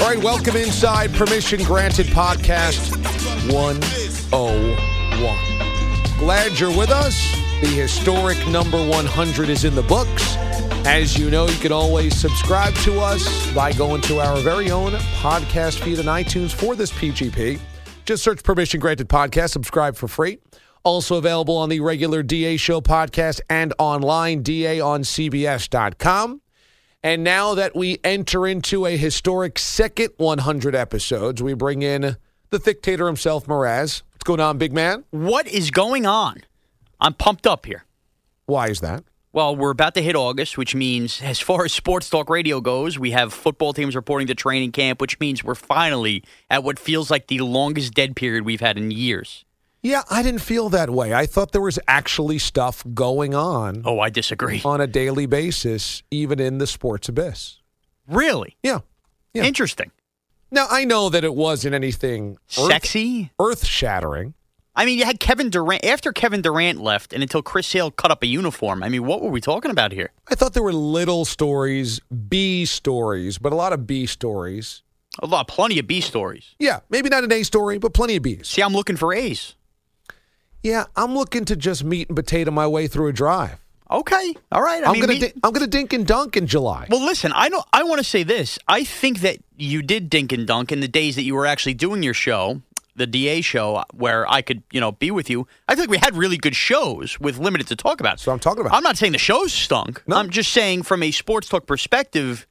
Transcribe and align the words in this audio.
All 0.00 0.06
right, 0.06 0.24
welcome 0.24 0.56
inside 0.56 1.12
Permission 1.12 1.62
Granted 1.62 2.06
Podcast 2.06 2.96
101. 3.52 6.18
Glad 6.18 6.58
you're 6.58 6.74
with 6.74 6.90
us. 6.90 7.30
The 7.60 7.66
historic 7.66 8.38
number 8.48 8.78
100 8.78 9.50
is 9.50 9.64
in 9.64 9.74
the 9.74 9.82
books. 9.82 10.36
As 10.86 11.18
you 11.18 11.30
know, 11.30 11.46
you 11.46 11.58
can 11.58 11.70
always 11.70 12.18
subscribe 12.18 12.74
to 12.76 12.98
us 12.98 13.52
by 13.52 13.74
going 13.74 14.00
to 14.02 14.20
our 14.20 14.38
very 14.38 14.70
own 14.70 14.92
podcast 15.20 15.80
feed 15.80 15.98
on 15.98 16.06
iTunes 16.06 16.52
for 16.52 16.74
this 16.74 16.90
PGP. 16.92 17.60
Just 18.06 18.24
search 18.24 18.42
Permission 18.42 18.80
Granted 18.80 19.10
Podcast, 19.10 19.50
subscribe 19.50 19.96
for 19.96 20.08
free. 20.08 20.38
Also 20.82 21.16
available 21.16 21.58
on 21.58 21.68
the 21.68 21.80
regular 21.80 22.22
DA 22.22 22.56
Show 22.56 22.80
podcast 22.80 23.42
and 23.50 23.74
online, 23.78 24.42
DA 24.42 24.80
on 24.80 25.02
CBS.com. 25.02 26.40
And 27.02 27.24
now 27.24 27.54
that 27.54 27.74
we 27.74 27.98
enter 28.04 28.46
into 28.46 28.84
a 28.84 28.96
historic 28.96 29.58
second 29.58 30.10
100 30.18 30.74
episodes, 30.74 31.42
we 31.42 31.54
bring 31.54 31.80
in 31.80 32.16
the 32.50 32.58
dictator 32.58 33.06
himself, 33.06 33.46
Mraz. 33.46 34.02
What's 34.12 34.24
going 34.24 34.40
on, 34.40 34.58
big 34.58 34.74
man? 34.74 35.04
What 35.10 35.46
is 35.46 35.70
going 35.70 36.04
on? 36.04 36.42
I'm 37.00 37.14
pumped 37.14 37.46
up 37.46 37.64
here. 37.64 37.86
Why 38.44 38.68
is 38.68 38.80
that? 38.80 39.04
Well, 39.32 39.56
we're 39.56 39.70
about 39.70 39.94
to 39.94 40.02
hit 40.02 40.14
August, 40.14 40.58
which 40.58 40.74
means, 40.74 41.22
as 41.22 41.38
far 41.38 41.64
as 41.64 41.72
sports 41.72 42.10
talk 42.10 42.28
radio 42.28 42.60
goes, 42.60 42.98
we 42.98 43.12
have 43.12 43.32
football 43.32 43.72
teams 43.72 43.96
reporting 43.96 44.26
to 44.26 44.34
training 44.34 44.72
camp, 44.72 45.00
which 45.00 45.18
means 45.20 45.42
we're 45.42 45.54
finally 45.54 46.22
at 46.50 46.64
what 46.64 46.78
feels 46.78 47.10
like 47.10 47.28
the 47.28 47.38
longest 47.38 47.94
dead 47.94 48.14
period 48.14 48.44
we've 48.44 48.60
had 48.60 48.76
in 48.76 48.90
years. 48.90 49.46
Yeah, 49.82 50.02
I 50.10 50.22
didn't 50.22 50.42
feel 50.42 50.68
that 50.70 50.90
way. 50.90 51.14
I 51.14 51.24
thought 51.26 51.52
there 51.52 51.60
was 51.62 51.78
actually 51.88 52.38
stuff 52.38 52.84
going 52.92 53.34
on 53.34 53.82
Oh, 53.86 53.98
I 54.00 54.10
disagree. 54.10 54.60
on 54.64 54.80
a 54.80 54.86
daily 54.86 55.24
basis, 55.26 56.02
even 56.10 56.38
in 56.38 56.58
the 56.58 56.66
sports 56.66 57.08
abyss. 57.08 57.58
Really? 58.06 58.56
Yeah. 58.62 58.80
Yeah. 59.32 59.44
Interesting. 59.44 59.90
Now, 60.50 60.66
I 60.68 60.84
know 60.84 61.08
that 61.08 61.24
it 61.24 61.34
wasn't 61.34 61.74
anything 61.74 62.36
Sexy? 62.48 63.30
earth 63.40 63.64
shattering. 63.64 64.34
I 64.74 64.84
mean, 64.84 64.98
you 64.98 65.04
had 65.04 65.18
Kevin 65.20 65.50
Durant. 65.50 65.84
After 65.84 66.12
Kevin 66.12 66.42
Durant 66.42 66.80
left 66.80 67.12
and 67.12 67.22
until 67.22 67.42
Chris 67.42 67.66
Sale 67.66 67.90
cut 67.92 68.10
up 68.10 68.22
a 68.22 68.26
uniform, 68.26 68.82
I 68.82 68.88
mean, 68.88 69.04
what 69.04 69.20
were 69.22 69.30
we 69.30 69.40
talking 69.40 69.70
about 69.70 69.92
here? 69.92 70.10
I 70.28 70.34
thought 70.34 70.52
there 70.54 70.62
were 70.62 70.72
little 70.72 71.24
stories, 71.24 72.00
B 72.28 72.64
stories, 72.64 73.38
but 73.38 73.52
a 73.52 73.56
lot 73.56 73.72
of 73.72 73.86
B 73.86 74.06
stories. 74.06 74.82
A 75.20 75.26
lot, 75.26 75.48
plenty 75.48 75.78
of 75.78 75.86
B 75.86 76.00
stories. 76.00 76.54
Yeah, 76.58 76.80
maybe 76.88 77.08
not 77.08 77.24
an 77.24 77.32
A 77.32 77.42
story, 77.42 77.78
but 77.78 77.94
plenty 77.94 78.16
of 78.16 78.22
B's. 78.22 78.48
See, 78.48 78.62
I'm 78.62 78.72
looking 78.72 78.96
for 78.96 79.12
A's. 79.12 79.54
Yeah, 80.62 80.84
I'm 80.96 81.14
looking 81.14 81.44
to 81.46 81.56
just 81.56 81.84
meat 81.84 82.08
and 82.08 82.16
potato 82.16 82.50
my 82.50 82.66
way 82.66 82.86
through 82.86 83.08
a 83.08 83.12
drive. 83.12 83.58
Okay. 83.90 84.34
All 84.52 84.62
right. 84.62 84.82
I 84.84 84.86
I'm 84.86 84.92
mean, 84.92 85.00
gonna 85.00 85.18
di- 85.18 85.32
I'm 85.42 85.52
gonna 85.52 85.66
dink 85.66 85.92
and 85.92 86.06
dunk 86.06 86.36
in 86.36 86.46
July. 86.46 86.86
Well, 86.90 87.04
listen, 87.04 87.32
I 87.32 87.48
don't. 87.48 87.64
I 87.72 87.82
want 87.82 87.98
to 87.98 88.04
say 88.04 88.22
this. 88.22 88.58
I 88.68 88.84
think 88.84 89.20
that 89.20 89.38
you 89.56 89.82
did 89.82 90.08
dink 90.08 90.32
and 90.32 90.46
dunk 90.46 90.70
in 90.70 90.80
the 90.80 90.86
days 90.88 91.16
that 91.16 91.22
you 91.22 91.34
were 91.34 91.46
actually 91.46 91.74
doing 91.74 92.02
your 92.02 92.14
show, 92.14 92.62
the 92.94 93.06
DA 93.08 93.40
show, 93.40 93.82
where 93.92 94.30
I 94.30 94.42
could, 94.42 94.62
you 94.70 94.80
know, 94.80 94.92
be 94.92 95.10
with 95.10 95.28
you. 95.28 95.48
I 95.68 95.74
feel 95.74 95.82
like 95.84 95.90
we 95.90 95.98
had 95.98 96.14
really 96.16 96.36
good 96.36 96.54
shows 96.54 97.18
with 97.18 97.38
limited 97.38 97.66
to 97.68 97.74
talk 97.76 97.98
about. 97.98 98.20
So 98.20 98.30
I'm 98.30 98.38
talking 98.38 98.60
about. 98.60 98.74
I'm 98.76 98.84
not 98.84 98.96
saying 98.96 99.10
the 99.12 99.18
shows 99.18 99.52
stunk. 99.52 100.02
No. 100.06 100.16
I'm 100.16 100.30
just 100.30 100.52
saying 100.52 100.84
from 100.84 101.02
a 101.02 101.10
sports 101.10 101.48
talk 101.48 101.66
perspective, 101.66 102.46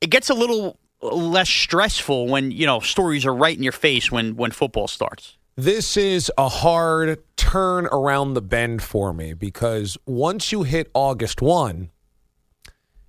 it 0.00 0.10
gets 0.10 0.28
a 0.28 0.34
little 0.34 0.76
less 1.00 1.48
stressful 1.50 2.26
when 2.26 2.50
you 2.50 2.66
know 2.66 2.80
stories 2.80 3.24
are 3.26 3.34
right 3.34 3.56
in 3.56 3.62
your 3.62 3.72
face 3.72 4.10
when 4.10 4.34
when 4.34 4.50
football 4.50 4.88
starts. 4.88 5.36
This 5.56 5.96
is 5.96 6.32
a 6.36 6.48
hard 6.48 7.22
turn 7.36 7.86
around 7.86 8.34
the 8.34 8.42
bend 8.42 8.82
for 8.82 9.12
me 9.12 9.34
because 9.34 9.96
once 10.04 10.50
you 10.50 10.64
hit 10.64 10.90
August 10.94 11.40
1, 11.40 11.90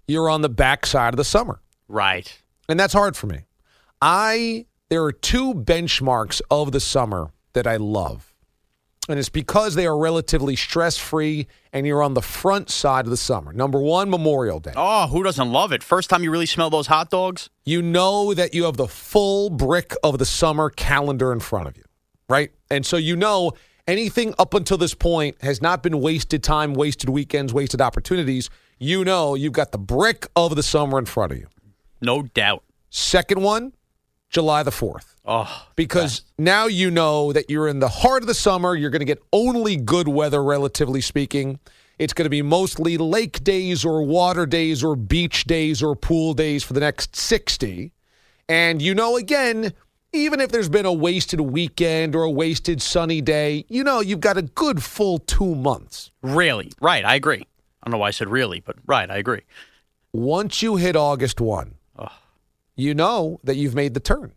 you're 0.07 0.29
on 0.29 0.41
the 0.41 0.49
backside 0.49 1.15
of 1.15 1.17
the 1.17 1.23
summer. 1.23 1.59
Right. 1.87 2.39
And 2.69 2.79
that's 2.79 2.93
hard 2.93 3.17
for 3.17 3.25
me. 3.25 3.45
I 3.99 4.67
there 4.89 5.03
are 5.03 5.11
two 5.11 5.55
benchmarks 5.55 6.39
of 6.51 6.71
the 6.71 6.79
summer 6.79 7.31
that 7.53 7.65
I 7.65 7.77
love. 7.77 8.35
And 9.09 9.17
it's 9.17 9.29
because 9.29 9.73
they 9.73 9.87
are 9.87 9.97
relatively 9.97 10.55
stress-free 10.55 11.47
and 11.73 11.87
you're 11.87 12.03
on 12.03 12.13
the 12.13 12.21
front 12.21 12.69
side 12.69 13.05
of 13.05 13.11
the 13.11 13.17
summer. 13.17 13.53
Number 13.53 13.79
1, 13.79 14.09
Memorial 14.09 14.59
Day. 14.59 14.73
Oh, 14.75 15.07
who 15.07 15.23
doesn't 15.23 15.51
love 15.51 15.71
it? 15.71 15.81
First 15.81 16.11
time 16.11 16.23
you 16.23 16.29
really 16.29 16.45
smell 16.45 16.69
those 16.69 16.87
hot 16.87 17.09
dogs. 17.09 17.49
you 17.65 17.81
know 17.81 18.35
that 18.35 18.53
you 18.53 18.65
have 18.65 18.77
the 18.77 18.87
full 18.87 19.49
brick 19.49 19.95
of 20.03 20.19
the 20.19 20.25
summer 20.25 20.69
calendar 20.69 21.31
in 21.31 21.39
front 21.39 21.67
of 21.67 21.77
you, 21.77 21.83
right? 22.29 22.51
And 22.69 22.85
so 22.85 22.97
you 22.97 23.15
know 23.15 23.53
anything 23.87 24.33
up 24.39 24.53
until 24.53 24.77
this 24.77 24.93
point 24.93 25.41
has 25.41 25.61
not 25.61 25.83
been 25.83 25.99
wasted 25.99 26.43
time, 26.43 26.73
wasted 26.73 27.09
weekends, 27.09 27.53
wasted 27.53 27.81
opportunities. 27.81 28.49
You 28.79 29.05
know 29.05 29.35
you've 29.35 29.53
got 29.53 29.71
the 29.71 29.77
brick 29.77 30.27
of 30.35 30.55
the 30.55 30.63
summer 30.63 30.99
in 30.99 31.05
front 31.05 31.31
of 31.31 31.37
you. 31.37 31.47
No 32.01 32.23
doubt. 32.23 32.63
Second 32.89 33.41
one, 33.41 33.73
July 34.29 34.63
the 34.63 34.71
4th. 34.71 35.15
Oh, 35.25 35.67
Because 35.75 36.23
now 36.37 36.67
you 36.67 36.91
know 36.91 37.33
that 37.33 37.49
you're 37.49 37.67
in 37.67 37.79
the 37.79 37.89
heart 37.89 38.21
of 38.21 38.27
the 38.27 38.33
summer. 38.33 38.75
You're 38.75 38.91
going 38.91 38.99
to 38.99 39.05
get 39.05 39.23
only 39.33 39.75
good 39.75 40.07
weather, 40.07 40.43
relatively 40.43 41.01
speaking. 41.01 41.59
It's 41.97 42.13
going 42.13 42.25
to 42.25 42.29
be 42.29 42.41
mostly 42.41 42.97
lake 42.97 43.43
days 43.43 43.85
or 43.85 44.03
water 44.03 44.45
days 44.45 44.83
or 44.83 44.95
beach 44.95 45.45
days 45.45 45.81
or 45.81 45.95
pool 45.95 46.33
days 46.33 46.63
for 46.63 46.73
the 46.73 46.79
next 46.79 47.15
60. 47.15 47.91
And 48.47 48.81
you 48.81 48.93
know, 48.93 49.15
again, 49.15 49.73
even 50.15 50.41
if 50.41 50.51
there's 50.51 50.69
been 50.69 50.85
a 50.85 50.93
wasted 50.93 51.41
weekend 51.41 52.15
or 52.15 52.23
a 52.23 52.29
wasted 52.29 52.81
sunny 52.81 53.21
day, 53.21 53.65
you 53.69 53.83
know, 53.83 53.99
you've 53.99 54.19
got 54.19 54.37
a 54.37 54.41
good 54.41 54.83
full 54.83 55.19
two 55.19 55.55
months. 55.55 56.11
really? 56.21 56.71
Right. 56.81 57.05
I 57.05 57.15
agree. 57.15 57.45
I 57.83 57.87
don't 57.87 57.91
know 57.91 57.97
why 57.99 58.07
I 58.07 58.11
said 58.11 58.29
really, 58.29 58.61
but 58.61 58.75
right. 58.85 59.09
I 59.09 59.17
agree. 59.17 59.41
Once 60.13 60.61
you 60.61 60.77
hit 60.77 60.95
August 60.95 61.39
1, 61.39 61.75
you 62.75 62.93
know 62.93 63.39
that 63.43 63.55
you've 63.55 63.75
made 63.75 63.93
the 63.93 63.99
turn. 63.99 64.33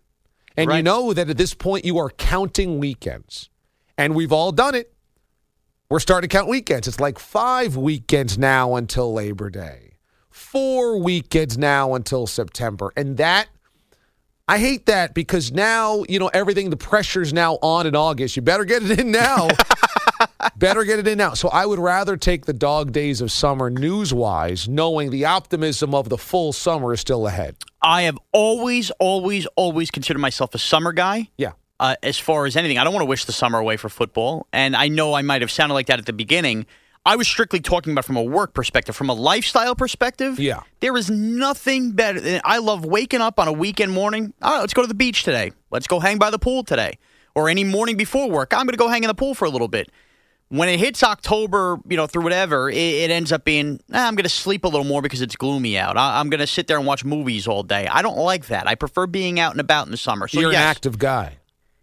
And 0.57 0.73
you 0.73 0.83
know 0.83 1.13
that 1.13 1.31
at 1.31 1.37
this 1.37 1.55
point 1.55 1.85
you 1.85 1.99
are 1.99 2.11
counting 2.11 2.79
weekends. 2.79 3.49
And 3.97 4.15
we've 4.15 4.33
all 4.33 4.53
done 4.53 4.75
it. 4.75 4.93
We're 5.89 6.01
starting 6.01 6.29
to 6.29 6.37
count 6.37 6.49
weekends. 6.49 6.87
It's 6.87 7.01
like 7.01 7.19
five 7.19 7.77
weekends 7.77 8.37
now 8.37 8.75
until 8.75 9.13
Labor 9.13 9.51
Day, 9.51 9.97
four 10.31 10.99
weekends 10.99 11.57
now 11.57 11.95
until 11.95 12.27
September. 12.27 12.93
And 12.97 13.17
that, 13.17 13.49
I 14.49 14.59
hate 14.59 14.87
that 14.87 15.13
because 15.13 15.53
now, 15.53 16.05
you 16.09 16.19
know, 16.19 16.29
everything, 16.29 16.71
the 16.71 16.77
pressure's 16.79 17.35
now 17.35 17.59
on 17.61 17.87
in 17.87 17.95
August. 17.95 18.35
You 18.35 18.41
better 18.41 18.65
get 18.65 18.83
it 18.83 18.99
in 18.99 19.11
now. 19.11 19.49
better 20.57 20.85
get 20.85 20.99
it 20.99 21.07
in 21.07 21.19
now. 21.19 21.35
So 21.35 21.51
I 21.51 21.67
would 21.67 21.79
rather 21.79 22.17
take 22.17 22.47
the 22.47 22.55
dog 22.55 22.93
days 22.93 23.21
of 23.21 23.31
summer 23.31 23.69
news 23.69 24.15
wise, 24.15 24.67
knowing 24.67 25.11
the 25.11 25.27
optimism 25.27 25.95
of 25.95 26.09
the 26.09 26.17
full 26.17 26.55
summer 26.55 26.95
is 26.95 27.01
still 27.01 27.27
ahead. 27.27 27.57
I 27.83 28.03
have 28.03 28.19
always, 28.33 28.91
always, 28.93 29.47
always 29.55 29.91
considered 29.91 30.21
myself 30.21 30.55
a 30.55 30.59
summer 30.59 30.93
guy. 30.93 31.29
Yeah. 31.37 31.53
Uh, 31.79 31.97
as 32.03 32.19
far 32.19 32.47
as 32.47 32.57
anything, 32.57 32.79
I 32.79 32.85
don't 32.85 32.95
want 32.95 33.03
to 33.03 33.09
wish 33.09 33.27
the 33.27 33.33
summer 33.33 33.59
away 33.59 33.77
for 33.77 33.91
football, 33.91 34.49
and 34.53 34.75
I 34.75 34.89
know 34.89 35.13
I 35.13 35.21
might 35.23 35.43
have 35.43 35.51
sounded 35.51 35.75
like 35.75 35.87
that 35.87 35.99
at 35.99 36.07
the 36.07 36.13
beginning. 36.15 36.67
I 37.07 37.17
was 37.17 37.27
strictly 37.27 37.61
talking 37.61 37.93
about 37.93 38.05
from 38.05 38.17
a 38.17 38.23
work 38.23 38.53
perspective, 38.55 38.95
from 38.95 39.09
a 39.09 39.15
lifestyle 39.15 39.75
perspective. 39.75 40.39
Yeah. 40.39 40.61
there 40.81 40.97
is 40.97 41.09
nothing 41.11 41.93
better. 41.93 42.21
Than, 42.21 42.41
I 42.45 42.59
love 42.59 42.85
waking 42.85 43.21
up 43.21 43.39
on 43.39 43.49
a 43.49 43.53
weekend 43.53 43.93
morning. 43.93 44.35
All 44.43 44.53
right, 44.53 44.61
let's 44.61 44.75
go 44.75 44.83
to 44.83 44.89
the 44.89 44.95
beach 44.95 45.23
today. 45.23 45.53
Let's 45.71 45.87
go 45.87 46.01
hang 46.01 46.19
by 46.19 46.31
the 46.31 46.39
pool 46.39 46.65
today, 46.65 46.99
or 47.35 47.49
any 47.49 47.65
morning 47.65 47.97
before 47.97 48.29
work. 48.31 48.53
I'm 48.53 48.67
going 48.67 48.73
to 48.73 48.79
go 48.79 48.89
hang 48.89 49.05
in 49.05 49.09
the 49.09 49.15
pool 49.15 49.35
for 49.35 49.47
a 49.47 49.51
little 49.51 49.69
bit. 49.69 49.91
when 50.51 50.69
it 50.69 50.79
hits 50.81 51.03
October, 51.03 51.79
you 51.89 51.97
know, 51.97 52.07
through 52.07 52.23
whatever, 52.25 52.71
it, 52.71 52.77
it 52.77 53.11
ends 53.11 53.33
up 53.33 53.45
being, 53.45 53.81
"Ah, 53.93 54.07
I'm 54.09 54.15
going 54.15 54.25
to 54.25 54.31
sleep 54.31 54.65
a 54.65 54.69
little 54.69 54.85
more 54.85 55.03
because 55.03 55.21
it's 55.21 55.37
gloomy 55.37 55.77
out. 55.79 55.97
I, 55.99 56.21
I'm 56.21 56.31
going 56.31 56.41
to 56.41 56.47
sit 56.47 56.67
there 56.69 56.79
and 56.79 56.87
watch 56.87 57.05
movies 57.05 57.47
all 57.47 57.63
day. 57.63 57.87
I 57.87 58.01
don't 58.03 58.17
like 58.19 58.47
that. 58.47 58.67
I 58.67 58.75
prefer 58.75 59.07
being 59.07 59.39
out 59.39 59.53
and 59.53 59.61
about 59.61 59.87
in 59.87 59.91
the 59.93 59.99
summer. 59.99 60.27
So 60.27 60.41
You're 60.41 60.53
yes, 60.53 60.61
an 60.63 60.67
active 60.69 60.99
guy. 60.99 61.37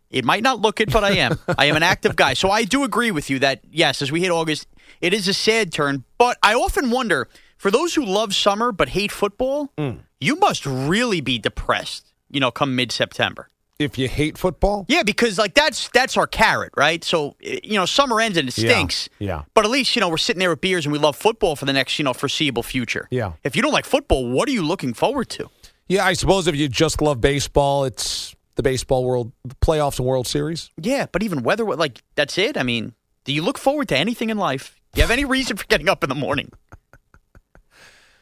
It 0.09 0.23
might 0.25 0.43
not 0.43 0.59
look 0.61 0.79
it, 0.79 0.91
but 0.91 1.03
I 1.03 1.11
am. 1.17 1.37
I 1.57 1.65
am 1.65 1.75
an 1.75 1.83
active 1.83 2.15
guy. 2.15 2.33
So 2.35 2.49
I 2.51 2.63
do 2.63 2.83
agree 2.83 3.11
with 3.11 3.29
you 3.29 3.39
that, 3.39 3.61
yes, 3.71 4.01
as 4.01 4.11
we 4.11 4.21
hit 4.21 4.31
August, 4.31 4.67
it 5.01 5.13
is 5.13 5.27
a 5.27 5.33
sad 5.33 5.71
turn. 5.73 6.03
But 6.17 6.37
I 6.43 6.53
often 6.53 6.91
wonder 6.91 7.27
for 7.57 7.71
those 7.71 7.95
who 7.95 8.05
love 8.05 8.33
summer 8.35 8.71
but 8.71 8.89
hate 8.89 9.11
football, 9.11 9.71
Mm. 9.77 9.99
you 10.19 10.35
must 10.37 10.65
really 10.65 11.21
be 11.21 11.37
depressed, 11.39 12.13
you 12.29 12.39
know, 12.39 12.51
come 12.51 12.75
mid 12.75 12.91
September. 12.91 13.49
If 13.77 13.97
you 13.97 14.07
hate 14.07 14.37
football, 14.37 14.85
Yeah, 14.87 15.03
because 15.03 15.37
like 15.37 15.53
that's 15.53 15.89
that's 15.89 16.15
our 16.15 16.27
carrot, 16.27 16.71
right? 16.77 17.03
So 17.03 17.35
you 17.41 17.73
know, 17.73 17.85
summer 17.85 18.21
ends 18.21 18.37
and 18.37 18.47
it 18.47 18.57
Yeah, 18.57 18.69
stinks. 18.69 19.09
yeah. 19.19 19.41
But 19.53 19.65
at 19.65 19.71
least 19.71 19.95
you 19.95 19.99
know 19.99 20.07
we're 20.07 20.15
sitting 20.17 20.39
there 20.39 20.49
with 20.51 20.61
beers 20.61 20.85
and 20.85 20.93
we 20.93 20.99
love 20.99 21.17
football 21.17 21.55
for 21.57 21.65
the 21.65 21.73
next 21.73 21.99
you 21.99 22.05
know 22.05 22.13
foreseeable 22.13 22.63
future. 22.63 23.07
Yeah. 23.11 23.33
If 23.43 23.55
you 23.57 23.61
don't 23.61 23.73
like 23.73 23.83
football, 23.85 24.29
what 24.29 24.47
are 24.47 24.53
you 24.53 24.61
looking 24.63 24.93
forward 24.93 25.29
to? 25.31 25.49
yeah, 25.87 26.05
I 26.05 26.13
suppose 26.13 26.47
if 26.47 26.55
you 26.55 26.67
just 26.69 27.01
love 27.01 27.19
baseball, 27.21 27.83
it's 27.85 28.34
the 28.55 28.63
baseball 28.63 29.05
world 29.05 29.31
playoffs 29.61 29.99
and 29.99 30.07
World 30.07 30.27
Series. 30.27 30.69
Yeah, 30.77 31.05
but 31.11 31.23
even 31.23 31.43
weather, 31.43 31.63
like 31.63 32.01
that's 32.15 32.37
it. 32.37 32.57
I 32.57 32.63
mean, 32.63 32.93
do 33.23 33.33
you 33.33 33.41
look 33.41 33.57
forward 33.57 33.87
to 33.89 33.97
anything 33.97 34.29
in 34.29 34.37
life? 34.37 34.79
Do 34.93 34.99
you 34.99 35.03
have 35.03 35.11
any 35.11 35.25
reason 35.25 35.57
for 35.57 35.65
getting 35.65 35.89
up 35.89 36.03
in 36.03 36.09
the 36.09 36.15
morning? 36.15 36.51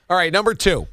All 0.10 0.18
right, 0.18 0.34
number 0.34 0.54
two, 0.54 0.88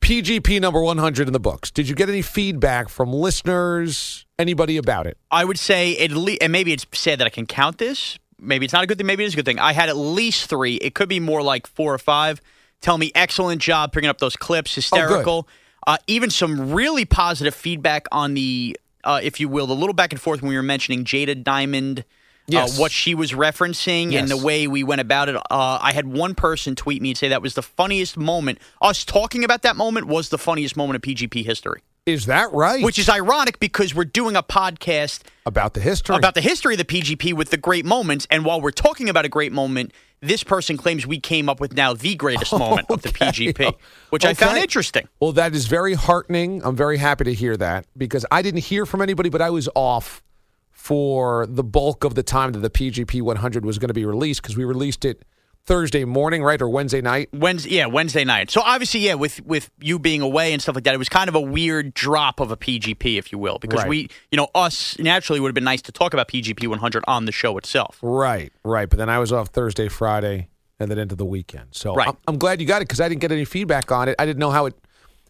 PGP 0.00 0.60
number 0.60 0.80
100 0.80 1.26
in 1.26 1.32
the 1.32 1.40
books. 1.40 1.70
Did 1.70 1.88
you 1.88 1.94
get 1.94 2.08
any 2.08 2.22
feedback 2.22 2.88
from 2.88 3.12
listeners, 3.12 4.24
anybody 4.38 4.76
about 4.76 5.06
it? 5.06 5.18
I 5.30 5.44
would 5.44 5.58
say 5.58 5.96
at 5.98 6.12
least, 6.12 6.42
and 6.42 6.52
maybe 6.52 6.72
it's 6.72 6.86
sad 6.92 7.18
that 7.18 7.26
I 7.26 7.30
can 7.30 7.46
count 7.46 7.78
this. 7.78 8.18
Maybe 8.38 8.64
it's 8.64 8.72
not 8.72 8.84
a 8.84 8.86
good 8.86 8.98
thing. 8.98 9.06
Maybe 9.06 9.24
it 9.24 9.28
is 9.28 9.32
a 9.32 9.36
good 9.36 9.46
thing. 9.46 9.58
I 9.58 9.72
had 9.72 9.88
at 9.88 9.96
least 9.96 10.48
three. 10.48 10.76
It 10.76 10.94
could 10.94 11.08
be 11.08 11.20
more 11.20 11.42
like 11.42 11.66
four 11.66 11.92
or 11.92 11.98
five. 11.98 12.40
Tell 12.80 12.98
me, 12.98 13.10
excellent 13.14 13.62
job 13.62 13.92
picking 13.92 14.08
up 14.08 14.18
those 14.18 14.36
clips. 14.36 14.72
Oh, 14.72 14.76
Hysterical. 14.76 15.48
Uh, 15.86 15.98
even 16.06 16.30
some 16.30 16.72
really 16.72 17.04
positive 17.04 17.54
feedback 17.54 18.06
on 18.12 18.34
the, 18.34 18.78
uh, 19.04 19.20
if 19.22 19.38
you 19.40 19.48
will, 19.48 19.66
the 19.66 19.74
little 19.74 19.94
back 19.94 20.12
and 20.12 20.20
forth 20.20 20.42
when 20.42 20.48
we 20.50 20.56
were 20.56 20.62
mentioning 20.62 21.04
Jada 21.04 21.42
Diamond. 21.42 22.04
Yes. 22.48 22.78
Uh, 22.78 22.80
what 22.80 22.92
she 22.92 23.16
was 23.16 23.32
referencing 23.32 24.12
Yes. 24.12 24.20
and 24.22 24.30
the 24.30 24.36
way 24.36 24.68
we 24.68 24.84
went 24.84 25.00
about 25.00 25.28
it. 25.28 25.34
Uh, 25.34 25.78
I 25.82 25.92
had 25.92 26.06
one 26.06 26.36
person 26.36 26.76
tweet 26.76 27.02
me 27.02 27.10
and 27.10 27.18
say 27.18 27.26
that 27.28 27.42
was 27.42 27.54
the 27.54 27.62
funniest 27.62 28.16
moment. 28.16 28.60
Us 28.80 29.04
talking 29.04 29.42
about 29.42 29.62
that 29.62 29.74
moment 29.74 30.06
was 30.06 30.28
the 30.28 30.38
funniest 30.38 30.76
moment 30.76 30.94
of 30.94 31.02
PGP 31.02 31.44
history, 31.44 31.82
Is 32.06 32.26
that 32.26 32.52
right? 32.52 32.84
which 32.84 33.00
is 33.00 33.08
ironic 33.08 33.58
because 33.58 33.92
we're 33.92 34.04
doing 34.04 34.36
a 34.36 34.42
podcast 34.42 35.22
about 35.44 35.74
the 35.74 35.80
history. 35.80 36.14
about 36.14 36.36
the 36.36 36.40
history 36.40 36.74
of 36.74 36.78
the 36.78 36.84
PGP 36.84 37.32
with 37.32 37.50
the 37.50 37.56
great 37.56 37.84
moments. 37.84 38.28
And 38.30 38.44
while 38.44 38.60
we're 38.60 38.70
talking 38.70 39.08
about 39.08 39.24
a 39.24 39.28
great 39.28 39.50
moment, 39.50 39.92
this 40.20 40.44
person 40.44 40.76
claims 40.76 41.04
we 41.04 41.18
came 41.18 41.48
up 41.48 41.58
with 41.58 41.74
now 41.74 41.94
the 41.94 42.14
greatest 42.14 42.52
moment 42.56 42.88
of 42.90 43.02
the 43.02 43.08
PGP, 43.08 43.74
which 44.10 44.24
I 44.24 44.34
found 44.34 44.56
interesting. 44.56 45.08
Well, 45.18 45.32
that 45.32 45.52
is 45.52 45.66
very 45.66 45.94
heartening. 45.94 46.62
I'm 46.64 46.76
very 46.76 46.98
happy 46.98 47.24
to 47.24 47.34
hear 47.34 47.56
that 47.56 47.86
because 47.96 48.24
I 48.30 48.40
didn't 48.40 48.62
hear 48.62 48.86
from 48.86 49.02
anybody, 49.02 49.28
but 49.28 49.42
I 49.42 49.50
was 49.50 49.68
off 49.74 50.22
for 50.70 51.44
the 51.48 51.64
bulk 51.64 52.04
of 52.04 52.14
the 52.14 52.22
time 52.22 52.52
that 52.52 52.60
the 52.60 52.70
PGP 52.70 53.20
100 53.20 53.66
was 53.66 53.78
going 53.80 53.88
to 53.88 53.94
be 53.94 54.04
released 54.04 54.42
because 54.42 54.56
we 54.56 54.64
released 54.64 55.04
it 55.04 55.24
Thursday 55.66 56.04
morning, 56.04 56.42
right, 56.44 56.62
or 56.62 56.68
Wednesday 56.68 57.00
night. 57.00 57.28
Wednesday, 57.32 57.70
yeah, 57.70 57.86
Wednesday 57.86 58.24
night. 58.24 58.50
So 58.50 58.60
obviously, 58.64 59.00
yeah, 59.00 59.14
with 59.14 59.44
with 59.44 59.68
you 59.80 59.98
being 59.98 60.22
away 60.22 60.52
and 60.52 60.62
stuff 60.62 60.76
like 60.76 60.84
that, 60.84 60.94
it 60.94 60.98
was 60.98 61.08
kind 61.08 61.28
of 61.28 61.34
a 61.34 61.40
weird 61.40 61.92
drop 61.92 62.38
of 62.40 62.50
a 62.52 62.56
PGP, 62.56 63.18
if 63.18 63.32
you 63.32 63.38
will, 63.38 63.58
because 63.58 63.80
Right. 63.80 63.88
we, 63.88 64.08
you 64.30 64.36
know, 64.36 64.48
us 64.54 64.96
naturally 64.98 65.40
would 65.40 65.48
have 65.48 65.54
been 65.54 65.64
nice 65.64 65.82
to 65.82 65.92
talk 65.92 66.12
about 66.14 66.28
PGP 66.28 66.66
100 66.68 67.04
on 67.08 67.24
the 67.24 67.32
show 67.32 67.58
itself. 67.58 67.98
Right, 68.00 68.52
right. 68.64 68.88
But 68.88 68.98
then 68.98 69.08
I 69.08 69.18
was 69.18 69.32
off 69.32 69.48
Thursday, 69.48 69.88
Friday, 69.88 70.48
and 70.78 70.90
then 70.90 70.98
into 70.98 71.16
the 71.16 71.24
weekend. 71.26 71.68
So 71.72 71.94
Right. 71.94 72.08
I'm, 72.08 72.16
I'm 72.28 72.38
glad 72.38 72.60
you 72.60 72.66
got 72.66 72.80
it 72.80 72.86
because 72.88 73.00
I 73.00 73.08
didn't 73.08 73.20
get 73.22 73.32
any 73.32 73.44
feedback 73.44 73.90
on 73.90 74.08
it. 74.08 74.14
I 74.18 74.24
didn't 74.26 74.38
know 74.38 74.50
how 74.50 74.66
it 74.66 74.74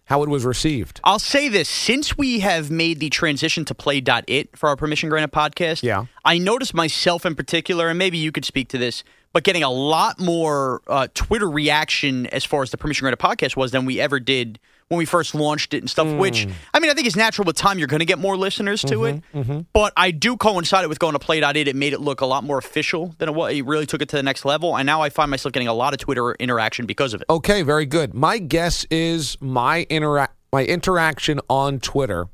how 0.08 0.22
it 0.22 0.28
was 0.28 0.44
received. 0.44 1.00
I'll 1.02 1.18
say 1.18 1.48
this 1.48 1.68
since 1.68 2.16
we 2.16 2.38
have 2.38 2.70
made 2.70 3.00
the 3.00 3.10
transition 3.10 3.64
to 3.64 3.74
play.it 3.74 4.56
for 4.56 4.68
our 4.68 4.76
permission 4.76 5.08
granted 5.08 5.32
podcast, 5.32 5.82
Yeah. 5.82 6.04
I 6.24 6.38
noticed 6.38 6.74
myself 6.74 7.26
in 7.26 7.34
particular, 7.34 7.88
and 7.88 7.98
maybe 7.98 8.16
you 8.16 8.30
could 8.30 8.44
speak 8.44 8.68
to 8.68 8.78
this, 8.78 9.02
but 9.36 9.44
getting 9.44 9.62
a 9.62 9.70
lot 9.70 10.18
more 10.18 10.80
uh, 10.86 11.08
Twitter 11.12 11.50
reaction 11.50 12.26
as 12.28 12.42
far 12.42 12.62
as 12.62 12.70
the 12.70 12.78
permission 12.78 13.04
granted 13.04 13.18
podcast 13.18 13.54
was 13.54 13.70
than 13.70 13.84
we 13.84 14.00
ever 14.00 14.18
did 14.18 14.58
when 14.88 14.96
we 14.96 15.04
first 15.04 15.34
launched 15.34 15.74
it 15.74 15.82
and 15.82 15.90
stuff, 15.90 16.06
hmm. 16.06 16.16
which 16.16 16.48
I 16.72 16.80
mean, 16.80 16.90
I 16.90 16.94
think 16.94 17.06
it's 17.06 17.16
natural 17.16 17.44
with 17.44 17.54
time 17.54 17.78
you're 17.78 17.86
going 17.86 18.00
to 18.00 18.06
get 18.06 18.18
more 18.18 18.34
listeners 18.38 18.80
to 18.84 19.04
it. 19.04 19.16
Mm-hmm, 19.16 19.38
mm-hmm. 19.38 19.60
But 19.74 19.92
I 19.94 20.10
do 20.10 20.38
coincide 20.38 20.84
it 20.84 20.88
with 20.88 20.98
going 20.98 21.12
to 21.12 21.18
play.it. 21.18 21.68
It 21.68 21.76
made 21.76 21.92
it 21.92 22.00
look 22.00 22.22
a 22.22 22.24
lot 22.24 22.44
more 22.44 22.56
official 22.56 23.14
than 23.18 23.28
it 23.28 23.34
was. 23.34 23.52
It 23.52 23.66
really 23.66 23.84
took 23.84 24.00
it 24.00 24.08
to 24.08 24.16
the 24.16 24.22
next 24.22 24.46
level. 24.46 24.74
And 24.74 24.86
now 24.86 25.02
I 25.02 25.10
find 25.10 25.30
myself 25.30 25.52
getting 25.52 25.68
a 25.68 25.74
lot 25.74 25.92
of 25.92 25.98
Twitter 25.98 26.32
interaction 26.36 26.86
because 26.86 27.12
of 27.12 27.20
it. 27.20 27.26
Okay, 27.28 27.60
very 27.60 27.84
good. 27.84 28.14
My 28.14 28.38
guess 28.38 28.86
is 28.90 29.36
my 29.42 29.84
intera- 29.90 30.28
my 30.50 30.64
interaction 30.64 31.42
on 31.50 31.78
Twitter 31.78 32.28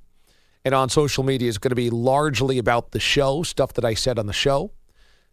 and 0.65 0.73
on 0.73 0.89
social 0.89 1.25
media 1.25 1.49
is 1.49 1.59
going 1.59 1.71
to 1.71 1.75
be 1.75 1.91
largely 1.91 2.59
about 2.59 2.93
the 2.93 3.01
show, 3.01 3.43
stuff 3.43 3.73
that 3.73 3.85
I 3.85 3.95
said 3.95 4.21
on 4.21 4.27
the 4.27 4.33
show. 4.33 4.71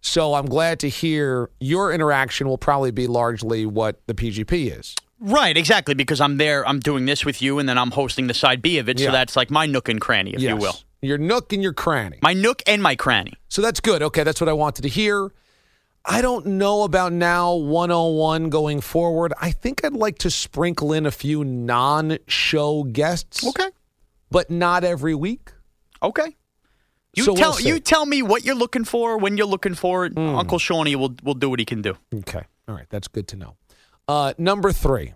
So 0.01 0.33
I'm 0.35 0.45
glad 0.45 0.79
to 0.81 0.89
hear 0.89 1.49
your 1.59 1.91
interaction 1.91 2.47
will 2.47 2.57
probably 2.57 2.91
be 2.91 3.07
largely 3.07 3.65
what 3.65 4.01
the 4.07 4.13
PGP 4.13 4.77
is. 4.79 4.95
Right, 5.19 5.57
exactly, 5.57 5.93
because 5.93 6.21
I'm 6.21 6.37
there, 6.37 6.65
I'm 6.65 6.79
doing 6.79 7.05
this 7.05 7.25
with 7.25 7.41
you, 7.41 7.59
and 7.59 7.67
then 7.67 7.77
I'm 7.77 7.91
hosting 7.91 8.27
the 8.27 8.33
side 8.33 8.61
B 8.61 8.77
of 8.77 8.87
it. 8.87 8.97
Yeah. 8.99 9.07
So 9.07 9.11
that's 9.11 9.35
like 9.35 9.51
my 9.51 9.65
nook 9.65 9.89
and 9.89 9.99
cranny, 9.99 10.31
if 10.33 10.41
you 10.41 10.49
Yes. 10.49 10.61
will. 10.61 10.75
Your 11.01 11.17
nook 11.17 11.51
and 11.53 11.61
your 11.61 11.73
cranny. 11.73 12.19
My 12.21 12.33
nook 12.33 12.61
and 12.67 12.81
my 12.81 12.95
cranny. 12.95 13.33
So 13.49 13.61
that's 13.61 13.79
good. 13.81 14.01
Okay, 14.01 14.23
that's 14.23 14.39
what 14.39 14.49
I 14.49 14.53
wanted 14.53 14.83
to 14.83 14.89
hear. 14.89 15.31
I 16.05 16.21
don't 16.21 16.45
know 16.45 16.83
about 16.83 17.11
now 17.11 17.53
101 17.53 18.49
going 18.49 18.79
forward. 18.79 19.33
I 19.41 19.51
think 19.51 19.83
I'd 19.83 19.93
like 19.93 20.17
to 20.19 20.31
sprinkle 20.31 20.93
in 20.93 21.05
a 21.05 21.11
few 21.11 21.43
non 21.43 22.17
show 22.27 22.83
guests, 22.83 23.45
Okay. 23.45 23.69
but 24.31 24.49
not 24.49 24.85
every 24.85 25.13
week. 25.15 25.51
Okay. 26.01 26.35
You 27.19 27.25
So 27.25 27.33
we'll 27.33 27.41
tell 27.41 27.59
you 27.61 27.79
tell 27.79 28.05
me 28.05 28.21
what 28.21 28.45
you're 28.45 28.55
looking 28.55 28.85
for, 28.85 29.17
when 29.17 29.35
you're 29.35 29.45
looking 29.45 29.75
for 29.75 30.05
it. 30.05 30.17
Uncle 30.17 30.57
Shawnee 30.57 30.95
will 30.95 31.13
will 31.23 31.33
do 31.33 31.49
what 31.49 31.59
he 31.59 31.65
can 31.65 31.81
do. 31.81 31.97
Okay. 32.13 32.43
All 32.67 32.75
right. 32.75 32.85
That's 32.89 33.07
good 33.09 33.27
to 33.29 33.35
know. 33.35 33.55
Uh, 34.07 34.33
number 34.37 34.71
three. 34.71 35.13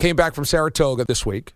Came 0.00 0.16
back 0.16 0.34
from 0.34 0.44
Saratoga 0.44 1.04
this 1.04 1.24
week. 1.24 1.54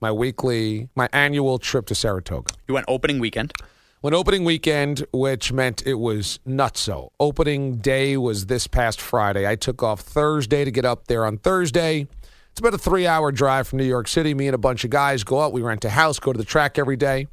My 0.00 0.12
weekly, 0.12 0.90
my 0.94 1.08
annual 1.12 1.58
trip 1.58 1.86
to 1.86 1.94
Saratoga. 1.94 2.52
You 2.68 2.74
went 2.74 2.84
opening 2.88 3.18
weekend. 3.18 3.54
Went 4.02 4.14
opening 4.14 4.44
weekend, 4.44 5.06
which 5.14 5.50
meant 5.50 5.86
it 5.86 5.94
was 5.94 6.38
nutso. 6.46 7.08
Opening 7.18 7.78
day 7.78 8.18
was 8.18 8.46
this 8.46 8.66
past 8.66 9.00
Friday. 9.00 9.48
I 9.48 9.56
took 9.56 9.82
off 9.82 10.00
Thursday 10.00 10.62
to 10.62 10.70
get 10.70 10.84
up 10.84 11.06
there 11.06 11.24
on 11.24 11.38
Thursday. 11.38 12.06
It's 12.50 12.60
about 12.60 12.74
a 12.74 12.78
three 12.78 13.06
hour 13.06 13.32
drive 13.32 13.66
from 13.66 13.78
New 13.78 13.84
York 13.86 14.06
City. 14.06 14.34
Me 14.34 14.46
and 14.46 14.54
a 14.54 14.58
bunch 14.58 14.84
of 14.84 14.90
guys 14.90 15.24
go 15.24 15.40
out. 15.40 15.52
We 15.54 15.62
rent 15.62 15.84
a 15.86 15.90
house, 15.90 16.18
go 16.18 16.32
to 16.32 16.38
the 16.38 16.44
track 16.44 16.78
every 16.78 16.96
day. 16.96 17.28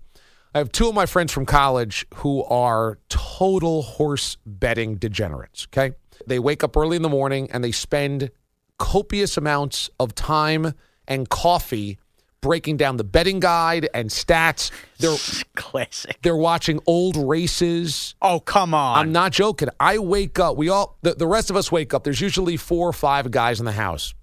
I 0.54 0.58
have 0.58 0.72
two 0.72 0.90
of 0.90 0.96
my 0.96 1.06
friends 1.06 1.32
from 1.32 1.46
college 1.46 2.06
who 2.16 2.44
are 2.44 2.98
total 3.10 3.84
horse 3.84 4.38
betting 4.46 4.96
degenerates. 4.96 5.68
Okay. 5.70 5.96
They 6.28 6.40
wake 6.40 6.64
up 6.64 6.76
early 6.76 6.98
in 6.98 7.02
the 7.02 7.10
morning 7.10 7.50
and 7.52 7.64
they 7.64 7.72
spend 7.72 8.32
copious 8.78 9.38
amounts 9.38 9.90
of 10.00 10.14
time 10.14 10.74
and 11.08 11.30
coffee 11.30 11.98
breaking 12.42 12.76
down 12.76 12.98
the 12.98 13.04
betting 13.04 13.40
guide 13.40 13.88
and 13.94 14.10
stats. 14.10 14.72
They're 15.00 15.16
Classic. 15.56 16.18
they're 16.22 16.36
watching 16.36 16.80
old 16.86 17.16
races. 17.16 18.16
Oh 18.22 18.40
come 18.40 18.74
on. 18.74 18.98
I'm 18.98 19.12
not 19.12 19.32
joking. 19.32 19.70
I 19.80 20.00
wake 20.00 20.38
up. 20.40 20.58
We 20.58 20.70
all 20.70 20.98
the, 21.02 21.14
the 21.14 21.28
rest 21.28 21.50
of 21.50 21.56
us 21.56 21.72
wake 21.72 21.94
up. 21.94 22.04
There's 22.04 22.20
usually 22.22 22.58
four 22.58 22.90
or 22.90 22.94
five 22.94 23.32
guys 23.32 23.60
in 23.60 23.66
the 23.66 23.72
house. 23.72 24.14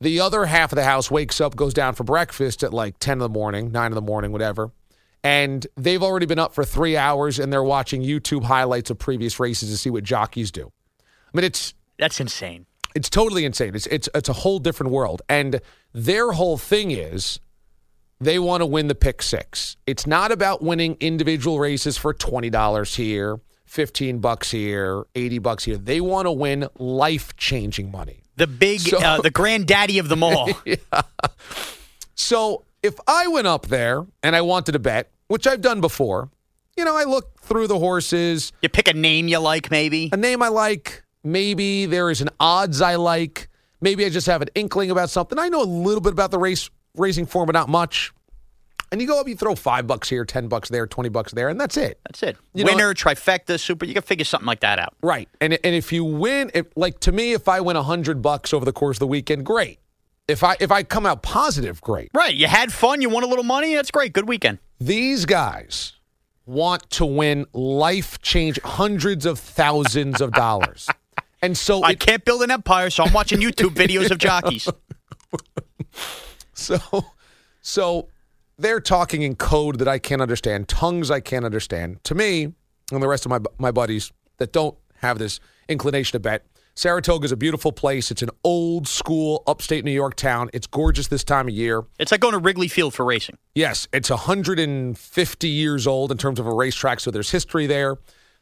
The 0.00 0.20
other 0.20 0.44
half 0.44 0.72
of 0.72 0.76
the 0.76 0.84
house 0.84 1.10
wakes 1.10 1.40
up, 1.40 1.56
goes 1.56 1.72
down 1.72 1.94
for 1.94 2.04
breakfast 2.04 2.62
at 2.62 2.74
like 2.74 2.98
10 2.98 3.14
in 3.14 3.18
the 3.20 3.28
morning, 3.28 3.72
9 3.72 3.86
in 3.92 3.94
the 3.94 4.02
morning, 4.02 4.32
whatever. 4.32 4.70
And 5.24 5.66
they've 5.76 6.02
already 6.02 6.26
been 6.26 6.38
up 6.38 6.54
for 6.54 6.64
three 6.64 6.96
hours 6.96 7.38
and 7.38 7.50
they're 7.52 7.62
watching 7.64 8.02
YouTube 8.02 8.44
highlights 8.44 8.90
of 8.90 8.98
previous 8.98 9.40
races 9.40 9.70
to 9.70 9.76
see 9.78 9.88
what 9.90 10.04
jockeys 10.04 10.52
do. 10.52 10.70
I 11.00 11.36
mean, 11.36 11.44
it's 11.44 11.72
That's 11.98 12.20
insane. 12.20 12.66
it's 12.94 13.08
totally 13.10 13.44
insane. 13.46 13.74
It's 13.74 13.86
it's 13.86 14.08
it's 14.14 14.28
a 14.28 14.34
whole 14.34 14.58
different 14.58 14.92
world. 14.92 15.22
And 15.28 15.60
their 15.92 16.32
whole 16.32 16.58
thing 16.58 16.90
is 16.90 17.40
they 18.20 18.38
want 18.38 18.60
to 18.60 18.66
win 18.66 18.86
the 18.88 18.94
pick 18.94 19.22
six. 19.22 19.76
It's 19.86 20.06
not 20.06 20.30
about 20.30 20.62
winning 20.62 20.96
individual 21.00 21.58
races 21.58 21.96
for 21.96 22.12
twenty 22.12 22.50
dollars 22.50 22.94
here, 22.96 23.40
fifteen 23.64 24.18
bucks 24.18 24.50
here, 24.50 25.04
eighty 25.14 25.38
bucks 25.38 25.64
here. 25.64 25.78
They 25.78 26.00
want 26.02 26.26
to 26.26 26.32
win 26.32 26.68
life 26.78 27.34
changing 27.36 27.90
money. 27.90 28.20
The 28.36 28.46
big, 28.46 28.80
So- 28.80 28.98
uh, 28.98 29.20
the 29.22 29.30
granddaddy 29.30 29.98
of 29.98 30.08
them 30.08 30.22
all. 30.22 30.50
yeah. 30.66 30.76
So 32.14 32.64
if 32.82 32.94
I 33.06 33.28
went 33.28 33.46
up 33.46 33.66
there 33.66 34.06
and 34.22 34.36
I 34.36 34.42
wanted 34.42 34.72
to 34.72 34.78
bet, 34.78 35.10
which 35.34 35.48
I've 35.48 35.60
done 35.60 35.80
before, 35.80 36.30
you 36.76 36.84
know, 36.84 36.96
I 36.96 37.02
look 37.02 37.40
through 37.40 37.66
the 37.66 37.78
horses, 37.80 38.52
you 38.62 38.68
pick 38.68 38.86
a 38.86 38.92
name 38.92 39.26
you 39.26 39.40
like, 39.40 39.68
maybe. 39.68 40.08
a 40.12 40.16
name 40.16 40.44
I 40.44 40.48
like. 40.48 41.02
Maybe 41.24 41.86
there 41.86 42.08
is 42.08 42.20
an 42.20 42.28
odds 42.38 42.80
I 42.80 42.94
like. 42.94 43.48
Maybe 43.80 44.04
I 44.04 44.10
just 44.10 44.28
have 44.28 44.42
an 44.42 44.48
inkling 44.54 44.92
about 44.92 45.10
something. 45.10 45.36
I 45.36 45.48
know 45.48 45.60
a 45.60 45.64
little 45.64 46.00
bit 46.00 46.12
about 46.12 46.30
the 46.30 46.38
race 46.38 46.70
racing 46.96 47.26
form, 47.26 47.46
but 47.46 47.52
not 47.52 47.68
much. 47.68 48.12
And 48.92 49.00
you 49.00 49.08
go 49.08 49.18
up, 49.18 49.26
you 49.26 49.34
throw 49.34 49.56
five 49.56 49.88
bucks 49.88 50.08
here, 50.08 50.24
ten 50.24 50.46
bucks 50.46 50.68
there, 50.68 50.86
twenty 50.86 51.08
bucks 51.08 51.32
there, 51.32 51.48
and 51.48 51.60
that's 51.60 51.76
it. 51.76 51.98
That's 52.06 52.22
it. 52.22 52.36
You 52.52 52.62
know- 52.62 52.72
Winner, 52.72 52.94
trifecta, 52.94 53.58
super. 53.58 53.86
You 53.86 53.94
can 53.94 54.04
figure 54.04 54.24
something 54.24 54.46
like 54.46 54.60
that 54.60 54.78
out. 54.78 54.94
Right. 55.02 55.28
And 55.40 55.54
and 55.64 55.74
if 55.74 55.92
you 55.92 56.04
win, 56.04 56.52
if, 56.54 56.66
like 56.76 57.00
to 57.00 57.10
me, 57.10 57.32
if 57.32 57.48
I 57.48 57.60
win 57.60 57.74
a 57.74 57.82
hundred 57.82 58.22
bucks 58.22 58.54
over 58.54 58.64
the 58.64 58.72
course 58.72 58.98
of 58.98 59.00
the 59.00 59.08
weekend, 59.08 59.44
great. 59.44 59.80
If 60.26 60.42
I 60.42 60.56
if 60.58 60.70
I 60.70 60.82
come 60.82 61.04
out 61.06 61.22
positive, 61.22 61.80
great. 61.80 62.10
Right. 62.14 62.34
You 62.34 62.46
had 62.46 62.72
fun. 62.72 63.02
You 63.02 63.10
won 63.10 63.24
a 63.24 63.26
little 63.26 63.44
money. 63.44 63.74
That's 63.74 63.90
great. 63.90 64.12
Good 64.12 64.26
weekend. 64.28 64.58
These 64.80 65.26
guys 65.26 65.92
want 66.46 66.88
to 66.90 67.06
win 67.06 67.46
life 67.52 68.20
change 68.22 68.58
hundreds 68.64 69.26
of 69.26 69.38
thousands 69.38 70.20
of 70.20 70.32
dollars. 70.32 70.88
And 71.42 71.58
so 71.58 71.82
I 71.82 71.90
it, 71.90 72.00
can't 72.00 72.24
build 72.24 72.42
an 72.42 72.50
empire, 72.50 72.88
so 72.88 73.04
I'm 73.04 73.12
watching 73.12 73.38
YouTube 73.38 73.74
videos 73.74 74.10
of 74.10 74.16
jockeys. 74.16 74.66
so 76.54 76.78
so 77.60 78.08
they're 78.56 78.80
talking 78.80 79.20
in 79.20 79.36
code 79.36 79.78
that 79.80 79.86
I 79.86 79.98
can't 79.98 80.22
understand, 80.22 80.68
tongues 80.68 81.10
I 81.10 81.20
can't 81.20 81.44
understand. 81.44 82.02
To 82.04 82.14
me 82.14 82.54
and 82.90 83.02
the 83.02 83.08
rest 83.08 83.26
of 83.26 83.30
my 83.30 83.40
my 83.58 83.70
buddies 83.72 84.10
that 84.38 84.54
don't 84.54 84.74
have 85.00 85.18
this 85.18 85.38
inclination 85.68 86.12
to 86.12 86.20
bet, 86.20 86.46
Saratoga 86.76 87.24
is 87.24 87.30
a 87.30 87.36
beautiful 87.36 87.70
place. 87.70 88.10
It's 88.10 88.22
an 88.22 88.30
old 88.42 88.88
school 88.88 89.44
upstate 89.46 89.84
New 89.84 89.92
York 89.92 90.16
town. 90.16 90.50
It's 90.52 90.66
gorgeous 90.66 91.06
this 91.06 91.22
time 91.22 91.46
of 91.46 91.54
year. 91.54 91.84
It's 92.00 92.10
like 92.10 92.20
going 92.20 92.32
to 92.32 92.40
Wrigley 92.40 92.66
Field 92.66 92.94
for 92.94 93.04
racing. 93.04 93.38
Yes, 93.54 93.86
it's 93.92 94.10
150 94.10 95.48
years 95.48 95.86
old 95.86 96.10
in 96.10 96.18
terms 96.18 96.40
of 96.40 96.46
a 96.46 96.52
racetrack, 96.52 96.98
so 96.98 97.12
there's 97.12 97.30
history 97.30 97.68
there. 97.68 97.96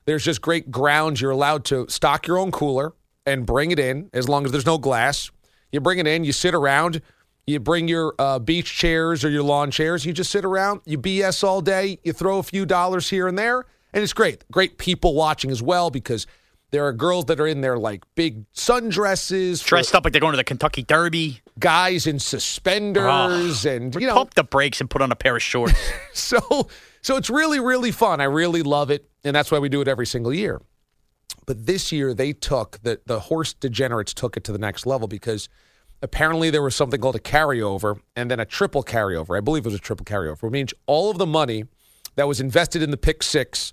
There's 0.06 0.24
just 0.24 0.40
great 0.40 0.70
grounds. 0.70 1.20
You're 1.20 1.30
allowed 1.30 1.66
to 1.66 1.86
stock 1.90 2.26
your 2.26 2.38
own 2.38 2.52
cooler 2.52 2.94
and 3.26 3.44
bring 3.44 3.70
it 3.70 3.78
in 3.78 4.08
as 4.14 4.30
long 4.30 4.46
as 4.46 4.50
there's 4.50 4.66
no 4.66 4.78
glass. 4.78 5.30
You 5.70 5.80
bring 5.80 5.98
it 5.98 6.06
in, 6.06 6.24
you 6.24 6.32
sit 6.32 6.54
around, 6.54 7.02
you 7.46 7.60
bring 7.60 7.86
your 7.86 8.14
uh, 8.18 8.38
beach 8.38 8.74
chairs 8.74 9.26
or 9.26 9.28
your 9.28 9.42
lawn 9.42 9.70
chairs, 9.70 10.06
you 10.06 10.12
just 10.14 10.30
sit 10.30 10.46
around, 10.46 10.80
you 10.86 10.96
BS 10.96 11.44
all 11.44 11.60
day, 11.60 11.98
you 12.02 12.14
throw 12.14 12.38
a 12.38 12.42
few 12.42 12.64
dollars 12.64 13.10
here 13.10 13.28
and 13.28 13.38
there, 13.38 13.66
and 13.92 14.02
it's 14.02 14.14
great. 14.14 14.42
Great 14.50 14.78
people 14.78 15.14
watching 15.14 15.50
as 15.50 15.62
well 15.62 15.90
because 15.90 16.26
there 16.72 16.86
are 16.86 16.92
girls 16.92 17.26
that 17.26 17.38
are 17.38 17.46
in 17.46 17.60
their 17.60 17.78
like 17.78 18.02
big 18.14 18.50
sundresses, 18.54 19.64
Dressed 19.64 19.94
up 19.94 20.04
like 20.04 20.12
they're 20.12 20.20
going 20.20 20.32
to 20.32 20.38
the 20.38 20.44
Kentucky 20.44 20.82
Derby. 20.82 21.40
guys 21.58 22.06
in 22.06 22.18
suspenders, 22.18 23.64
and 23.64 23.94
you 23.94 24.06
know, 24.06 24.14
Pump 24.14 24.34
the 24.34 24.42
brakes 24.42 24.80
and 24.80 24.90
put 24.90 25.02
on 25.02 25.12
a 25.12 25.16
pair 25.16 25.36
of 25.36 25.42
shorts. 25.42 25.78
so 26.12 26.68
so 27.02 27.16
it's 27.16 27.30
really 27.30 27.60
really 27.60 27.92
fun. 27.92 28.20
I 28.20 28.24
really 28.24 28.62
love 28.62 28.90
it, 28.90 29.08
and 29.22 29.36
that's 29.36 29.50
why 29.50 29.58
we 29.58 29.68
do 29.68 29.80
it 29.80 29.88
every 29.88 30.06
single 30.06 30.32
year. 30.32 30.60
But 31.46 31.66
this 31.66 31.92
year 31.92 32.14
they 32.14 32.32
took 32.32 32.82
the 32.82 33.00
the 33.06 33.20
horse 33.20 33.52
degenerates 33.52 34.14
took 34.14 34.36
it 34.36 34.44
to 34.44 34.52
the 34.52 34.58
next 34.58 34.86
level 34.86 35.08
because 35.08 35.48
apparently 36.00 36.50
there 36.50 36.62
was 36.62 36.74
something 36.74 37.00
called 37.00 37.16
a 37.16 37.20
carryover 37.20 38.00
and 38.16 38.30
then 38.30 38.40
a 38.40 38.46
triple 38.46 38.82
carryover. 38.82 39.36
I 39.36 39.40
believe 39.40 39.64
it 39.64 39.68
was 39.68 39.74
a 39.74 39.78
triple 39.78 40.04
carryover, 40.04 40.42
which 40.42 40.52
means 40.52 40.74
all 40.86 41.10
of 41.10 41.18
the 41.18 41.26
money 41.26 41.64
that 42.16 42.26
was 42.26 42.40
invested 42.40 42.82
in 42.82 42.90
the 42.90 42.96
pick 42.96 43.22
six 43.22 43.72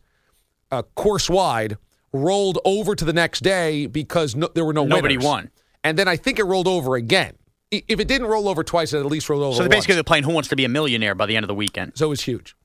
uh, 0.72 0.84
course 0.96 1.30
wide 1.30 1.78
rolled 2.14 2.60
over 2.66 2.96
to 2.96 3.06
the 3.06 3.14
next 3.14 3.42
day 3.42 3.86
because 3.86 4.36
no, 4.36 4.50
there 4.54 4.66
were 4.66 4.74
no 4.74 4.86
Nobody 4.86 5.18
winners. 5.18 5.26
won. 5.26 5.52
And 5.84 5.98
then 5.98 6.08
I 6.08 6.16
think 6.18 6.40
it 6.40 6.44
rolled 6.44 6.68
over 6.68 6.96
again. 6.96 7.34
I- 7.74 7.84
If 7.88 8.00
it 8.00 8.08
didn't 8.08 8.28
roll 8.28 8.50
over 8.50 8.64
twice, 8.64 8.94
it 8.94 9.00
at 9.00 9.06
least 9.06 9.30
rolled 9.30 9.44
over. 9.44 9.56
so 9.56 9.64
they 9.64 9.70
basically 9.70 9.94
once. 9.94 9.98
they're 9.98 10.04
playing 10.04 10.24
Who 10.24 10.34
Wants 10.34 10.50
to 10.50 10.56
Be 10.56 10.66
a 10.66 10.70
Millionaire 10.70 11.16
by 11.16 11.26
the 11.26 11.36
end 11.36 11.44
of 11.44 11.48
the 11.48 11.56
weekend. 11.56 11.94
So 11.96 12.08
it 12.08 12.10
was 12.10 12.22
huge. 12.22 12.56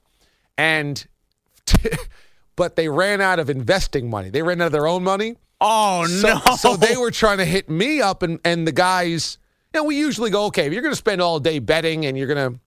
And, 0.56 1.04
but 2.56 2.76
they 2.76 2.88
ran 2.88 3.20
out 3.20 3.38
of 3.38 3.50
investing 3.50 4.08
money. 4.10 4.30
They 4.30 4.42
ran 4.42 4.60
out 4.60 4.66
of 4.66 4.72
their 4.72 4.86
own 4.86 5.02
money. 5.02 5.36
Oh 5.60 6.06
So, 6.06 6.34
no! 6.46 6.56
so 6.56 6.76
they 6.76 6.96
were 6.96 7.10
trying 7.10 7.38
to 7.38 7.44
hit 7.44 7.68
me 7.70 8.00
up, 8.00 8.22
and, 8.22 8.38
and 8.44 8.66
the 8.66 8.72
guys, 8.72 9.38
you 9.72 9.80
know, 9.80 9.84
we 9.84 9.96
usually 9.96 10.30
go, 10.30 10.46
okay, 10.46 10.66
if 10.66 10.72
you're 10.72 10.82
going 10.82 10.92
to 10.92 10.96
spend 10.96 11.20
all 11.22 11.38
day 11.40 11.58
betting 11.58 12.06
and 12.06 12.18
you're 12.18 12.26
going 12.26 12.52
to 12.54 12.60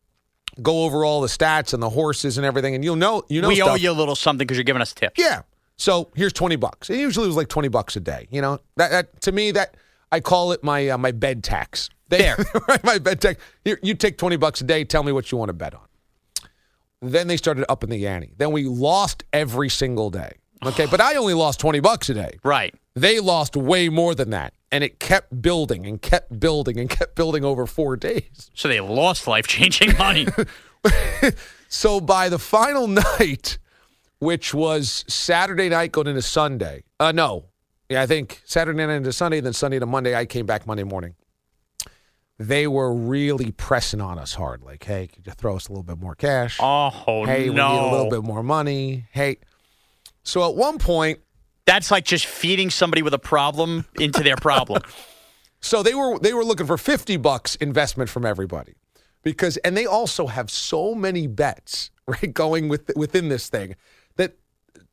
go 0.62 0.84
over 0.86 1.06
all 1.06 1.22
the 1.22 1.28
stats 1.28 1.74
and 1.74 1.84
the 1.84 1.90
horses 1.90 2.38
and 2.38 2.46
everything, 2.46 2.76
and 2.76 2.84
you'll 2.84 2.96
know, 2.96 3.24
you 3.30 3.42
know, 3.42 3.50
we 3.50 3.62
owe 3.62 3.66
stuff. 3.68 3.82
you 3.82 3.92
a 3.92 3.94
little 3.94 4.16
something 4.16 4.46
because 4.48 4.58
you're 4.58 4.64
giving 4.64 4.82
us 4.82 4.94
tips. 4.94 5.20
Yeah. 5.20 5.42
So 5.78 6.10
here's 6.16 6.34
20 6.34 6.56
bucks. 6.56 6.90
It 6.90 7.00
usually 7.00 7.28
was 7.28 7.36
like 7.36 7.48
20 7.48 7.68
bucks 7.68 7.96
a 7.96 8.00
day. 8.00 8.28
You 8.32 8.42
know, 8.42 8.60
that, 8.76 8.92
that 8.92 9.22
to 9.22 9.32
me, 9.32 9.52
that 9.52 9.76
I 10.12 10.20
call 10.20 10.52
it 10.52 10.64
my 10.64 10.90
uh, 10.90 10.98
my 10.98 11.12
bed 11.12 11.44
tax. 11.44 11.90
They, 12.10 12.18
There. 12.18 12.38
right, 12.68 12.84
my 12.84 12.98
bed 12.98 13.22
tax. 13.22 13.42
Here, 13.64 13.80
you 13.84 13.94
take 13.94 14.18
20 14.18 14.38
bucks 14.38 14.62
a 14.62 14.64
day. 14.64 14.84
Tell 14.84 15.04
me 15.04 15.12
what 15.12 15.32
you 15.32 15.38
want 15.38 15.50
to 15.50 15.54
bet 15.54 15.74
on. 15.74 15.82
Then 17.02 17.28
they 17.28 17.38
started 17.38 17.66
upping 17.70 17.90
the 17.90 18.08
ante. 18.08 18.34
Then 18.38 18.52
we 18.52 18.64
lost 18.64 19.24
every 19.34 19.70
single 19.70 20.10
day. 20.10 20.32
Okay. 20.66 20.86
but 20.92 21.00
I 21.00 21.16
only 21.16 21.36
lost 21.36 21.60
20 21.60 21.80
bucks 21.80 22.10
a 22.10 22.14
day. 22.16 22.40
Right. 22.44 22.74
They 22.96 23.20
lost 23.20 23.56
way 23.56 23.90
more 23.90 24.16
than 24.16 24.32
that. 24.32 24.54
And 24.72 24.84
it 24.84 25.00
kept 25.00 25.42
building 25.42 25.86
and 25.86 26.02
kept 26.02 26.40
building 26.40 26.80
and 26.80 26.90
kept 26.90 27.16
building 27.16 27.46
over 27.46 27.68
four 27.68 27.96
days. 27.96 28.50
So 28.54 28.68
they 28.68 28.82
lost 28.82 29.28
life 29.28 29.48
changing 29.48 29.96
money. 29.98 30.28
So 31.70 32.00
by 32.00 32.30
the 32.30 32.40
final 32.40 32.88
night, 32.88 33.58
which 34.20 34.54
was 34.54 35.06
Saturday 35.08 35.70
night 35.70 35.92
going 35.92 36.08
into 36.08 36.22
Sunday, 36.22 36.84
uh, 37.00 37.12
no, 37.12 37.46
yeah, 37.90 38.02
I 38.02 38.06
think 38.06 38.42
Saturday 38.46 38.86
night 38.86 38.94
into 38.94 39.14
Sunday, 39.14 39.40
then 39.40 39.54
Sunday 39.54 39.80
to 39.80 39.86
Monday, 39.86 40.16
I 40.16 40.26
came 40.26 40.46
back 40.46 40.68
Monday 40.68 40.84
morning. 40.84 41.16
They 42.40 42.68
were 42.68 42.94
really 42.94 43.52
pressing 43.52 44.02
on 44.02 44.20
us 44.20 44.36
hard, 44.36 44.62
like, 44.62 44.84
"Hey, 44.84 45.08
could 45.08 45.26
you 45.26 45.34
throw 45.34 45.56
us 45.56 45.68
a 45.68 45.72
little 45.72 45.84
bit 45.84 45.98
more 45.98 46.14
cash? 46.14 46.60
oh 47.08 47.26
hey, 47.26 47.50
no! 47.50 47.70
we 47.70 47.74
need 47.74 47.88
a 47.88 47.92
little 47.92 48.10
bit 48.12 48.24
more 48.24 48.44
money. 48.44 49.08
Hey." 49.12 49.38
So 50.24 50.48
at 50.48 50.56
one 50.56 50.78
point, 50.78 51.20
That's 51.66 51.92
like 51.92 52.06
just 52.06 52.26
feeding 52.26 52.70
somebody 52.70 53.02
with 53.02 53.14
a 53.14 53.20
problem 53.20 53.86
into 54.00 54.24
their 54.24 54.38
problem. 54.38 54.82
So 55.60 55.82
they 55.82 55.96
were 55.96 56.20
they 56.20 56.36
were 56.36 56.46
looking 56.46 56.68
for 56.68 56.78
50 56.78 57.18
bucks 57.18 57.56
investment 57.56 58.12
from 58.12 58.26
everybody. 58.28 58.76
Because 59.24 59.58
and 59.58 59.76
they 59.76 59.88
also 59.88 60.28
have 60.28 60.52
so 60.52 60.94
many 60.94 61.26
bets, 61.26 61.90
right, 62.08 62.32
going 62.32 62.70
with 62.70 62.92
within 62.96 63.30
this 63.30 63.50
thing 63.50 63.76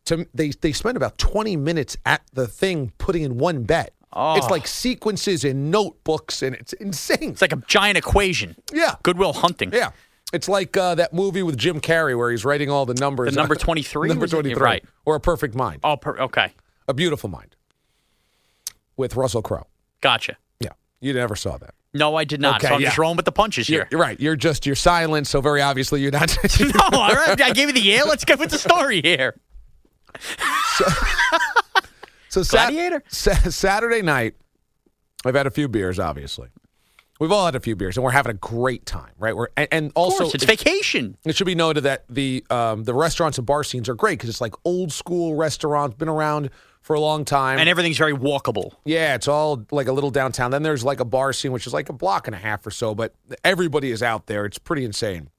to 0.07 0.27
they 0.35 0.51
they 0.51 0.73
spend 0.73 0.97
about 0.97 1.19
20 1.19 1.57
minutes 1.57 1.97
at 2.05 2.23
the 2.33 2.47
thing 2.47 2.93
putting 2.99 3.23
in 3.23 3.39
one 3.39 3.65
bet. 3.65 3.93
It's 4.17 4.49
like 4.49 4.69
sequences 4.69 5.45
and 5.45 5.73
notebooks 5.73 6.43
and 6.43 6.55
it's 6.55 6.73
insane. 6.75 7.31
It's 7.31 7.43
like 7.43 7.53
a 7.53 7.61
giant 7.67 7.99
equation. 7.99 8.55
yeah. 8.73 8.95
Good 9.03 9.19
Will 9.19 9.33
Hunting. 9.33 9.73
Yeah. 9.73 9.91
It's 10.33 10.49
like 10.49 10.77
uh, 10.77 10.95
that 10.97 11.13
movie 11.13 11.43
with 11.43 11.57
Jim 11.57 11.81
Carrey 11.81 12.17
where 12.17 12.31
he's 12.31 12.45
writing 12.45 12.71
all 12.71 12.87
the 12.87 12.95
numbers. 12.95 13.35
The 13.35 13.41
number 13.41 13.57
23? 13.57 14.09
number 14.11 14.27
23. 14.27 14.61
Right. 14.61 14.85
Or 15.05 15.17
A 15.17 15.21
Perfect 15.21 15.55
Mind. 15.55 15.81
Oh, 15.83 15.97
per- 15.97 16.19
okay. 16.19 16.53
A 16.89 16.95
Beautiful 16.95 17.29
Mind. 17.29 17.57
With 18.97 19.17
Russell 19.17 19.43
Crowe. 19.43 19.67
Gotcha. 20.01 20.37
Yeah. 20.61 20.71
You 21.01 21.13
never 21.13 21.35
saw 21.35 21.59
that. 21.59 21.75
No, 21.93 22.17
I 22.17 22.25
did 22.25 22.41
not. 22.41 22.57
Okay, 22.57 22.69
so 22.69 22.75
I'm 22.75 22.81
yeah. 22.81 22.89
just 22.89 22.99
rolling 22.99 23.17
with 23.17 23.25
the 23.25 23.33
punches 23.33 23.69
You're, 23.69 23.83
here. 23.83 23.89
you're 23.93 24.01
right. 24.01 24.19
You're 24.19 24.35
just 24.35 24.67
you're 24.67 24.75
silent, 24.75 25.29
so 25.29 25.41
very 25.41 25.63
obviously 25.63 26.03
you're 26.03 26.11
not. 26.11 26.37
no, 26.61 26.73
all 26.93 27.15
right. 27.15 27.41
I 27.41 27.53
gave 27.53 27.69
you 27.69 27.75
the 27.75 27.81
yeah. 27.81 28.03
Let's 28.03 28.25
get 28.25 28.41
with 28.41 28.51
the 28.51 28.59
story 28.59 29.01
here. 29.01 29.37
so 32.29 32.43
Sat- 32.43 32.71
Gladiator? 32.71 33.03
Sa- 33.09 33.51
Saturday 33.51 34.03
night, 34.03 34.35
I've 35.25 35.35
had 35.35 35.47
a 35.47 35.51
few 35.51 35.69
beers. 35.69 35.99
Obviously, 35.99 36.49
we've 37.21 37.33
all 37.33 37.45
had 37.47 37.55
a 37.55 37.61
few 37.61 37.77
beers, 37.77 37.97
and 37.97 38.05
we're 38.05 38.11
having 38.11 38.31
a 38.31 38.39
great 38.39 38.87
time, 38.87 39.13
right? 39.19 39.37
We're 39.37 39.49
and, 39.57 39.69
and 39.71 39.93
also 39.95 40.25
course, 40.25 40.35
it's 40.35 40.45
vacation. 40.45 41.17
it 41.25 41.37
should 41.37 41.47
be 41.47 41.55
noted 41.55 41.83
that 41.83 42.05
the 42.09 42.45
um, 42.51 42.85
the 42.85 42.95
restaurants 42.95 43.39
and 43.39 43.47
bar 43.47 43.65
scenes 43.65 43.89
are 43.89 43.95
great 43.95 44.19
because 44.19 44.31
it's 44.31 44.41
like 44.41 44.55
old 44.65 44.93
school 44.93 45.35
restaurants, 45.35 45.97
been 45.97 46.09
around 46.09 46.51
for 46.85 46.93
a 46.95 47.01
long 47.01 47.25
time. 47.25 47.59
And 47.59 47.67
everything's 47.67 47.97
very 47.97 48.13
walkable. 48.13 48.73
Yeah, 48.85 49.15
it's 49.15 49.27
all 49.27 49.65
like 49.71 49.89
a 49.89 49.93
little 49.93 50.11
downtown. 50.11 50.51
Then 50.51 50.63
there's 50.63 50.85
like 50.85 51.01
a 51.01 51.05
bar 51.05 51.33
scene, 51.33 51.51
which 51.51 51.67
is 51.67 51.73
like 51.73 51.89
a 51.89 51.95
block 51.95 52.29
and 52.29 52.35
a 52.35 52.39
half 52.39 52.67
or 52.67 52.71
so, 52.71 52.95
but 52.95 53.15
everybody 53.43 53.91
is 53.91 54.03
out 54.03 54.27
there. 54.27 54.45
It's 54.45 54.59
pretty 54.59 54.85
insane. 54.85 55.31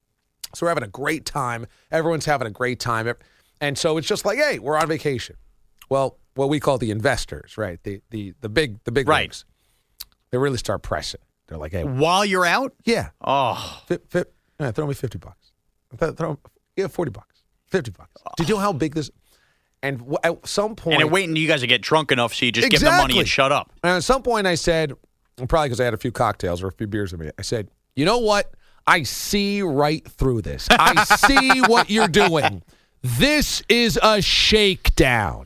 So 0.55 0.65
we're 0.65 0.70
having 0.70 0.84
a 0.84 0.88
great 0.88 1.24
time. 1.24 1.67
Everyone's 1.91 2.25
having 2.25 2.48
a 2.48 2.51
great 2.51 2.79
time. 2.79 3.08
And 3.65 3.77
so 3.77 3.98
it's 3.98 4.07
just 4.07 4.25
like, 4.25 4.38
hey, 4.38 4.60
we're 4.60 4.77
on 4.77 4.88
vacation. 4.88 5.36
Well, 5.89 6.17
what 6.36 6.50
we 6.50 6.60
call 6.60 6.77
the 6.77 6.91
investors, 6.91 7.57
right? 7.57 7.79
The 7.84 8.01
the 8.12 8.34
the 8.41 8.50
big 8.50 8.84
the 8.84 8.91
big 8.91 9.07
Right. 9.07 9.24
leagues. 9.24 9.43
They 10.31 10.38
really 10.38 10.57
start 10.57 10.84
pressing. 10.84 11.22
They're 11.48 11.57
like, 11.57 11.72
hey, 11.72 11.84
While 11.84 12.25
you're 12.25 12.45
out, 12.45 12.74
yeah, 12.86 13.10
oh, 13.25 13.81
yeah, 13.89 14.72
throw 14.72 14.86
me 14.88 14.93
fifty 14.93 15.17
bucks. 15.17 15.51
Th- 16.00 16.13
Throw, 16.15 16.38
yeah, 16.75 16.88
forty 16.88 17.12
bucks, 17.12 17.43
fifty 17.67 17.91
bucks. 17.91 18.22
Did 18.38 18.50
you 18.50 18.55
know 18.55 18.62
how 18.62 18.74
big 18.74 18.93
this? 18.95 19.10
And 19.81 20.00
w- 20.00 20.17
at 20.24 20.48
some 20.48 20.75
point, 20.75 20.95
and 20.95 21.01
they're 21.01 21.07
waiting 21.12 21.36
you 21.36 21.48
guys 21.48 21.62
to 21.62 21.67
get 21.67 21.81
drunk 21.81 22.12
enough 22.12 22.34
so 22.34 22.45
you 22.45 22.51
just 22.51 22.69
give 22.69 22.81
them 22.81 22.98
money 22.98 23.17
and 23.19 23.27
shut 23.27 23.51
up. 23.51 23.72
And 23.84 23.91
at 23.93 24.03
some 24.03 24.22
point, 24.24 24.45
I 24.48 24.55
said, 24.55 24.93
probably 25.48 25.69
because 25.69 25.79
I 25.79 25.86
had 25.86 25.93
a 25.93 25.98
few 25.98 26.12
cocktails 26.12 26.62
or 26.63 26.67
a 26.67 26.72
few 26.72 26.88
beers 26.88 27.13
in 27.13 27.19
me, 27.19 27.29
I 27.39 27.41
said, 27.43 27.69
you 27.95 28.05
know 28.05 28.17
what? 28.17 28.51
I 28.88 29.03
see 29.03 29.62
right 29.62 30.05
through 30.07 30.41
this. 30.41 30.67
I 30.72 31.03
see 31.03 31.62
what 31.62 31.89
you're 31.89 32.07
doing. 32.07 32.62
This 33.07 33.62
is 33.69 34.00
a 34.01 34.19
shakedown. 34.19 35.45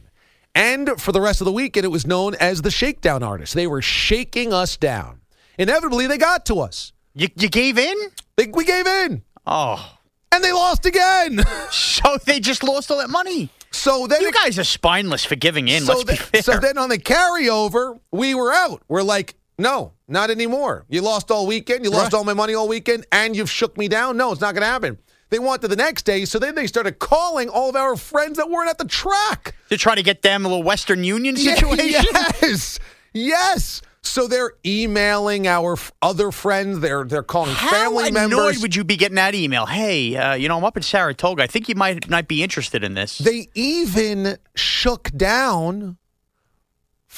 And 0.56 0.92
for 0.98 1.12
the 1.12 1.20
rest 1.20 1.42
of 1.42 1.46
the 1.46 1.52
weekend, 1.52 1.84
it 1.84 1.90
was 1.90 2.08
known 2.08 2.36
as 2.36 2.62
the 2.62 2.72
shakedown 2.72 3.22
artists. 3.22 3.54
They 3.54 3.68
were 3.68 3.82
shaking 3.82 4.54
us 4.54 4.78
down. 4.78 5.20
Inevitably, 5.58 6.08
they 6.08 6.18
got 6.18 6.46
to 6.46 6.62
us. 6.62 6.94
You, 7.14 7.28
you 7.36 7.50
gave 7.50 7.78
in? 7.78 7.96
They, 8.38 8.48
we 8.48 8.64
gave 8.64 8.88
in, 8.88 9.24
Oh, 9.46 9.98
and 10.32 10.42
they 10.42 10.54
lost 10.54 10.86
again. 10.86 11.42
so 11.72 12.18
they 12.26 12.40
just 12.40 12.64
lost 12.64 12.90
all 12.92 13.00
that 13.00 13.10
money. 13.10 13.50
So 13.72 14.08
then 14.08 14.22
You 14.22 14.32
guys 14.32 14.58
are 14.58 14.64
spineless 14.64 15.26
for 15.26 15.36
giving 15.36 15.68
in. 15.68 15.84
so, 15.84 15.94
let's 15.98 16.04
be 16.06 16.16
then- 16.16 16.18
fair. 16.26 16.42
so 16.42 16.60
then 16.60 16.78
on 16.78 16.88
the 16.88 16.98
carryover, 16.98 18.00
we 18.12 18.36
were 18.36 18.54
out. 18.54 18.84
We're 18.88 19.04
like, 19.04 19.36
no, 19.58 19.92
not 20.08 20.30
anymore. 20.30 20.86
You 20.88 21.02
lost 21.02 21.30
all 21.30 21.46
weekend. 21.46 21.84
You 21.84 21.92
lost 21.92 22.14
Right. 22.14 22.20
all 22.20 22.24
my 22.24 22.34
money 22.34 22.54
all 22.54 22.70
weekend, 22.70 23.06
and 23.12 23.36
you've 23.36 23.50
shook 23.52 23.78
me 23.78 23.90
down. 23.90 24.16
No, 24.16 24.32
it's 24.32 24.40
not 24.40 24.54
going 24.56 24.62
to 24.62 24.68
happen. 24.68 24.98
They 25.30 25.40
want 25.40 25.62
to 25.62 25.68
the 25.68 25.76
next 25.76 26.04
day, 26.06 26.26
so 26.26 26.40
then 26.40 26.56
they 26.56 26.66
started 26.68 26.98
calling 27.00 27.50
all 27.50 27.70
of 27.70 27.76
our 27.76 27.96
friends 27.96 28.38
that 28.38 28.50
weren't 28.50 28.70
at 28.70 28.78
the 28.80 28.86
track. 28.88 29.54
To 29.70 29.78
try 29.78 29.94
to 29.96 30.02
get 30.04 30.24
them 30.24 30.44
a 30.46 30.50
little 30.50 30.64
Western 30.64 31.04
Union 31.04 31.36
situation. 31.38 32.04
Yes, 32.42 32.80
yes. 33.14 33.82
So 34.02 34.28
they're 34.28 34.54
emailing 34.66 35.46
our 35.48 35.74
f- 35.74 35.92
other 36.02 36.32
friends. 36.32 36.80
They're 36.80 37.04
they're 37.04 37.22
calling 37.22 37.54
How 37.54 37.70
family 37.70 38.08
annoyed 38.08 38.30
members. 38.30 38.62
would 38.62 38.76
you 38.76 38.84
be 38.84 38.96
getting 38.96 39.16
that 39.18 39.36
email? 39.36 39.66
Hey, 39.68 40.16
uh, 40.16 40.34
you 40.34 40.48
know, 40.48 40.58
I'm 40.58 40.64
up 40.64 40.78
in 40.78 40.84
Saratoga. 40.84 41.44
I 41.44 41.48
think 41.48 41.70
you 41.70 41.76
might 41.76 42.10
might 42.10 42.28
be 42.28 42.42
interested 42.42 42.84
in 42.84 42.94
this. 42.96 43.18
They 43.20 43.50
even 43.54 44.38
shook 44.56 45.12
down 45.12 45.98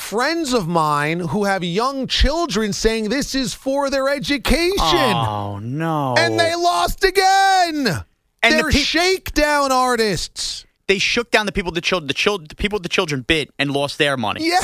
friends 0.02 0.54
of 0.54 0.68
mine 0.68 1.20
who 1.20 1.44
have 1.46 1.64
young 1.64 2.08
children 2.08 2.74
saying 2.74 3.10
this 3.10 3.34
is 3.36 3.54
for 3.54 3.90
their 3.90 4.10
education. 4.10 4.78
oh 4.82 5.60
no! 5.62 6.16
And 6.18 6.40
they 6.40 6.56
lost 6.56 7.04
again. 7.04 8.04
And 8.44 8.56
They're 8.56 8.70
peop- 8.72 8.84
shakedown 8.86 9.72
artists. 9.72 10.66
they 10.88 10.98
shook 10.98 11.30
down 11.30 11.46
the 11.46 11.52
people 11.52 11.72
the 11.72 11.80
children 11.80 12.08
the, 12.08 12.14
chil- 12.14 12.40
the 12.40 12.56
people 12.56 12.80
the 12.80 12.90
children 12.90 13.22
bit 13.22 13.52
and 13.60 13.72
lost 13.72 13.98
their 14.00 14.18
money. 14.18 14.50
Yeah. 14.50 14.60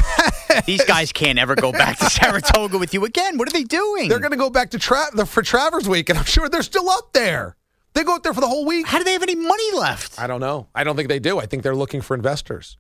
These 0.65 0.84
guys 0.86 1.12
can't 1.13 1.38
ever 1.38 1.53
go 1.56 1.72
back 1.72 2.00
to 2.00 2.06
Saratoga 2.10 2.79
with 2.79 2.94
you 2.96 3.06
again. 3.06 3.38
What 3.38 3.48
are 3.48 3.51
they 3.53 3.63
doing? 3.63 4.10
They're 4.10 4.20
going 4.20 4.32
to 4.32 4.38
go 4.38 4.50
back 4.50 4.72
to 4.72 4.79
tra- 4.79 5.12
the, 5.13 5.25
for 5.27 5.44
Travers 5.44 5.88
Week, 5.88 6.10
and 6.10 6.17
I'm 6.17 6.25
sure 6.25 6.50
they're 6.50 6.63
still 6.63 6.89
up 6.89 7.13
there. 7.13 7.56
They 7.94 8.03
go 8.03 8.15
up 8.15 8.24
there 8.24 8.34
for 8.34 8.41
the 8.41 8.48
whole 8.48 8.65
week. 8.65 8.88
How 8.88 8.98
do 8.98 9.03
they 9.03 9.13
have 9.13 9.24
any 9.24 9.36
money 9.36 9.72
left? 9.74 10.20
I 10.20 10.25
don't 10.27 10.39
know. 10.41 10.67
I 10.74 10.84
don't 10.84 10.96
think 10.96 11.08
they 11.10 11.20
do. 11.20 11.38
I 11.39 11.46
think 11.46 11.62
they're 11.63 11.75
looking 11.75 12.01
for 12.01 12.15
investors. 12.15 12.77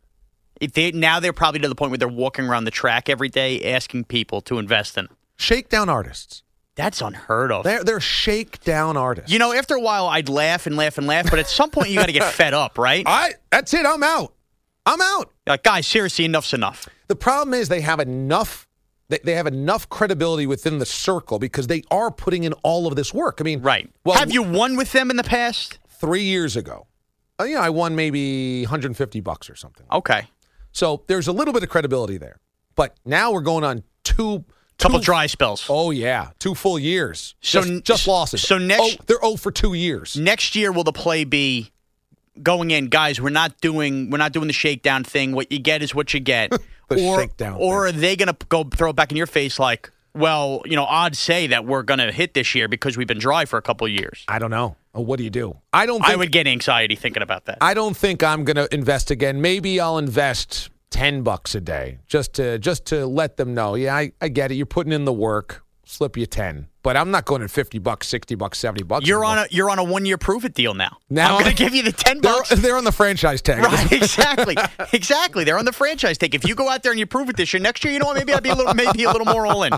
They, 0.59 0.91
now 0.91 1.19
they're 1.19 1.33
probably 1.33 1.59
to 1.61 1.69
the 1.69 1.75
point 1.75 1.91
where 1.91 1.97
they're 1.97 2.07
walking 2.07 2.45
around 2.45 2.63
the 2.65 2.71
track 2.71 3.09
every 3.09 3.29
day 3.29 3.73
asking 3.73 4.05
people 4.05 4.41
to 4.41 4.59
invest 4.59 4.97
in. 4.97 5.07
Shakedown 5.35 5.89
artists. 5.89 6.43
That's 6.75 7.01
unheard 7.01 7.51
of. 7.51 7.63
They're 7.63 7.83
they're 7.83 7.99
shakedown 7.99 8.97
artists. 8.97 9.31
You 9.31 9.39
know, 9.39 9.51
after 9.51 9.73
a 9.75 9.81
while, 9.81 10.05
I'd 10.07 10.29
laugh 10.29 10.67
and 10.67 10.77
laugh 10.77 10.99
and 10.99 11.07
laugh, 11.07 11.27
but 11.29 11.39
at 11.39 11.47
some 11.47 11.71
point, 11.71 11.89
you 11.89 11.95
got 11.95 12.05
to 12.05 12.11
get 12.11 12.31
fed 12.33 12.53
up, 12.53 12.77
right? 12.77 13.03
I 13.07 13.33
that's 13.51 13.73
it. 13.73 13.85
I'm 13.85 14.03
out. 14.03 14.33
I'm 14.85 15.01
out. 15.01 15.31
You're 15.45 15.53
like, 15.53 15.63
guys, 15.63 15.87
seriously, 15.87 16.25
enough's 16.25 16.53
enough. 16.53 16.87
The 17.07 17.15
problem 17.15 17.55
is 17.55 17.67
they 17.69 17.81
have 17.81 17.99
enough. 17.99 18.67
They, 19.09 19.19
they 19.23 19.33
have 19.33 19.47
enough 19.47 19.89
credibility 19.89 20.45
within 20.45 20.77
the 20.77 20.85
circle 20.85 21.39
because 21.39 21.67
they 21.67 21.81
are 21.89 22.11
putting 22.11 22.43
in 22.43 22.53
all 22.61 22.85
of 22.87 22.95
this 22.95 23.13
work. 23.13 23.37
I 23.39 23.43
mean, 23.43 23.61
Right. 23.61 23.89
Well, 24.03 24.17
have 24.17 24.31
you 24.31 24.43
won 24.43 24.75
with 24.75 24.91
them 24.91 25.09
in 25.09 25.17
the 25.17 25.23
past? 25.23 25.79
three 25.99 26.23
years 26.23 26.55
ago? 26.55 26.85
Uh, 27.39 27.45
yeah, 27.45 27.59
I 27.61 27.69
won 27.69 27.95
maybe 27.95 28.61
150 28.63 29.19
bucks 29.21 29.49
or 29.49 29.55
something. 29.55 29.85
Okay. 29.91 30.27
So 30.77 31.01
there's 31.07 31.27
a 31.27 31.31
little 31.31 31.55
bit 31.55 31.63
of 31.63 31.69
credibility 31.69 32.19
there. 32.19 32.37
But 32.75 32.95
now 33.03 33.31
we're 33.31 33.41
going 33.41 33.63
on 33.63 33.81
two 34.03 34.45
Couple 34.77 34.99
two- 34.99 35.05
dry 35.05 35.25
spells. 35.25 35.65
Oh 35.69 35.89
yeah, 35.89 36.29
two 36.37 36.53
full 36.53 36.77
years. 36.77 37.33
So 37.41 37.63
just, 37.63 37.83
just 37.83 38.07
losses. 38.07 38.43
so 38.43 38.59
next- 38.59 38.97
oh, 38.99 39.03
they're 39.07 39.17
oh 39.23 39.37
for 39.37 39.51
two 39.51 39.73
years. 39.73 40.15
Next 40.15 40.55
year, 40.55 40.71
will 40.71 40.83
the 40.83 40.91
play 40.93 41.23
be 41.23 41.71
going 42.43 42.69
in, 42.69 42.89
guys? 42.89 43.19
We're 43.19 43.31
not 43.31 43.59
doing 43.59 44.11
we're 44.11 44.19
not 44.19 44.33
doing 44.33 44.45
the 44.45 44.53
shakedown 44.53 45.03
thing. 45.03 45.31
What 45.31 45.51
you 45.51 45.57
get 45.57 45.81
is 45.81 45.95
what 45.95 46.13
you 46.13 46.19
get. 46.19 46.53
The 46.89 47.05
or 47.05 47.19
shakedown 47.19 47.57
or 47.59 47.87
are 47.87 47.91
they 47.91 48.15
going 48.15 48.29
to 48.33 48.45
go 48.47 48.63
throw 48.63 48.91
it 48.91 48.95
back 48.95 49.11
in 49.11 49.17
your 49.17 49.27
face 49.27 49.59
like, 49.59 49.91
well, 50.13 50.61
you 50.63 50.77
know, 50.77 50.85
odds 50.85 51.19
say 51.19 51.47
that 51.47 51.65
we're 51.65 51.83
going 51.83 51.99
to 51.99 52.13
hit 52.13 52.33
this 52.33 52.55
year 52.55 52.69
because 52.69 52.95
we've 52.95 53.09
been 53.09 53.19
dry 53.19 53.43
for 53.43 53.57
a 53.57 53.61
couple 53.61 53.85
of 53.85 53.91
years. 53.91 54.23
I 54.29 54.39
don't 54.39 54.51
know. 54.51 54.77
Uh, 54.97 55.01
What 55.01 55.17
do 55.17 55.23
you 55.23 55.29
do? 55.29 55.57
I 55.73 55.85
don't. 55.85 55.99
Think, 56.01 56.11
I 56.11 56.15
would 56.15 56.31
get 56.31 56.47
anxiety 56.47 56.95
thinking 56.95 57.23
about 57.23 57.45
that. 57.45 57.57
I 57.61 57.73
don't 57.73 57.95
think 57.95 58.23
I'm 58.23 58.43
going 58.43 58.57
to 58.57 58.73
invest 58.73 59.11
again. 59.11 59.41
Maybe 59.41 59.79
I'll 59.79 59.97
invest 59.97 60.69
ten 60.89 61.21
bucks 61.23 61.53
a 61.55 61.61
day 61.61 61.99
just 62.07 62.33
to 62.35 62.57
just 62.59 62.85
to 62.87 63.05
let 63.05 63.37
them 63.37 63.53
know. 63.53 63.75
Yeah, 63.75 63.95
I, 63.95 64.11
I 64.21 64.29
get 64.29 64.51
it. 64.51 64.55
You're 64.55 64.65
putting 64.65 64.93
in 64.93 65.05
the 65.05 65.13
work. 65.13 65.63
Slip 65.89 66.17
you 66.17 66.25
ten, 66.25 66.67
but 66.83 66.97
I'm 66.97 67.11
not 67.11 67.23
going 67.23 67.41
at 67.41 67.49
fifty 67.49 67.79
bucks, 67.79 68.09
sixty 68.09 68.35
bucks, 68.35 68.59
seventy 68.59 68.83
bucks. 68.83 69.07
You're 69.07 69.23
on 69.23 69.37
a 69.37 69.45
you're 69.51 69.69
on 69.69 69.79
a 69.79 69.83
one 69.85 70.05
year 70.05 70.17
prove 70.17 70.43
it 70.43 70.53
deal 70.53 70.73
now. 70.73 70.97
Now 71.09 71.37
I'm 71.37 71.43
going 71.43 71.55
to 71.55 71.63
give 71.63 71.73
you 71.73 71.81
the 71.81 71.93
ten 71.93 72.19
They're, 72.19 72.33
bucks. 72.33 72.49
they're 72.49 72.75
on 72.75 72.83
the 72.83 72.91
franchise 72.91 73.41
tag. 73.41 73.63
Right, 73.63 73.89
exactly, 73.93 74.57
exactly. 74.91 75.45
They're 75.45 75.57
on 75.57 75.63
the 75.63 75.71
franchise 75.71 76.17
tag. 76.17 76.35
If 76.35 76.45
you 76.45 76.55
go 76.55 76.67
out 76.67 76.83
there 76.83 76.91
and 76.91 76.99
you 76.99 77.05
prove 77.05 77.29
it 77.29 77.37
this 77.37 77.53
year, 77.53 77.61
next 77.61 77.85
year, 77.85 77.93
you 77.93 77.99
know 77.99 78.07
what? 78.07 78.17
Maybe 78.17 78.33
I'll 78.33 78.41
be 78.41 78.49
a 78.49 78.55
little, 78.55 78.73
maybe 78.73 79.05
a 79.05 79.11
little 79.13 79.25
more 79.27 79.47
all 79.47 79.63
in. 79.63 79.71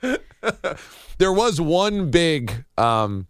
There 1.18 1.32
was 1.32 1.60
one 1.60 2.10
big, 2.10 2.64
um, 2.76 3.26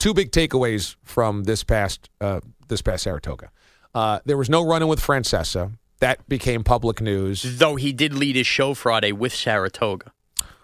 two 0.00 0.12
big 0.12 0.32
takeaways 0.32 0.96
from 1.04 1.44
this 1.44 1.62
past 1.62 2.10
uh, 2.20 2.40
this 2.66 2.82
past 2.82 3.04
Saratoga. 3.04 3.50
Uh, 3.94 4.18
there 4.24 4.36
was 4.36 4.50
no 4.50 4.66
running 4.66 4.88
with 4.88 5.00
Francesa. 5.00 5.72
That 6.00 6.26
became 6.28 6.64
public 6.64 7.00
news. 7.00 7.58
Though 7.58 7.76
he 7.76 7.92
did 7.92 8.14
lead 8.14 8.34
his 8.34 8.46
show 8.46 8.74
Friday 8.74 9.12
with 9.12 9.32
Saratoga. 9.34 10.12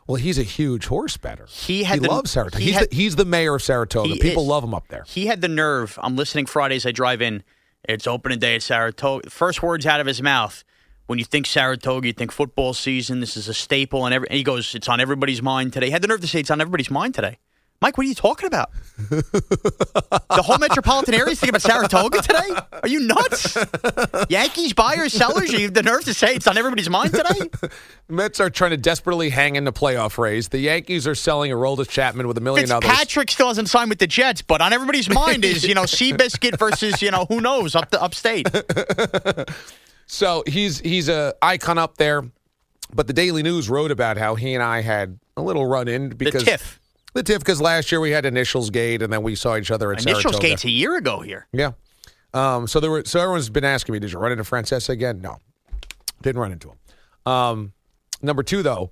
Well, 0.06 0.16
he's 0.16 0.38
a 0.38 0.42
huge 0.44 0.87
horse 0.87 1.16
better. 1.16 1.46
He 1.50 1.82
had 1.84 2.00
the- 2.00 2.08
loves 2.08 2.30
Saratoga. 2.30 2.58
he 2.61 2.66
he's, 2.70 2.74
had- 2.78 2.90
the, 2.90 2.96
he's 2.96 3.16
the 3.16 3.24
mayor 3.24 3.56
of 3.56 3.62
Saratoga. 3.62 4.14
People 4.16 4.42
is. 4.44 4.48
love 4.48 4.64
him 4.64 4.72
up 4.74 4.88
there. 4.88 5.04
He 5.06 5.26
had 5.26 5.40
the 5.40 5.48
nerve. 5.48 5.98
I'm 6.02 6.16
listening 6.16 6.46
Fridays. 6.46 6.87
I 6.87 6.92
drive 6.92 7.20
in. 7.20 7.42
It's 7.88 8.06
opening 8.06 8.38
day 8.38 8.54
at 8.56 8.62
Saratoga. 8.62 9.28
First 9.30 9.62
words 9.62 9.84
out 9.87 10.00
of 10.00 10.06
his 10.06 10.22
mouth. 10.22 10.64
When 11.06 11.18
you 11.20 11.24
think 11.24 11.46
Saratoga, 11.46 12.06
you 12.08 12.12
think 12.12 12.32
football 12.32 12.72
season. 12.74 13.20
This 13.20 13.37
is 13.37 13.46
a 13.48 13.54
staple, 13.54 14.06
and, 14.06 14.14
every, 14.14 14.28
and 14.28 14.37
he 14.37 14.42
goes, 14.42 14.74
"It's 14.74 14.88
on 14.88 14.98
everybody's 15.00 15.40
mind 15.40 15.72
today." 15.72 15.87
He 15.87 15.92
had 15.92 16.02
the 16.02 16.08
nerve 16.08 16.20
to 16.22 16.26
say, 16.26 16.40
"It's 16.40 16.50
on 16.50 16.61
everybody's 16.61 16.90
mind 16.90 17.14
today." 17.14 17.38
Mike, 17.80 17.98
what 17.98 18.06
are 18.06 18.08
you 18.08 18.14
talking 18.14 18.46
about? 18.46 18.70
the 18.98 20.42
whole 20.44 20.58
metropolitan 20.58 21.14
area 21.14 21.32
is 21.32 21.40
thinking 21.40 21.50
about 21.50 21.62
Saratoga 21.62 22.22
today? 22.22 22.48
Are 22.82 22.88
you 22.88 23.00
nuts? 23.00 23.56
Yankees 24.30 24.72
buyers, 24.72 25.12
sellers, 25.12 25.52
you 25.52 25.60
have 25.60 25.74
the 25.74 25.82
nerve 25.82 26.04
to 26.04 26.14
say 26.14 26.34
it's 26.34 26.46
on 26.46 26.56
everybody's 26.56 26.88
mind 26.88 27.12
today? 27.12 27.50
Mets 28.08 28.40
are 28.40 28.48
trying 28.48 28.70
to 28.70 28.76
desperately 28.76 29.28
hang 29.28 29.56
in 29.56 29.64
the 29.64 29.72
playoff 29.72 30.16
race. 30.16 30.48
The 30.48 30.58
Yankees 30.58 31.06
are 31.06 31.14
selling 31.14 31.52
a 31.52 31.54
Aroldis 31.54 31.88
Chapman 31.88 32.26
with 32.26 32.38
a 32.38 32.40
million 32.40 32.70
others. 32.70 32.88
Fitzpatrick 32.88 33.30
still 33.30 33.48
hasn't 33.48 33.68
signed 33.68 33.90
with 33.90 33.98
the 33.98 34.06
Jets, 34.06 34.40
but 34.42 34.60
on 34.60 34.72
everybody's 34.72 35.10
mind 35.10 35.44
is, 35.44 35.64
you 35.64 35.74
know, 35.74 35.82
Seabiscuit 35.84 36.58
versus, 36.58 37.02
you 37.02 37.10
know, 37.10 37.26
who 37.26 37.40
knows, 37.40 37.74
up 37.74 37.90
the 37.90 38.02
upstate. 38.02 38.48
So 40.06 40.44
he's 40.46 40.78
he's 40.78 41.08
a 41.08 41.34
icon 41.42 41.78
up 41.78 41.98
there. 41.98 42.22
But 42.94 43.08
the 43.08 43.12
Daily 43.12 43.42
News 43.42 43.68
wrote 43.68 43.90
about 43.90 44.16
how 44.16 44.36
he 44.36 44.54
and 44.54 44.62
I 44.62 44.80
had 44.80 45.18
a 45.36 45.42
little 45.42 45.66
run 45.66 45.88
in 45.88 46.10
because 46.10 46.44
tiff. 46.44 46.78
The 47.16 47.22
tiff 47.22 47.38
because 47.38 47.61
last 47.62 47.90
year 47.90 48.00
we 48.00 48.11
had 48.11 48.26
Initials 48.26 48.68
Gate 48.70 49.00
and 49.02 49.11
then 49.12 49.22
we 49.22 49.35
saw 49.35 49.57
each 49.57 49.70
other 49.70 49.90
at 49.92 50.02
Initials 50.02 50.22
Saratoga. 50.22 50.48
gates 50.48 50.64
a 50.64 50.70
year 50.70 50.96
ago 50.96 51.20
here. 51.20 51.46
Yeah. 51.52 51.72
Um, 52.35 52.66
so 52.66 52.79
there 52.79 52.90
were 52.90 53.05
so 53.07 53.20
everyone's 53.20 53.48
been 53.48 53.64
asking 53.64 53.94
me, 53.94 53.98
did 53.98 54.12
you 54.12 54.18
run 54.18 54.33
into 54.33 54.44
Francesa 54.44 54.90
again? 54.90 55.20
No. 55.22 55.38
Didn't 56.20 56.40
run 56.40 56.52
into 56.52 56.68
him. 56.70 56.76
Um, 57.33 57.72
number 58.20 58.42
two, 58.42 58.62
though, 58.62 58.90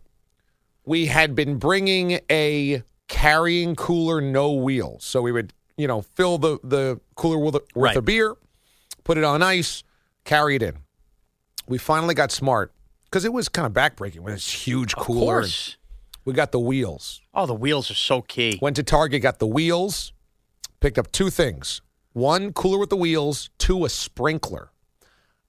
we 0.87 1.07
had 1.07 1.35
been 1.35 1.59
bringing 1.59 2.21
a 2.31 2.83
carrying 3.09 3.77
cooler, 3.77 4.21
no 4.23 4.53
wheels. 4.53 5.05
So 5.05 5.21
we 5.21 5.31
would, 5.31 5.53
you 5.77 5.87
know, 5.87 6.01
fill 6.01 6.39
the, 6.39 6.59
the 6.65 7.01
cooler 7.17 7.39
with, 7.39 7.57
a, 7.57 7.61
with 7.75 7.77
Right. 7.77 7.97
a 7.97 8.03
beer, 8.03 8.35
put 9.05 9.19
it 9.19 9.25
on 9.25 9.43
ice, 9.43 9.85
carry 10.25 10.57
it 10.57 10.63
in. 10.63 10.79
We 11.69 11.77
finally 11.77 12.15
got 12.15 12.33
smart 12.33 12.73
because 13.05 13.25
it 13.27 13.33
was 13.35 13.51
kind 13.51 13.67
of 13.67 13.73
backbreaking 13.75 14.21
with 14.21 14.33
this 14.35 14.51
huge 14.51 14.95
Of 14.95 15.01
cooler. 15.05 15.19
and 15.41 15.43
course. 15.45 15.77
We 16.25 16.33
got 16.33 16.53
the 16.53 16.61
wheels. 16.61 17.21
Oh, 17.35 17.47
the 17.47 17.55
wheels 17.55 17.91
are 17.91 17.95
so 17.95 18.23
key. 18.23 18.59
Went 18.63 18.77
to 18.77 18.83
Target, 18.83 19.23
got 19.23 19.39
the 19.39 19.47
wheels, 19.47 20.13
picked 20.81 20.99
up 20.99 21.13
two 21.13 21.31
things. 21.31 21.83
One, 22.15 22.53
cooler 22.53 22.79
with 22.79 22.91
the 22.91 22.97
wheels. 22.97 23.51
Two, 23.59 23.85
a 23.85 23.89
sprinkler. 23.89 24.71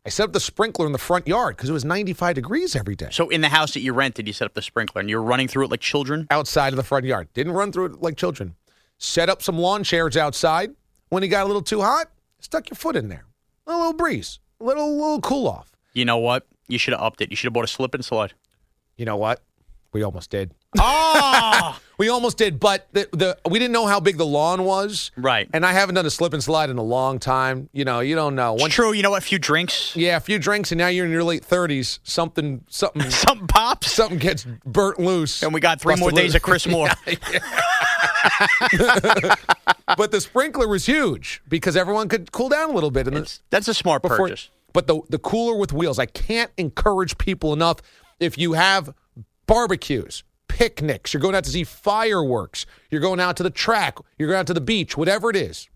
I 0.06 0.10
set 0.10 0.26
up 0.26 0.34
the 0.34 0.40
sprinkler 0.40 0.86
in 0.86 0.92
the 0.92 0.98
front 0.98 1.28
yard 1.28 1.56
because 1.56 1.70
it 1.70 1.74
was 1.74 1.86
95 1.86 2.36
degrees 2.36 2.76
every 2.76 2.96
day. 2.96 3.08
So 3.12 3.30
in 3.30 3.42
the 3.42 3.50
house 3.50 3.74
that 3.74 3.80
you 3.80 3.94
rented, 3.94 4.28
you 4.28 4.34
set 4.34 4.46
up 4.46 4.54
the 4.54 4.62
sprinkler 4.62 5.00
and 5.00 5.10
you're 5.10 5.22
running 5.22 5.48
through 5.48 5.66
it 5.66 5.72
like 5.72 5.80
children? 5.80 6.28
Outside 6.30 6.74
of 6.74 6.78
the 6.78 6.84
front 6.84 7.06
yard. 7.06 7.30
Didn't 7.34 7.54
run 7.54 7.72
through 7.72 7.86
it 7.86 8.02
like 8.02 8.18
children. 8.18 8.56
Set 8.98 9.30
up 9.30 9.42
some 9.42 9.58
lawn 9.58 9.84
chairs 9.84 10.16
outside. 10.16 10.72
When 11.10 11.24
it 11.24 11.30
got 11.30 11.44
a 11.44 11.48
little 11.48 11.62
too 11.62 11.82
hot, 11.82 12.12
stuck 12.40 12.70
your 12.70 12.76
foot 12.76 12.96
in 12.96 13.10
there. 13.10 13.26
A 13.68 13.76
little 13.76 13.94
breeze. 13.94 14.40
A 14.60 14.64
little, 14.64 14.96
little 14.96 15.22
cool 15.22 15.48
off. 15.48 15.72
You 15.94 16.06
know 16.06 16.18
what? 16.18 16.46
You 16.68 16.78
should 16.78 16.94
have 16.94 17.02
upped 17.02 17.22
it. 17.22 17.30
You 17.32 17.36
should 17.36 17.48
have 17.48 17.54
bought 17.54 17.64
a 17.64 17.68
slip 17.68 17.94
and 17.94 18.04
slide. 18.04 18.34
You 18.98 19.06
know 19.06 19.18
what? 19.18 19.42
We 19.94 20.04
almost 20.04 20.30
did. 20.30 20.52
Oh! 20.78 21.80
We 21.98 22.10
almost 22.10 22.38
did, 22.38 22.60
but 22.60 22.90
the, 22.92 23.08
the 23.14 23.38
we 23.50 23.58
didn't 23.58 23.72
know 23.72 23.86
how 23.88 24.02
big 24.02 24.18
the 24.18 24.26
lawn 24.26 24.66
was. 24.66 25.12
right. 25.16 25.50
And 25.54 25.66
I 25.66 25.72
haven't 25.72 25.96
done 25.96 26.06
a 26.06 26.10
slip 26.10 26.34
and 26.34 26.44
slide 26.44 26.70
in 26.70 26.78
a 26.78 26.84
long 26.84 27.20
time. 27.20 27.70
You 27.72 27.86
know, 27.86 28.02
you 28.02 28.16
don't 28.16 28.36
know. 28.36 28.58
It's 28.60 28.74
true. 28.76 28.92
You 28.92 29.02
know 29.02 29.12
what? 29.12 29.24
A 29.24 29.26
few 29.26 29.40
drinks, 29.40 29.96
Yeah, 29.96 30.18
a 30.18 30.20
few 30.20 30.38
drinks, 30.38 30.74
and 30.74 30.80
now 30.80 30.88
you're 30.88 31.06
in 31.06 31.12
your 31.14 31.24
late 31.24 31.46
thirties. 31.46 32.02
Something, 32.04 32.66
something, 32.68 33.02
something 33.10 33.48
pops, 33.48 33.94
something 33.94 34.18
gets 34.18 34.46
burnt 34.66 35.00
loose. 35.00 35.42
and 35.42 35.54
we 35.54 35.62
got 35.62 35.80
three 35.80 35.96
more 35.96 36.12
days 36.12 36.34
loose. 36.34 36.36
of 36.36 36.42
Chris 36.42 36.68
Moore. 36.68 36.90
but 39.98 40.12
the 40.12 40.20
sprinkler 40.20 40.68
was 40.68 40.86
huge 40.86 41.42
because 41.48 41.78
everyone 41.78 42.10
could 42.10 42.32
cool 42.34 42.50
down 42.50 42.70
a 42.70 42.74
little 42.74 42.92
bit. 42.92 43.08
And 43.08 43.40
that's 43.50 43.68
a 43.68 43.74
smart 43.74 44.02
before, 44.02 44.18
purchase. 44.18 44.50
but 44.74 44.88
the 44.88 45.02
the 45.10 45.20
cooler 45.20 45.56
with 45.58 45.72
wheels, 45.74 46.00
I 46.00 46.06
can't 46.08 46.52
encourage 46.58 47.18
people 47.18 47.54
enough. 47.54 47.78
If 48.20 48.38
you 48.38 48.54
have 48.54 48.94
barbecues, 49.48 50.24
picnics, 50.48 51.14
you're 51.14 51.22
going 51.22 51.36
out 51.36 51.44
to 51.44 51.50
see 51.50 51.64
fireworks, 51.64 52.66
you're 52.90 53.02
going 53.02 53.20
out 53.20 53.38
to 53.38 53.44
the 53.44 53.50
track, 53.50 53.98
you're 54.18 54.30
going 54.30 54.40
out 54.40 54.48
to 54.48 54.54
the 54.54 54.62
beach, 54.62 54.98
whatever 54.98 55.30
it 55.30 55.36
is, 55.36 55.70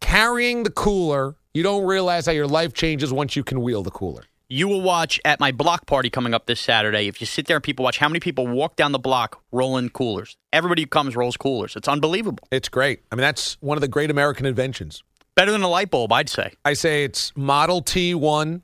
carrying 0.00 0.62
the 0.62 0.70
cooler, 0.70 1.36
you 1.54 1.62
don't 1.62 1.84
realize 1.84 2.26
how 2.26 2.32
your 2.32 2.46
life 2.46 2.72
changes 2.72 3.12
once 3.12 3.34
you 3.36 3.42
can 3.42 3.60
wheel 3.60 3.82
the 3.82 3.90
cooler. 3.90 4.22
You 4.52 4.66
will 4.66 4.82
watch 4.82 5.20
at 5.24 5.38
my 5.38 5.52
block 5.52 5.86
party 5.86 6.10
coming 6.10 6.34
up 6.34 6.46
this 6.46 6.60
Saturday. 6.60 7.06
If 7.06 7.20
you 7.20 7.26
sit 7.26 7.46
there 7.46 7.56
and 7.58 7.62
people 7.62 7.84
watch, 7.84 7.98
how 7.98 8.08
many 8.08 8.18
people 8.18 8.48
walk 8.48 8.74
down 8.74 8.90
the 8.90 8.98
block 8.98 9.40
rolling 9.52 9.90
coolers? 9.90 10.36
Everybody 10.52 10.82
who 10.82 10.88
comes 10.88 11.14
rolls 11.14 11.36
coolers. 11.36 11.76
It's 11.76 11.86
unbelievable. 11.86 12.48
It's 12.50 12.68
great. 12.68 13.02
I 13.12 13.14
mean, 13.14 13.20
that's 13.20 13.56
one 13.60 13.76
of 13.76 13.80
the 13.80 13.86
great 13.86 14.10
American 14.10 14.46
inventions. 14.46 15.04
Better 15.36 15.52
than 15.52 15.62
a 15.62 15.68
light 15.68 15.92
bulb, 15.92 16.12
I'd 16.12 16.28
say. 16.28 16.52
I 16.64 16.72
say 16.72 17.04
it's 17.04 17.32
Model 17.36 17.80
T 17.80 18.12
one. 18.14 18.62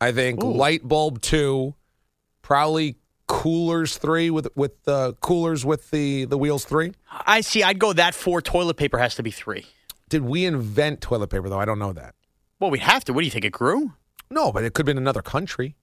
I 0.00 0.12
think 0.12 0.42
Ooh. 0.42 0.52
light 0.52 0.86
bulb 0.86 1.20
two, 1.20 1.74
probably 2.42 2.96
coolers 3.26 3.96
three 3.96 4.30
with 4.30 4.48
with 4.54 4.82
the 4.84 5.14
coolers 5.20 5.64
with 5.64 5.90
the 5.90 6.24
the 6.26 6.38
wheels 6.38 6.64
three. 6.64 6.92
I 7.10 7.40
see. 7.40 7.62
I'd 7.62 7.78
go 7.78 7.92
that 7.92 8.14
four. 8.14 8.40
Toilet 8.42 8.76
paper 8.76 8.98
has 8.98 9.14
to 9.16 9.22
be 9.22 9.30
three. 9.30 9.66
Did 10.08 10.22
we 10.22 10.44
invent 10.44 11.00
toilet 11.00 11.28
paper 11.28 11.48
though? 11.48 11.58
I 11.58 11.64
don't 11.64 11.78
know 11.78 11.92
that. 11.92 12.14
Well, 12.60 12.70
we'd 12.70 12.80
have 12.82 13.04
to. 13.04 13.12
What 13.12 13.20
do 13.20 13.24
you 13.24 13.30
think? 13.30 13.44
It 13.44 13.52
grew? 13.52 13.92
No, 14.30 14.52
but 14.52 14.64
it 14.64 14.74
could 14.74 14.86
have 14.86 14.94
been 14.94 14.98
another 15.02 15.22
country. 15.22 15.76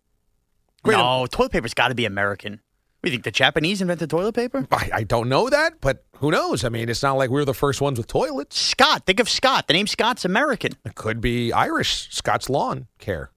Great. 0.84 0.98
No, 0.98 1.26
toilet 1.28 1.52
paper's 1.52 1.74
got 1.74 1.90
to 1.90 1.96
be 1.96 2.06
American. 2.06 2.60
We 3.04 3.10
think? 3.10 3.24
The 3.24 3.32
Japanese 3.32 3.82
invented 3.82 4.10
toilet 4.12 4.34
paper? 4.36 4.68
I, 4.72 4.90
I 4.94 5.04
don't 5.04 5.28
know 5.28 5.50
that, 5.50 5.82
but 5.82 6.06
who 6.18 6.30
knows? 6.32 6.64
I 6.64 6.70
mean, 6.70 6.88
it's 6.88 7.02
not 7.02 7.14
like 7.14 7.30
we 7.32 7.36
were 7.36 7.46
the 7.46 7.54
first 7.54 7.82
ones 7.82 7.98
with 7.98 8.06
toilets. 8.08 8.60
Scott. 8.60 9.06
Think 9.08 9.20
of 9.20 9.28
Scott. 9.28 9.68
The 9.68 9.74
name 9.74 9.88
Scott's 9.88 10.24
American. 10.24 10.74
It 10.86 10.94
could 10.96 11.20
be 11.20 11.52
Irish, 11.52 12.10
Scotts 12.12 12.48
lawn 12.50 12.88
care, 13.00 13.32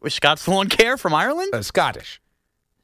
Was 0.00 0.14
Scott's 0.14 0.46
lawn 0.46 0.68
care 0.68 0.96
from 0.96 1.12
Ireland? 1.14 1.50
uh, 1.52 1.62
Scottish, 1.62 2.19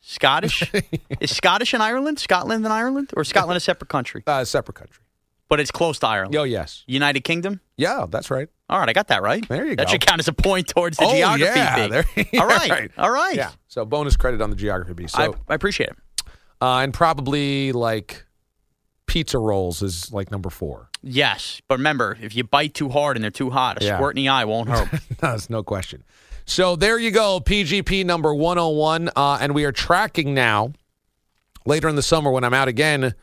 Scottish? 0.08 0.70
Is 1.20 1.34
Scottish 1.34 1.74
in 1.74 1.80
Ireland? 1.80 2.18
Scotland 2.20 2.64
and 2.64 2.72
Ireland? 2.72 3.10
Or 3.16 3.24
Scotland 3.24 3.56
a 3.56 3.60
separate 3.60 3.88
country? 3.88 4.22
uh, 4.26 4.44
separate 4.44 4.74
country. 4.74 5.02
But 5.48 5.60
it's 5.60 5.70
close 5.70 5.98
to 6.00 6.06
Ireland. 6.06 6.34
Oh 6.36 6.42
yes, 6.44 6.82
United 6.86 7.20
Kingdom? 7.22 7.60
yeah, 7.76 8.06
that's 8.08 8.30
right. 8.30 8.48
All 8.68 8.78
right, 8.80 8.88
I 8.88 8.92
got 8.92 9.08
that 9.08 9.22
right. 9.22 9.46
There 9.48 9.64
you 9.64 9.70
That 9.70 9.76
go. 9.76 9.82
That 9.84 9.90
should 9.90 10.00
count 10.06 10.18
as 10.20 10.28
a 10.28 10.32
point 10.32 10.66
towards 10.68 10.96
the 10.98 11.04
oh 11.06 11.12
geography 11.14 11.44
yeah, 11.58 11.86
bee. 11.86 11.90
there, 12.32 12.40
All 12.40 12.46
right. 12.48 12.90
All 12.98 13.10
right. 13.10 13.36
Yeah, 13.36 13.50
so 13.68 13.84
bonus 13.84 14.16
credit 14.16 14.40
on 14.40 14.50
the 14.50 14.56
geography. 14.56 15.06
So 15.08 15.36
I 15.48 15.54
appreciate 15.54 15.90
it. 15.90 15.96
uh, 16.60 16.78
and 16.78 16.92
probably 16.94 17.70
like 17.72 18.24
pizza 19.06 19.38
rolls 19.38 19.82
is 19.82 20.12
like 20.12 20.30
number 20.32 20.50
four. 20.50 20.88
Yes, 21.02 21.60
but 21.68 21.78
remember, 21.78 22.18
if 22.20 22.34
you 22.34 22.42
bite 22.42 22.74
too 22.74 22.88
hard 22.88 23.16
and 23.16 23.22
they're 23.22 23.30
too 23.30 23.50
hot, 23.50 23.80
a 23.80 23.84
Yeah. 23.84 23.96
squirt 23.98 24.16
in 24.16 24.22
the 24.24 24.28
eye 24.28 24.44
won't 24.46 24.68
hurt. 24.68 24.88
That's 25.20 25.48
no 25.48 25.62
question. 25.62 26.02
So 26.48 26.76
there 26.76 26.98
you 26.98 27.10
go, 27.10 27.40
PGP 27.40 28.04
number 28.06 28.32
101. 28.34 29.10
Uh, 29.16 29.38
and 29.40 29.54
we 29.54 29.64
are 29.64 29.72
tracking 29.72 30.32
now. 30.32 30.72
Later 31.66 31.88
in 31.88 31.96
the 31.96 32.02
summer, 32.02 32.30
when 32.30 32.44
I'm 32.44 32.54
out 32.54 32.68
again, 32.68 33.14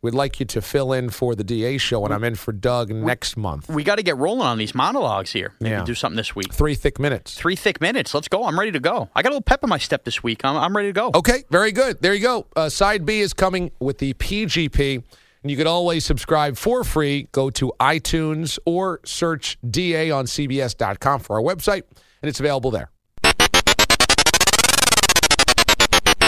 we'd 0.00 0.14
like 0.14 0.40
you 0.40 0.46
to 0.46 0.62
fill 0.62 0.94
in 0.94 1.10
for 1.10 1.34
the 1.34 1.44
DA 1.44 1.76
show 1.76 2.00
when 2.00 2.10
I'm 2.10 2.24
in 2.24 2.34
for 2.36 2.52
Doug 2.52 2.88
next 2.90 3.36
month. 3.36 3.68
we 3.68 3.84
got 3.84 3.96
to 3.96 4.02
get 4.02 4.16
rolling 4.16 4.46
on 4.46 4.56
these 4.56 4.74
monologues 4.74 5.30
here. 5.32 5.52
Maybe 5.60 5.72
Yeah. 5.72 5.84
do 5.84 5.94
something 5.94 6.16
this 6.16 6.34
week. 6.34 6.54
Three 6.54 6.74
thick 6.74 6.98
minutes. 6.98 7.34
Three 7.34 7.54
thick 7.56 7.82
minutes. 7.82 8.14
Let's 8.14 8.28
go. 8.28 8.44
I'm 8.44 8.58
ready 8.58 8.72
to 8.72 8.80
go. 8.80 9.10
I 9.14 9.20
got 9.20 9.28
a 9.28 9.32
little 9.32 9.42
pep 9.42 9.62
in 9.62 9.68
my 9.68 9.76
step 9.78 10.04
this 10.04 10.22
week. 10.22 10.42
I'm, 10.42 10.56
I'm 10.56 10.74
ready 10.74 10.88
to 10.88 10.92
go. 10.94 11.10
Okay, 11.14 11.44
very 11.50 11.70
good. 11.72 12.00
There 12.00 12.14
you 12.14 12.22
go. 12.22 12.46
Uh, 12.56 12.70
side 12.70 13.04
B 13.04 13.20
is 13.20 13.34
coming 13.34 13.70
with 13.78 13.98
the 13.98 14.14
PGP. 14.14 15.02
And 15.42 15.50
you 15.50 15.58
can 15.58 15.66
always 15.66 16.06
subscribe 16.06 16.56
for 16.56 16.84
free. 16.84 17.28
Go 17.32 17.50
to 17.50 17.70
iTunes 17.78 18.58
or 18.64 19.00
search 19.04 19.58
DA 19.70 20.10
on 20.10 20.24
CBS.com 20.24 21.20
for 21.20 21.36
our 21.36 21.42
website, 21.42 21.82
and 22.24 22.30
it's 22.30 22.40
available 22.40 22.70
there. 22.70 22.90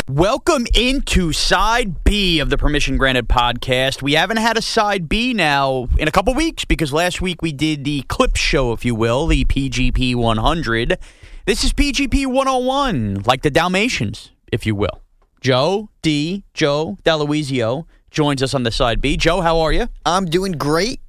Welcome 0.07 0.67
into 0.75 1.33
side 1.33 2.05
B 2.05 2.39
of 2.39 2.51
the 2.51 2.59
Permission 2.59 2.99
Granted 2.99 3.31
podcast. 3.31 4.03
We 4.03 4.13
haven't 4.13 4.37
had 4.37 4.59
a 4.59 4.63
side 4.63 5.09
B 5.09 5.33
now 5.33 5.89
in 5.97 6.07
a 6.07 6.11
couple 6.11 6.35
weeks 6.35 6.67
because 6.67 6.93
last 6.93 7.23
week 7.23 7.41
we 7.41 7.51
did 7.51 7.85
the 7.85 8.03
clip 8.03 8.37
show, 8.37 8.73
if 8.73 8.85
you 8.85 8.95
will, 8.95 9.27
the 9.27 9.47
PGP 9.47 10.15
100. 10.15 10.99
This 11.47 11.65
is 11.65 11.73
PGP 11.73 12.27
101, 12.27 13.23
like 13.25 13.41
the 13.41 13.51
Dalmatians, 13.51 14.33
if 14.53 14.67
you 14.67 14.75
will. 14.75 15.01
Joe 15.41 15.89
D. 16.03 16.45
Joe 16.53 16.99
Daloisio 17.05 17.87
joins 18.11 18.43
us 18.43 18.53
on 18.53 18.65
the 18.65 18.71
side 18.71 19.01
B. 19.01 19.17
Joe, 19.17 19.41
how 19.41 19.61
are 19.61 19.73
you? 19.73 19.89
I'm 20.05 20.27
doing 20.27 20.53
great. 20.53 21.01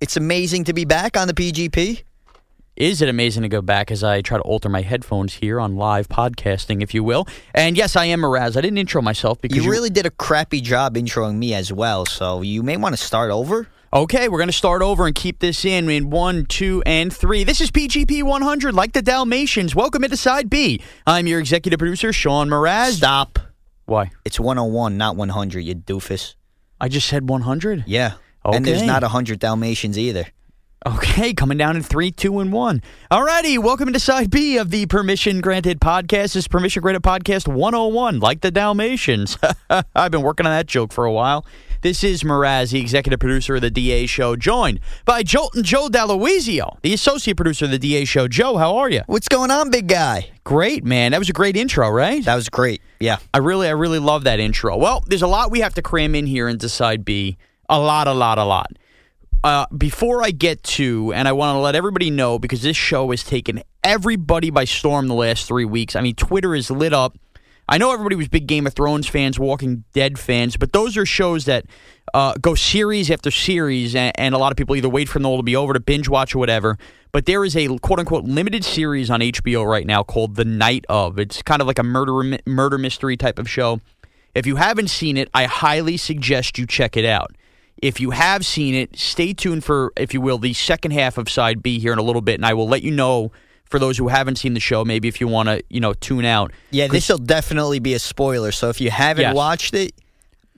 It's 0.00 0.16
amazing 0.16 0.64
to 0.64 0.72
be 0.72 0.86
back 0.86 1.18
on 1.18 1.28
the 1.28 1.34
PGP. 1.34 2.02
Is 2.76 3.02
it 3.02 3.08
amazing 3.10 3.42
to 3.42 3.50
go 3.50 3.60
back 3.60 3.90
as 3.90 4.02
I 4.02 4.22
try 4.22 4.38
to 4.38 4.42
alter 4.44 4.70
my 4.70 4.80
headphones 4.80 5.34
here 5.34 5.60
on 5.60 5.76
live 5.76 6.08
podcasting, 6.08 6.82
if 6.82 6.94
you 6.94 7.04
will? 7.04 7.28
And 7.54 7.76
yes, 7.76 7.96
I 7.96 8.06
am 8.06 8.22
Mraz. 8.22 8.56
I 8.56 8.62
didn't 8.62 8.78
intro 8.78 9.02
myself 9.02 9.38
because 9.42 9.62
You 9.62 9.70
really 9.70 9.90
did 9.90 10.06
a 10.06 10.10
crappy 10.10 10.62
job 10.62 10.94
introing 10.94 11.36
me 11.36 11.52
as 11.52 11.70
well, 11.70 12.06
so 12.06 12.40
you 12.40 12.62
may 12.62 12.78
want 12.78 12.94
to 12.94 13.02
start 13.02 13.30
over. 13.30 13.68
Okay, 13.92 14.30
we're 14.30 14.38
going 14.38 14.48
to 14.48 14.54
start 14.54 14.80
over 14.80 15.04
and 15.06 15.14
keep 15.14 15.40
this 15.40 15.66
in 15.66 15.90
in 15.90 16.08
one, 16.08 16.46
two, 16.46 16.82
and 16.86 17.12
three. 17.12 17.44
This 17.44 17.60
is 17.60 17.70
PGP 17.70 18.22
100, 18.22 18.74
like 18.74 18.94
the 18.94 19.02
Dalmatians. 19.02 19.74
Welcome 19.74 20.02
into 20.02 20.16
Side 20.16 20.48
B. 20.48 20.80
I'm 21.06 21.26
your 21.26 21.40
executive 21.40 21.78
producer, 21.78 22.10
Sean 22.10 22.48
Mraz. 22.48 22.92
Stop. 22.92 23.38
Why? 23.84 24.10
It's 24.24 24.40
101, 24.40 24.96
not 24.96 25.16
100, 25.16 25.60
you 25.60 25.74
doofus. 25.74 26.36
I 26.80 26.88
just 26.88 27.06
said 27.06 27.28
100. 27.28 27.84
Yeah. 27.86 28.14
Okay. 28.46 28.56
And 28.56 28.64
there's 28.64 28.82
not 28.82 29.02
100 29.02 29.38
Dalmatians 29.38 29.98
either. 29.98 30.24
Okay, 30.84 31.32
coming 31.32 31.58
down 31.58 31.76
in 31.76 31.82
three, 31.84 32.10
two, 32.10 32.40
and 32.40 32.52
one. 32.52 32.82
Alrighty, 33.08 33.56
welcome 33.56 33.86
into 33.86 34.00
Side 34.00 34.32
B 34.32 34.56
of 34.56 34.70
the 34.70 34.86
Permission 34.86 35.40
Granted 35.40 35.80
podcast. 35.80 36.32
This 36.32 36.36
is 36.36 36.48
Permission 36.48 36.82
Granted 36.82 37.04
Podcast 37.04 37.46
101, 37.46 38.18
like 38.18 38.40
the 38.40 38.50
Dalmatians. 38.50 39.38
I've 39.94 40.10
been 40.10 40.22
working 40.22 40.44
on 40.44 40.50
that 40.50 40.66
joke 40.66 40.92
for 40.92 41.04
a 41.04 41.12
while. 41.12 41.46
This 41.82 42.02
is 42.02 42.24
Mraz, 42.24 42.72
the 42.72 42.80
executive 42.80 43.20
producer 43.20 43.54
of 43.54 43.60
the 43.60 43.70
DA 43.70 44.06
show, 44.06 44.34
joined 44.34 44.80
by 45.04 45.22
Jolting 45.22 45.62
Joe 45.62 45.86
Daloisio, 45.86 46.80
the 46.82 46.92
associate 46.92 47.36
producer 47.36 47.66
of 47.66 47.70
the 47.70 47.78
DA 47.78 48.04
show. 48.04 48.26
Joe, 48.26 48.56
how 48.56 48.78
are 48.78 48.90
you? 48.90 49.02
What's 49.06 49.28
going 49.28 49.52
on, 49.52 49.70
big 49.70 49.86
guy? 49.86 50.30
Great, 50.42 50.84
man. 50.84 51.12
That 51.12 51.18
was 51.18 51.28
a 51.28 51.32
great 51.32 51.56
intro, 51.56 51.90
right? 51.90 52.24
That 52.24 52.34
was 52.34 52.48
great. 52.48 52.82
Yeah. 52.98 53.18
I 53.32 53.38
really, 53.38 53.68
I 53.68 53.72
really 53.72 54.00
love 54.00 54.24
that 54.24 54.40
intro. 54.40 54.76
Well, 54.76 55.04
there's 55.06 55.22
a 55.22 55.28
lot 55.28 55.52
we 55.52 55.60
have 55.60 55.74
to 55.74 55.82
cram 55.82 56.16
in 56.16 56.26
here 56.26 56.48
into 56.48 56.68
side 56.68 57.04
B. 57.04 57.36
A 57.68 57.78
lot, 57.78 58.08
a 58.08 58.12
lot, 58.12 58.38
a 58.38 58.44
lot. 58.44 58.72
Uh, 59.44 59.66
before 59.76 60.22
I 60.22 60.30
get 60.30 60.62
to, 60.62 61.12
and 61.12 61.26
I 61.26 61.32
want 61.32 61.56
to 61.56 61.60
let 61.60 61.74
everybody 61.74 62.10
know 62.10 62.38
because 62.38 62.62
this 62.62 62.76
show 62.76 63.10
has 63.10 63.24
taken 63.24 63.62
everybody 63.82 64.50
by 64.50 64.64
storm 64.64 65.08
the 65.08 65.14
last 65.14 65.48
three 65.48 65.64
weeks. 65.64 65.96
I 65.96 66.00
mean, 66.00 66.14
Twitter 66.14 66.54
is 66.54 66.70
lit 66.70 66.92
up. 66.92 67.18
I 67.68 67.78
know 67.78 67.92
everybody 67.92 68.14
was 68.16 68.28
big 68.28 68.46
Game 68.46 68.66
of 68.66 68.74
Thrones 68.74 69.08
fans, 69.08 69.38
Walking 69.38 69.84
Dead 69.94 70.18
fans, 70.18 70.56
but 70.56 70.72
those 70.72 70.96
are 70.96 71.06
shows 71.06 71.46
that 71.46 71.64
uh, 72.14 72.34
go 72.40 72.54
series 72.54 73.10
after 73.10 73.32
series, 73.32 73.96
and, 73.96 74.12
and 74.16 74.34
a 74.34 74.38
lot 74.38 74.52
of 74.52 74.56
people 74.56 74.76
either 74.76 74.88
wait 74.88 75.08
for 75.08 75.18
them 75.18 75.26
all 75.26 75.38
to 75.38 75.42
be 75.42 75.56
over 75.56 75.72
to 75.72 75.80
binge 75.80 76.08
watch 76.08 76.34
or 76.34 76.38
whatever. 76.38 76.78
But 77.10 77.26
there 77.26 77.44
is 77.44 77.56
a 77.56 77.66
quote 77.78 77.98
unquote 77.98 78.24
limited 78.24 78.64
series 78.64 79.10
on 79.10 79.20
HBO 79.20 79.68
right 79.68 79.86
now 79.86 80.02
called 80.02 80.36
The 80.36 80.44
Night 80.44 80.84
of. 80.88 81.18
It's 81.18 81.42
kind 81.42 81.60
of 81.60 81.66
like 81.66 81.78
a 81.78 81.82
murder 81.82 82.38
murder 82.46 82.78
mystery 82.78 83.16
type 83.16 83.38
of 83.38 83.48
show. 83.48 83.80
If 84.34 84.46
you 84.46 84.56
haven't 84.56 84.88
seen 84.88 85.16
it, 85.16 85.28
I 85.34 85.44
highly 85.44 85.96
suggest 85.96 86.58
you 86.58 86.66
check 86.66 86.96
it 86.96 87.04
out. 87.04 87.34
If 87.82 88.00
you 88.00 88.10
have 88.12 88.46
seen 88.46 88.74
it, 88.74 88.96
stay 88.96 89.34
tuned 89.34 89.64
for, 89.64 89.92
if 89.96 90.14
you 90.14 90.20
will, 90.20 90.38
the 90.38 90.52
second 90.54 90.92
half 90.92 91.18
of 91.18 91.28
Side 91.28 91.62
B 91.62 91.78
here 91.80 91.92
in 91.92 91.98
a 91.98 92.02
little 92.02 92.22
bit, 92.22 92.36
and 92.36 92.46
I 92.46 92.54
will 92.54 92.68
let 92.68 92.82
you 92.82 92.92
know 92.92 93.32
for 93.64 93.78
those 93.80 93.98
who 93.98 94.08
haven't 94.08 94.36
seen 94.36 94.54
the 94.54 94.60
show, 94.60 94.84
maybe 94.84 95.08
if 95.08 95.20
you 95.20 95.26
want 95.26 95.48
to, 95.48 95.62
you 95.68 95.80
know, 95.80 95.92
tune 95.94 96.24
out. 96.24 96.52
Yeah, 96.70 96.86
this 96.86 97.08
will 97.08 97.18
definitely 97.18 97.80
be 97.80 97.94
a 97.94 97.98
spoiler, 97.98 98.52
so 98.52 98.68
if 98.68 98.80
you 98.80 98.90
haven't 98.90 99.22
Yes. 99.22 99.34
watched 99.34 99.74
it, 99.74 99.92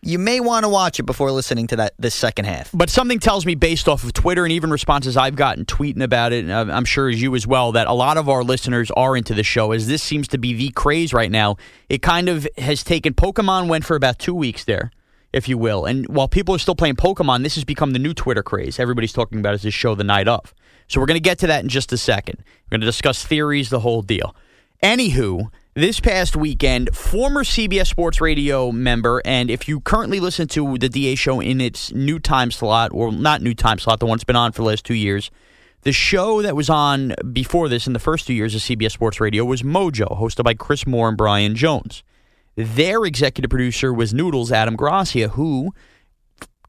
you 0.03 0.19
may 0.19 0.39
want 0.39 0.65
to 0.65 0.69
watch 0.69 1.01
it 1.01 1.05
before 1.05 1.31
listening 1.33 1.67
to 1.69 1.77
that 1.77 1.95
this 1.99 2.15
second 2.15 2.45
half. 2.45 2.71
But 2.75 2.91
something 2.91 3.19
tells 3.21 3.47
me, 3.47 3.55
based 3.55 3.89
off 3.89 4.05
of 4.05 4.13
Twitter 4.13 4.45
and 4.45 4.53
even 4.53 4.71
responses 4.71 5.17
I've 5.17 5.37
gotten 5.37 5.65
tweeting 5.65 6.03
about 6.03 6.35
it, 6.35 6.45
and 6.45 6.53
I'm 6.53 6.71
I'm 6.71 6.85
sure 6.85 7.09
as 7.09 7.23
you 7.23 7.35
as 7.35 7.47
well, 7.47 7.73
that 7.73 7.87
a 7.87 7.95
lot 7.95 8.19
of 8.19 8.29
our 8.29 8.45
listeners 8.45 8.91
are 8.91 9.17
into 9.17 9.33
the 9.33 9.45
show, 9.45 9.73
as 9.73 9.87
this 9.87 10.03
seems 10.03 10.29
to 10.29 10.37
be 10.39 10.53
the 10.53 10.69
craze 10.73 11.15
right 11.15 11.31
now. 11.31 11.57
It 11.89 12.03
kind 12.03 12.29
of 12.29 12.47
has 12.59 12.85
taken 12.85 13.15
Pokemon 13.15 13.69
went 13.69 13.87
for 13.87 13.97
about 13.97 14.19
two 14.19 14.35
weeks 14.35 14.65
there, 14.65 14.91
if 15.35 15.49
you 15.49 15.59
will, 15.59 15.85
and 15.85 16.07
while 16.09 16.29
people 16.29 16.55
are 16.55 16.59
still 16.59 16.77
playing 16.77 16.94
Pokemon, 16.97 17.42
this 17.42 17.57
has 17.57 17.64
become 17.64 17.90
the 17.90 17.99
new 17.99 18.14
Twitter 18.14 18.42
craze. 18.42 18.79
Everybody's 18.79 19.12
talking 19.12 19.40
about 19.40 19.55
is 19.55 19.62
this 19.62 19.75
show 19.75 19.94
the 19.94 20.05
night 20.05 20.29
of. 20.29 20.55
So 20.87 21.01
we're 21.01 21.07
going 21.07 21.16
to 21.16 21.20
get 21.20 21.38
to 21.40 21.47
that 21.49 21.62
in 21.62 21.68
just 21.68 21.92
a 21.92 21.99
second. 21.99 22.38
We're 22.38 22.77
going 22.77 22.83
to 22.83 22.87
discuss 22.87 23.25
theories, 23.25 23.68
the 23.68 23.81
whole 23.81 24.03
deal. 24.03 24.37
Anywho, 24.83 25.51
this 25.75 25.99
past 25.99 26.37
weekend, 26.37 26.94
former 26.94 27.42
CBS 27.42 27.88
Sports 27.88 28.20
Radio 28.20 28.70
member, 28.70 29.23
and 29.25 29.51
if 29.51 29.66
you 29.66 29.81
currently 29.81 30.20
listen 30.20 30.47
to 30.49 30.79
the 30.79 30.88
DA 30.88 31.16
show 31.16 31.40
in 31.40 31.61
its 31.61 31.92
new 31.92 32.20
time 32.20 32.53
slot, 32.53 32.92
or 32.92 33.11
not 33.11 33.42
new 33.42 33.55
time 33.55 33.79
slot, 33.79 33.99
the 33.99 34.07
one 34.07 34.16
that's 34.16 34.25
been 34.25 34.37
on 34.37 34.53
for 34.53 34.62
the 34.62 34.68
last 34.68 34.85
two 34.85 34.94
years, 34.94 35.33
the 35.83 35.92
show 35.92 36.42
that 36.42 36.55
was 36.55 36.70
on 36.70 37.14
before 37.33 37.68
this 37.68 37.87
in 37.87 37.92
the 37.92 37.99
first 37.99 38.27
two 38.27 38.35
years 38.35 38.55
of 38.55 38.61
CBS 38.61 38.92
Sports 38.92 39.20
Radio 39.20 39.44
was 39.44 39.62
Mojo, 39.62 40.18
hosted 40.18 40.44
by 40.44 40.55
Chris 40.55 40.87
Moore 40.87 41.09
and 41.09 41.16
Brian 41.16 41.57
Jones. 41.57 42.05
Their 42.57 43.05
executive 43.05 43.51
producer 43.51 43.93
was 43.93 44.14
Noodles 44.14 44.53
Adam 44.53 44.77
Gracia, 44.77 45.29
who, 45.29 45.73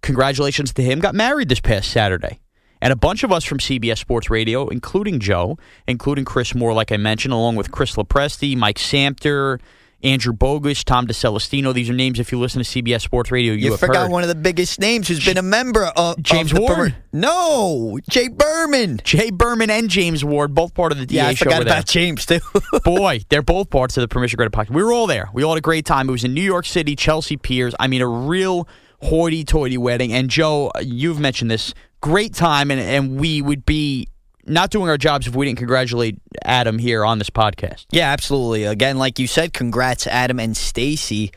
congratulations 0.01 0.73
to 0.73 0.81
him, 0.81 0.99
got 0.99 1.15
married 1.15 1.49
this 1.49 1.59
past 1.59 1.91
Saturday. 1.91 2.39
And 2.81 2.91
a 2.91 2.95
bunch 2.95 3.23
of 3.23 3.31
us 3.31 3.43
from 3.43 3.59
CBS 3.59 3.97
Sports 3.97 4.29
Radio, 4.29 4.67
including 4.67 5.19
Joe, 5.19 5.57
including 5.87 6.25
Chris 6.25 6.53
Moore, 6.53 6.73
like 6.73 6.91
I 6.91 6.97
mentioned, 6.97 7.33
along 7.33 7.55
with 7.55 7.71
Chris 7.71 7.95
Lepresti, 7.95 8.55
Mike 8.55 8.77
Samter, 8.77 9.59
Andrew 10.05 10.31
Bogus, 10.33 10.83
Tom 10.83 11.07
DeCelestino. 11.07 11.73
These 11.73 11.89
are 11.89 11.93
names, 11.93 12.19
if 12.19 12.31
you 12.31 12.39
listen 12.39 12.63
to 12.63 12.69
CBS 12.69 13.01
Sports 13.01 13.31
Radio, 13.31 13.53
you, 13.53 13.71
You, 13.71 13.77
forgot 13.77 14.03
heard. 14.03 14.11
one 14.11 14.21
of 14.23 14.29
the 14.29 14.35
biggest 14.35 14.79
names 14.79 15.07
who's 15.07 15.25
been 15.25 15.37
a 15.37 15.41
member 15.41 15.85
of 15.97 16.21
James 16.21 16.51
of 16.53 16.59
Ward? 16.59 16.95
No, 17.11 17.99
Jay 18.09 18.27
Berman. 18.27 19.01
Jay 19.03 19.31
Berman 19.31 19.69
and 19.69 19.89
James 19.89 20.23
Ward, 20.23 20.53
both 20.53 20.73
part 20.73 20.91
of 20.91 20.97
the 20.99 21.05
DA 21.05 21.15
Yeah, 21.17 21.27
I 21.27 21.33
show. 21.33 21.45
forgot 21.45 21.61
about 21.61 21.85
James 21.87 22.25
too. 22.25 22.39
Boy, 22.85 23.21
they're 23.29 23.41
both 23.41 23.69
parts 23.69 23.97
of 23.97 24.01
the 24.01 24.07
Permission 24.07 24.37
Granted 24.37 24.55
podcast. 24.55 24.69
We 24.75 24.83
were 24.83 24.93
all 24.93 25.07
there. 25.07 25.29
We 25.33 25.43
all 25.43 25.53
had 25.53 25.57
a 25.57 25.61
great 25.61 25.85
time. 25.85 26.07
It 26.07 26.11
was 26.11 26.23
in 26.23 26.33
New 26.33 26.41
York 26.41 26.65
City, 26.65 26.95
Chelsea 26.95 27.35
Piers. 27.37 27.73
I 27.79 27.87
mean, 27.87 28.01
a 28.01 28.07
real 28.07 28.67
hoity-toity 29.01 29.77
wedding. 29.77 30.13
And 30.13 30.29
Joe, 30.29 30.71
you've 30.81 31.19
mentioned 31.19 31.49
this. 31.51 31.73
Great 32.01 32.33
time, 32.35 32.69
and, 32.69 32.79
and 32.79 33.19
we 33.19 33.41
would 33.41 33.65
be 33.65 34.07
not 34.45 34.69
doing 34.71 34.89
our 34.89 34.97
jobs 34.97 35.27
if 35.27 35.35
we 35.35 35.45
didn't 35.45 35.57
congratulate 35.57 36.19
Adam 36.43 36.77
here 36.77 37.03
on 37.05 37.17
this 37.17 37.29
podcast. 37.29 37.85
Yeah, 37.91 38.11
absolutely. 38.11 38.63
Again, 38.65 38.97
like 38.97 39.19
you 39.19 39.27
said, 39.27 39.53
congrats, 39.53 40.07
Adam 40.07 40.39
and 40.39 40.55
Stacy. 40.55 41.31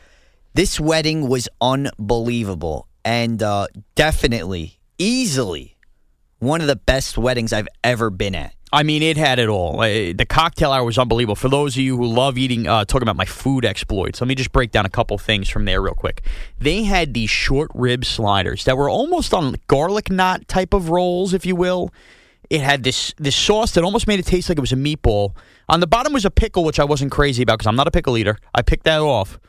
This 0.53 0.79
wedding 0.79 1.27
was 1.27 1.47
unbelievable 1.61 2.87
and 3.05 3.41
uh, 3.41 3.67
definitely, 3.95 4.79
easily 4.97 5.77
one 6.39 6.61
of 6.61 6.67
the 6.67 6.75
best 6.75 7.17
weddings 7.17 7.51
I've 7.53 7.67
ever 7.83 8.09
been 8.09 8.35
at. 8.35 8.53
I 8.71 8.83
mean, 8.83 9.01
it 9.01 9.17
had 9.17 9.39
it 9.39 9.49
all. 9.49 9.79
Uh, 9.81 10.13
The 10.13 10.25
cocktail 10.29 10.71
hour 10.71 10.83
was 10.83 10.97
unbelievable. 10.99 11.35
For 11.35 11.49
those 11.49 11.75
of 11.75 11.81
you 11.81 11.97
who 11.97 12.05
love 12.05 12.37
eating, 12.37 12.67
uh, 12.67 12.85
talking 12.85 13.03
about 13.03 13.15
my 13.15 13.25
food 13.25 13.65
exploits, 13.65 14.21
let 14.21 14.27
me 14.27 14.35
just 14.35 14.51
break 14.51 14.71
down 14.71 14.85
a 14.85 14.89
couple 14.89 15.17
things 15.17 15.49
from 15.49 15.65
there 15.65 15.81
real 15.81 15.95
quick. 15.95 16.21
They 16.59 16.83
had 16.83 17.13
these 17.15 17.31
short 17.31 17.71
rib 17.73 18.05
sliders 18.05 18.65
that 18.65 18.77
were 18.77 18.89
almost 18.89 19.33
on 19.33 19.55
garlic 19.67 20.11
knot 20.11 20.47
type 20.47 20.73
of 20.73 20.89
rolls, 20.89 21.33
if 21.33 21.45
you 21.47 21.55
will. 21.55 21.91
It 22.49 22.61
had 22.61 22.83
this 22.83 23.13
this 23.17 23.35
sauce 23.35 23.71
that 23.73 23.83
almost 23.83 24.07
made 24.07 24.19
it 24.19 24.25
taste 24.25 24.49
like 24.49 24.57
it 24.57 24.61
was 24.61 24.71
a 24.71 24.75
meatball. 24.75 25.35
On 25.67 25.79
the 25.79 25.87
bottom 25.87 26.13
was 26.13 26.25
a 26.25 26.31
pickle, 26.31 26.63
which 26.63 26.79
I 26.79 26.83
wasn't 26.83 27.11
crazy 27.11 27.43
about 27.43 27.59
because 27.59 27.67
I'm 27.67 27.75
not 27.75 27.87
a 27.87 27.91
pickle 27.91 28.17
eater. 28.17 28.37
I 28.55 28.61
picked 28.63 28.85
that 28.85 29.01
off. 29.01 29.39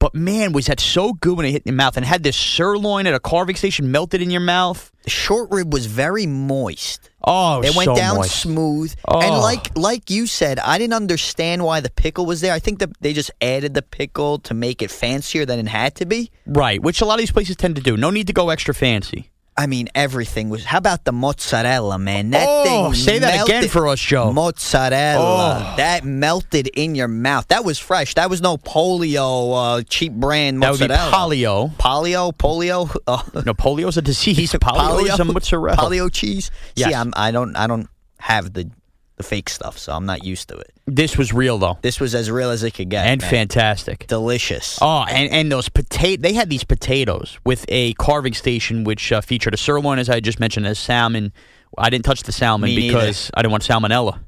But 0.00 0.14
man, 0.14 0.52
was 0.52 0.66
that 0.66 0.78
so 0.78 1.12
good 1.14 1.36
when 1.36 1.46
it 1.46 1.50
hit 1.50 1.62
in 1.66 1.70
your 1.72 1.76
mouth 1.76 1.96
and 1.96 2.06
had 2.06 2.22
this 2.22 2.36
sirloin 2.36 3.08
at 3.08 3.14
a 3.14 3.18
carving 3.18 3.56
station 3.56 3.90
melted 3.90 4.22
in 4.22 4.30
your 4.30 4.40
mouth. 4.40 4.92
The 5.02 5.10
short 5.10 5.50
rib 5.50 5.72
was 5.72 5.86
very 5.86 6.24
moist. 6.24 7.10
Oh, 7.24 7.60
It 7.62 7.74
went 7.74 7.86
so 7.88 7.96
down 7.96 8.18
moist. 8.18 8.36
smooth, 8.40 8.94
Oh. 9.08 9.20
and 9.20 9.34
like 9.38 9.76
like 9.76 10.08
you 10.08 10.28
said, 10.28 10.60
I 10.60 10.78
didn't 10.78 10.94
understand 10.94 11.64
why 11.64 11.80
the 11.80 11.90
pickle 11.90 12.26
was 12.26 12.40
there. 12.40 12.52
I 12.52 12.60
think 12.60 12.78
that 12.78 12.90
they 13.00 13.12
just 13.12 13.32
added 13.40 13.74
the 13.74 13.82
pickle 13.82 14.38
to 14.40 14.54
make 14.54 14.82
it 14.82 14.92
fancier 14.92 15.44
than 15.44 15.58
it 15.58 15.66
had 15.66 15.96
to 15.96 16.06
be. 16.06 16.30
Right, 16.46 16.80
which 16.80 17.00
a 17.00 17.04
lot 17.04 17.14
of 17.14 17.18
these 17.20 17.32
places 17.32 17.56
tend 17.56 17.74
to 17.74 17.82
do. 17.82 17.96
No 17.96 18.10
need 18.10 18.28
to 18.28 18.32
go 18.32 18.50
extra 18.50 18.74
fancy. 18.74 19.30
I 19.58 19.66
mean, 19.66 19.88
everything 19.92 20.50
was. 20.50 20.64
How 20.64 20.78
about 20.78 21.04
the 21.04 21.10
mozzarella, 21.10 21.98
man? 21.98 22.30
That 22.30 22.46
Oh, 22.48 22.62
thing. 22.92 22.94
say 22.94 23.18
that 23.18 23.42
again 23.44 23.66
for 23.68 23.88
us, 23.88 23.98
Joe. 23.98 24.32
Mozzarella. 24.32 25.72
Oh. 25.72 25.76
That 25.76 26.04
melted 26.04 26.68
in 26.76 26.94
your 26.94 27.08
mouth. 27.08 27.48
That 27.48 27.64
was 27.64 27.76
fresh. 27.78 28.14
That 28.14 28.30
was 28.30 28.40
no 28.40 28.56
polio 28.56 29.78
uh, 29.78 29.82
cheap 29.82 30.12
brand 30.12 30.60
mozzarella. 30.60 31.10
That 31.10 31.24
would 31.26 31.30
be 31.30 31.42
polio. 31.42 31.72
Polio, 31.74 32.32
polio, 32.32 32.96
uh, 33.08 33.42
No, 33.44 33.52
polio's 33.52 33.96
a 33.96 34.02
disease. 34.02 34.52
Polio 34.60 35.12
is 35.12 35.18
a 35.18 35.24
mozzarella. 35.24 35.76
polio 35.76 36.12
cheese. 36.12 36.52
Yes. 36.76 36.88
See, 36.90 36.94
I'm, 36.94 37.12
I 37.16 37.32
don't, 37.32 37.56
I 37.56 37.66
don't 37.66 37.88
have 38.20 38.52
the 38.52 38.70
the 39.18 39.24
fake 39.24 39.48
stuff, 39.50 39.76
so 39.78 39.92
I'm 39.92 40.06
not 40.06 40.24
used 40.24 40.48
to 40.48 40.56
it. 40.56 40.72
This 40.86 41.18
was 41.18 41.32
real 41.34 41.58
though, 41.58 41.78
This 41.82 42.00
was 42.00 42.14
as 42.14 42.30
real 42.30 42.50
as 42.50 42.62
it 42.62 42.72
could 42.72 42.88
get, 42.88 43.06
and 43.06 43.20
man. 43.20 43.30
fantastic. 43.30 44.06
delicious. 44.06 44.78
Oh, 44.80 45.04
and, 45.08 45.30
and 45.32 45.52
those 45.52 45.68
potato. 45.68 46.22
They 46.22 46.32
had 46.32 46.48
these 46.48 46.64
potatoes 46.64 47.38
with 47.44 47.64
a 47.68 47.92
carving 47.94 48.32
station, 48.34 48.84
which 48.84 49.12
uh, 49.12 49.20
featured 49.20 49.52
a 49.54 49.58
sirloin, 49.58 49.98
as 49.98 50.08
I 50.08 50.20
just 50.20 50.40
mentioned, 50.40 50.66
as 50.66 50.78
salmon. 50.78 51.32
I 51.76 51.90
didn't 51.90 52.06
touch 52.06 52.22
the 52.22 52.32
salmon 52.32 52.70
Me 52.70 52.76
neither. 52.76 52.94
because 52.98 53.30
I 53.34 53.42
didn't 53.42 53.52
want 53.52 53.64
salmonella. 53.64 54.20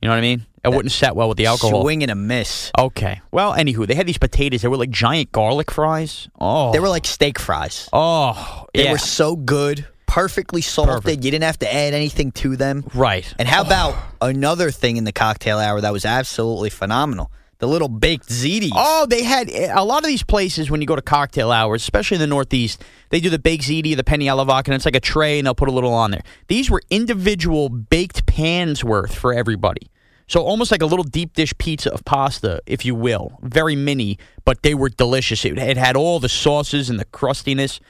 You 0.00 0.08
know 0.08 0.12
what 0.14 0.18
I 0.18 0.20
mean? 0.20 0.46
It 0.62 0.68
wouldn't 0.68 0.92
set 0.92 1.16
well 1.16 1.28
with 1.28 1.36
the 1.38 1.46
alcohol. 1.46 1.82
Swing 1.82 2.02
and 2.02 2.10
a 2.10 2.14
miss. 2.14 2.70
Okay. 2.78 3.20
Well, 3.32 3.52
anywho, 3.54 3.86
they 3.86 3.94
had 3.94 4.06
these 4.06 4.18
potatoes. 4.18 4.62
They 4.62 4.68
were 4.68 4.76
like 4.76 4.90
giant 4.90 5.32
garlic 5.32 5.70
fries. 5.70 6.28
Oh, 6.40 6.72
They 6.72 6.78
were 6.80 6.88
like 6.88 7.04
steak 7.06 7.38
fries. 7.38 7.88
Oh, 7.92 8.66
They 8.74 8.84
yeah. 8.84 8.92
were 8.92 8.98
so 8.98 9.34
good, 9.36 9.86
perfectly 10.14 10.60
salted. 10.60 11.02
Perfect. 11.02 11.24
You 11.24 11.30
didn't 11.32 11.44
have 11.44 11.58
to 11.58 11.72
add 11.72 11.92
anything 11.92 12.30
to 12.32 12.56
them. 12.56 12.84
right. 12.94 13.32
And 13.38 13.48
how 13.48 13.62
about 13.62 13.96
another 14.20 14.70
thing 14.70 14.96
in 14.96 15.04
the 15.04 15.12
cocktail 15.12 15.58
hour 15.58 15.80
that 15.80 15.92
was 15.92 16.04
absolutely 16.04 16.70
phenomenal? 16.70 17.32
The 17.58 17.66
little 17.66 17.88
baked 17.88 18.28
ziti. 18.28 18.70
Oh, 18.72 19.06
they 19.06 19.24
had 19.24 19.50
eh, 19.50 19.72
a 19.72 19.84
lot 19.84 20.02
of 20.02 20.06
these 20.06 20.22
places 20.22 20.70
when 20.70 20.80
you 20.80 20.86
go 20.86 20.96
to 20.96 21.02
cocktail 21.02 21.50
hours, 21.50 21.82
especially 21.82 22.16
in 22.16 22.20
the 22.20 22.26
Northeast. 22.28 22.82
They 23.10 23.20
do 23.20 23.30
the 23.30 23.38
baked 23.38 23.64
ziti, 23.64 23.96
the 23.96 24.04
penne 24.04 24.26
vodka, 24.26 24.70
and 24.70 24.76
it's 24.76 24.84
like 24.84 24.96
a 24.96 25.00
tray, 25.00 25.38
and 25.38 25.46
they'll 25.46 25.54
put 25.54 25.68
a 25.68 25.72
little 25.72 25.92
on 25.92 26.10
there. 26.10 26.22
These 26.46 26.70
were 26.70 26.82
individual 26.90 27.68
baked 27.68 28.26
pans 28.26 28.84
worth 28.84 29.16
for 29.16 29.32
everybody. 29.32 29.90
So 30.26 30.42
almost 30.42 30.70
like 30.70 30.82
a 30.82 30.86
little 30.86 31.04
deep 31.04 31.34
dish 31.34 31.52
pizza 31.58 31.92
of 31.92 32.04
pasta, 32.04 32.60
if 32.66 32.84
you 32.84 32.94
will. 32.94 33.38
Very 33.42 33.76
mini, 33.76 34.18
but 34.44 34.62
they 34.62 34.74
were 34.74 34.88
delicious. 34.88 35.44
It, 35.44 35.58
it 35.58 35.76
had 35.76 35.96
all 35.96 36.20
the 36.20 36.28
sauces 36.28 36.88
and 36.88 36.98
the 36.98 37.04
crustiness. 37.04 37.80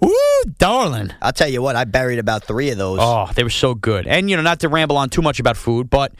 Woo, 0.00 0.12
darling. 0.58 1.12
I'll 1.20 1.32
tell 1.32 1.48
you 1.48 1.62
what, 1.62 1.76
I 1.76 1.84
buried 1.84 2.18
about 2.18 2.44
three 2.44 2.70
of 2.70 2.78
those. 2.78 2.98
Oh, 3.00 3.30
they 3.34 3.44
were 3.44 3.50
so 3.50 3.74
good. 3.74 4.06
And, 4.06 4.30
you 4.30 4.36
know, 4.36 4.42
not 4.42 4.60
to 4.60 4.68
ramble 4.68 4.96
on 4.96 5.10
too 5.10 5.22
much 5.22 5.40
about 5.40 5.56
food, 5.56 5.90
but 5.90 6.12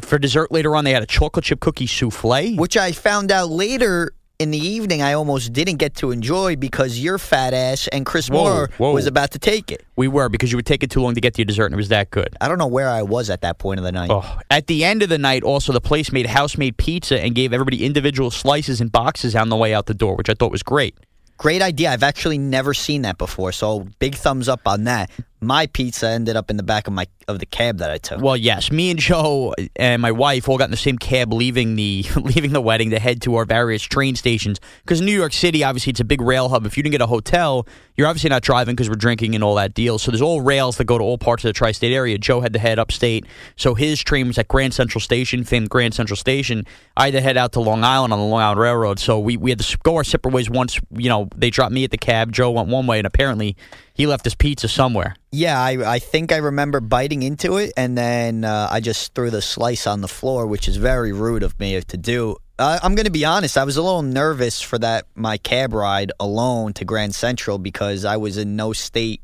for 0.00 0.18
dessert 0.18 0.50
later 0.50 0.74
on, 0.74 0.84
they 0.84 0.92
had 0.92 1.02
a 1.02 1.06
chocolate 1.06 1.44
chip 1.44 1.60
cookie 1.60 1.86
souffle. 1.86 2.56
Which 2.56 2.76
I 2.76 2.92
found 2.92 3.30
out 3.30 3.48
later 3.48 4.12
in 4.38 4.52
the 4.52 4.58
evening 4.58 5.02
I 5.02 5.14
almost 5.14 5.52
didn't 5.52 5.78
get 5.78 5.96
to 5.96 6.12
enjoy 6.12 6.54
because 6.54 6.98
your 6.98 7.18
fat 7.18 7.54
ass 7.54 7.88
and 7.88 8.06
Chris 8.06 8.30
Whoa, 8.30 8.44
Moore 8.44 8.70
whoa. 8.78 8.92
was 8.92 9.06
about 9.06 9.32
to 9.32 9.38
take 9.38 9.72
it. 9.72 9.84
We 9.96 10.06
were 10.06 10.28
because 10.28 10.52
you 10.52 10.56
would 10.56 10.66
take 10.66 10.84
it 10.84 10.90
too 10.90 11.00
long 11.00 11.14
to 11.14 11.20
get 11.20 11.34
to 11.34 11.38
your 11.40 11.46
dessert, 11.46 11.66
and 11.66 11.74
it 11.74 11.76
was 11.76 11.88
that 11.88 12.10
good. 12.10 12.36
I 12.40 12.46
don't 12.46 12.58
know 12.58 12.68
where 12.68 12.88
I 12.88 13.02
was 13.02 13.30
at 13.30 13.40
that 13.40 13.58
point 13.58 13.80
of 13.80 13.84
the 13.84 13.90
night. 13.90 14.10
Oh, 14.10 14.38
at 14.50 14.68
the 14.68 14.84
end 14.84 15.02
of 15.02 15.08
the 15.08 15.18
night, 15.18 15.42
also 15.42 15.72
the 15.72 15.80
place 15.80 16.12
made 16.12 16.26
house-made 16.26 16.76
pizza 16.76 17.20
and 17.20 17.34
gave 17.34 17.52
everybody 17.52 17.84
individual 17.84 18.30
slices 18.30 18.80
and 18.80 18.92
boxes 18.92 19.34
on 19.34 19.48
the 19.48 19.56
way 19.56 19.74
out 19.74 19.86
the 19.86 19.94
door, 19.94 20.14
which 20.14 20.28
I 20.28 20.34
thought 20.34 20.52
was 20.52 20.62
great. 20.62 20.96
Great 21.38 21.62
idea. 21.62 21.90
I've 21.92 22.02
actually 22.02 22.36
never 22.36 22.74
seen 22.74 23.02
that 23.02 23.16
before, 23.16 23.52
so 23.52 23.86
big 24.00 24.16
thumbs 24.16 24.48
up 24.48 24.66
on 24.66 24.84
that. 24.84 25.08
My 25.40 25.66
pizza 25.66 26.08
ended 26.08 26.34
up 26.34 26.50
in 26.50 26.56
the 26.56 26.64
back 26.64 26.88
of 26.88 26.92
my 26.92 27.06
of 27.28 27.38
the 27.38 27.46
cab 27.46 27.78
that 27.78 27.90
I 27.90 27.98
took. 27.98 28.20
Well, 28.20 28.36
yes, 28.36 28.72
me 28.72 28.90
and 28.90 28.98
Joe 28.98 29.54
and 29.76 30.00
my 30.00 30.10
wife 30.10 30.48
all 30.48 30.56
got 30.56 30.64
in 30.64 30.70
the 30.70 30.76
same 30.76 30.98
cab 30.98 31.32
leaving 31.32 31.76
the 31.76 32.04
leaving 32.16 32.52
the 32.52 32.60
wedding 32.60 32.90
to 32.90 32.98
head 32.98 33.22
to 33.22 33.36
our 33.36 33.44
various 33.44 33.82
train 33.82 34.16
stations 34.16 34.58
because 34.82 35.00
New 35.00 35.12
York 35.12 35.32
City, 35.32 35.62
obviously, 35.62 35.90
it's 35.90 36.00
a 36.00 36.04
big 36.04 36.22
rail 36.22 36.48
hub. 36.48 36.66
If 36.66 36.76
you 36.76 36.82
didn't 36.82 36.92
get 36.92 37.02
a 37.02 37.06
hotel, 37.06 37.66
you're 37.96 38.06
obviously 38.06 38.30
not 38.30 38.42
driving 38.42 38.74
because 38.74 38.88
we're 38.88 38.96
drinking 38.96 39.34
and 39.34 39.44
all 39.44 39.54
that 39.56 39.74
deal. 39.74 39.98
So 39.98 40.10
there's 40.10 40.22
all 40.22 40.40
rails 40.40 40.78
that 40.78 40.84
go 40.84 40.96
to 40.96 41.04
all 41.04 41.18
parts 41.18 41.44
of 41.44 41.48
the 41.50 41.52
tri-state 41.52 41.92
area. 41.92 42.16
Joe 42.16 42.40
had 42.40 42.52
to 42.54 42.58
head 42.58 42.78
upstate, 42.78 43.26
so 43.56 43.74
his 43.74 44.02
train 44.02 44.28
was 44.28 44.38
at 44.38 44.48
Grand 44.48 44.72
Central 44.72 45.00
Station, 45.00 45.44
famed 45.44 45.68
Grand 45.68 45.94
Central 45.94 46.16
Station. 46.16 46.64
I 46.96 47.06
had 47.06 47.14
to 47.14 47.20
head 47.20 47.36
out 47.36 47.52
to 47.52 47.60
Long 47.60 47.84
Island 47.84 48.12
on 48.12 48.18
the 48.18 48.24
Long 48.24 48.40
Island 48.40 48.60
Railroad. 48.60 48.98
So 48.98 49.18
we 49.18 49.36
we 49.36 49.50
had 49.50 49.60
to 49.60 49.78
go 49.82 49.96
our 49.96 50.04
separate 50.04 50.32
ways. 50.32 50.48
Once 50.48 50.80
you 50.96 51.10
know 51.10 51.28
they 51.36 51.50
dropped 51.50 51.72
me 51.72 51.84
at 51.84 51.90
the 51.90 51.98
cab, 51.98 52.32
Joe 52.32 52.50
went 52.52 52.68
one 52.68 52.86
way, 52.86 52.98
and 52.98 53.06
apparently 53.06 53.56
he 53.98 54.06
left 54.06 54.24
his 54.24 54.36
pizza 54.36 54.68
somewhere. 54.68 55.16
Yeah, 55.32 55.60
I, 55.60 55.94
I 55.94 55.98
think 55.98 56.32
I 56.32 56.36
remember 56.36 56.80
biting 56.80 57.17
into 57.22 57.56
it, 57.56 57.72
and 57.76 57.96
then 57.96 58.44
uh, 58.44 58.68
I 58.70 58.80
just 58.80 59.14
threw 59.14 59.30
the 59.30 59.42
slice 59.42 59.86
on 59.86 60.00
the 60.00 60.08
floor, 60.08 60.46
which 60.46 60.68
is 60.68 60.76
very 60.76 61.12
rude 61.12 61.42
of 61.42 61.58
me 61.60 61.80
to 61.80 61.96
do. 61.96 62.36
Uh, 62.58 62.78
I'm 62.82 62.94
going 62.94 63.04
to 63.04 63.10
be 63.10 63.24
honest. 63.24 63.56
I 63.56 63.64
was 63.64 63.76
a 63.76 63.82
little 63.82 64.02
nervous 64.02 64.60
for 64.60 64.78
that 64.78 65.06
my 65.14 65.38
cab 65.38 65.72
ride 65.72 66.12
alone 66.18 66.72
to 66.74 66.84
Grand 66.84 67.14
Central 67.14 67.58
because 67.58 68.04
I 68.04 68.16
was 68.16 68.36
in 68.36 68.56
no 68.56 68.72
state. 68.72 69.22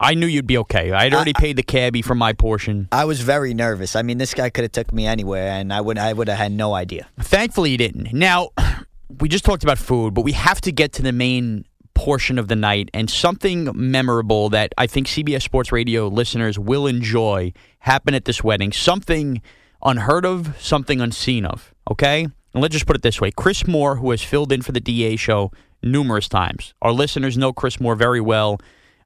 I 0.00 0.14
knew 0.14 0.26
you'd 0.26 0.46
be 0.46 0.58
okay. 0.58 0.92
I 0.92 1.04
had 1.04 1.14
already 1.14 1.34
paid 1.34 1.56
the 1.56 1.62
cabbie 1.62 2.02
for 2.02 2.14
my 2.14 2.32
portion. 2.32 2.88
I 2.90 3.04
was 3.04 3.20
very 3.20 3.52
nervous. 3.52 3.94
I 3.94 4.02
mean, 4.02 4.16
this 4.16 4.32
guy 4.32 4.48
could 4.48 4.64
have 4.64 4.72
took 4.72 4.92
me 4.92 5.06
anywhere, 5.06 5.50
and 5.50 5.72
I 5.72 5.80
would 5.80 5.98
I 5.98 6.12
would 6.12 6.28
have 6.28 6.38
had 6.38 6.52
no 6.52 6.74
idea. 6.74 7.06
Thankfully, 7.20 7.70
he 7.70 7.76
didn't. 7.76 8.12
Now, 8.12 8.48
we 9.20 9.28
just 9.28 9.44
talked 9.44 9.62
about 9.62 9.78
food, 9.78 10.14
but 10.14 10.22
we 10.22 10.32
have 10.32 10.60
to 10.62 10.72
get 10.72 10.92
to 10.94 11.02
the 11.02 11.12
main 11.12 11.66
portion 12.00 12.38
of 12.38 12.48
the 12.48 12.56
night 12.56 12.90
and 12.94 13.10
something 13.10 13.70
memorable 13.74 14.48
that 14.48 14.72
I 14.78 14.86
think 14.86 15.06
CBS 15.06 15.42
Sports 15.42 15.70
Radio 15.70 16.08
listeners 16.08 16.58
will 16.58 16.86
enjoy 16.86 17.52
happen 17.80 18.14
at 18.14 18.24
this 18.24 18.42
wedding. 18.42 18.72
Something 18.72 19.42
unheard 19.84 20.24
of, 20.24 20.56
something 20.58 21.02
unseen 21.02 21.44
of. 21.44 21.74
Okay? 21.90 22.22
And 22.24 22.62
let's 22.62 22.72
just 22.72 22.86
put 22.86 22.96
it 22.96 23.02
this 23.02 23.20
way 23.20 23.30
Chris 23.32 23.66
Moore, 23.66 23.96
who 23.96 24.12
has 24.12 24.22
filled 24.22 24.50
in 24.50 24.62
for 24.62 24.72
the 24.72 24.80
DA 24.80 25.16
show 25.16 25.52
numerous 25.82 26.26
times, 26.26 26.72
our 26.80 26.90
listeners 26.90 27.36
know 27.36 27.52
Chris 27.52 27.78
Moore 27.78 27.96
very 27.96 28.20
well. 28.22 28.58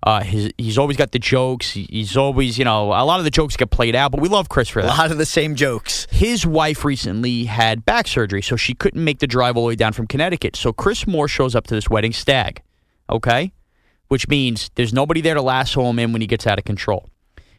Uh, 0.04 0.20
his, 0.20 0.52
he's 0.56 0.78
always 0.78 0.96
got 0.96 1.10
the 1.10 1.18
jokes. 1.18 1.72
He's 1.72 2.16
always, 2.16 2.58
you 2.58 2.64
know, 2.64 2.92
a 2.92 3.02
lot 3.04 3.18
of 3.18 3.24
the 3.24 3.30
jokes 3.30 3.56
get 3.56 3.70
played 3.70 3.96
out, 3.96 4.12
but 4.12 4.20
we 4.20 4.28
love 4.28 4.48
Chris 4.48 4.68
for 4.68 4.82
that. 4.82 4.94
A 4.94 4.96
lot 4.96 5.10
of 5.10 5.18
the 5.18 5.26
same 5.26 5.56
jokes. 5.56 6.06
his 6.12 6.46
wife 6.46 6.84
recently 6.84 7.46
had 7.46 7.84
back 7.84 8.06
surgery, 8.06 8.42
so 8.42 8.54
she 8.54 8.74
couldn't 8.74 9.02
make 9.02 9.18
the 9.18 9.26
drive 9.26 9.56
all 9.56 9.64
the 9.64 9.68
way 9.68 9.76
down 9.76 9.94
from 9.94 10.06
Connecticut. 10.06 10.54
So 10.54 10.72
Chris 10.72 11.08
Moore 11.08 11.26
shows 11.26 11.56
up 11.56 11.66
to 11.68 11.74
this 11.74 11.88
wedding 11.88 12.12
stag, 12.12 12.62
okay? 13.08 13.52
Which 14.08 14.28
means 14.28 14.70
there's 14.74 14.92
nobody 14.92 15.20
there 15.20 15.34
to 15.34 15.42
lasso 15.42 15.82
him 15.90 15.98
in 15.98 16.12
when 16.12 16.20
he 16.20 16.26
gets 16.26 16.46
out 16.46 16.58
of 16.58 16.64
control. 16.64 17.08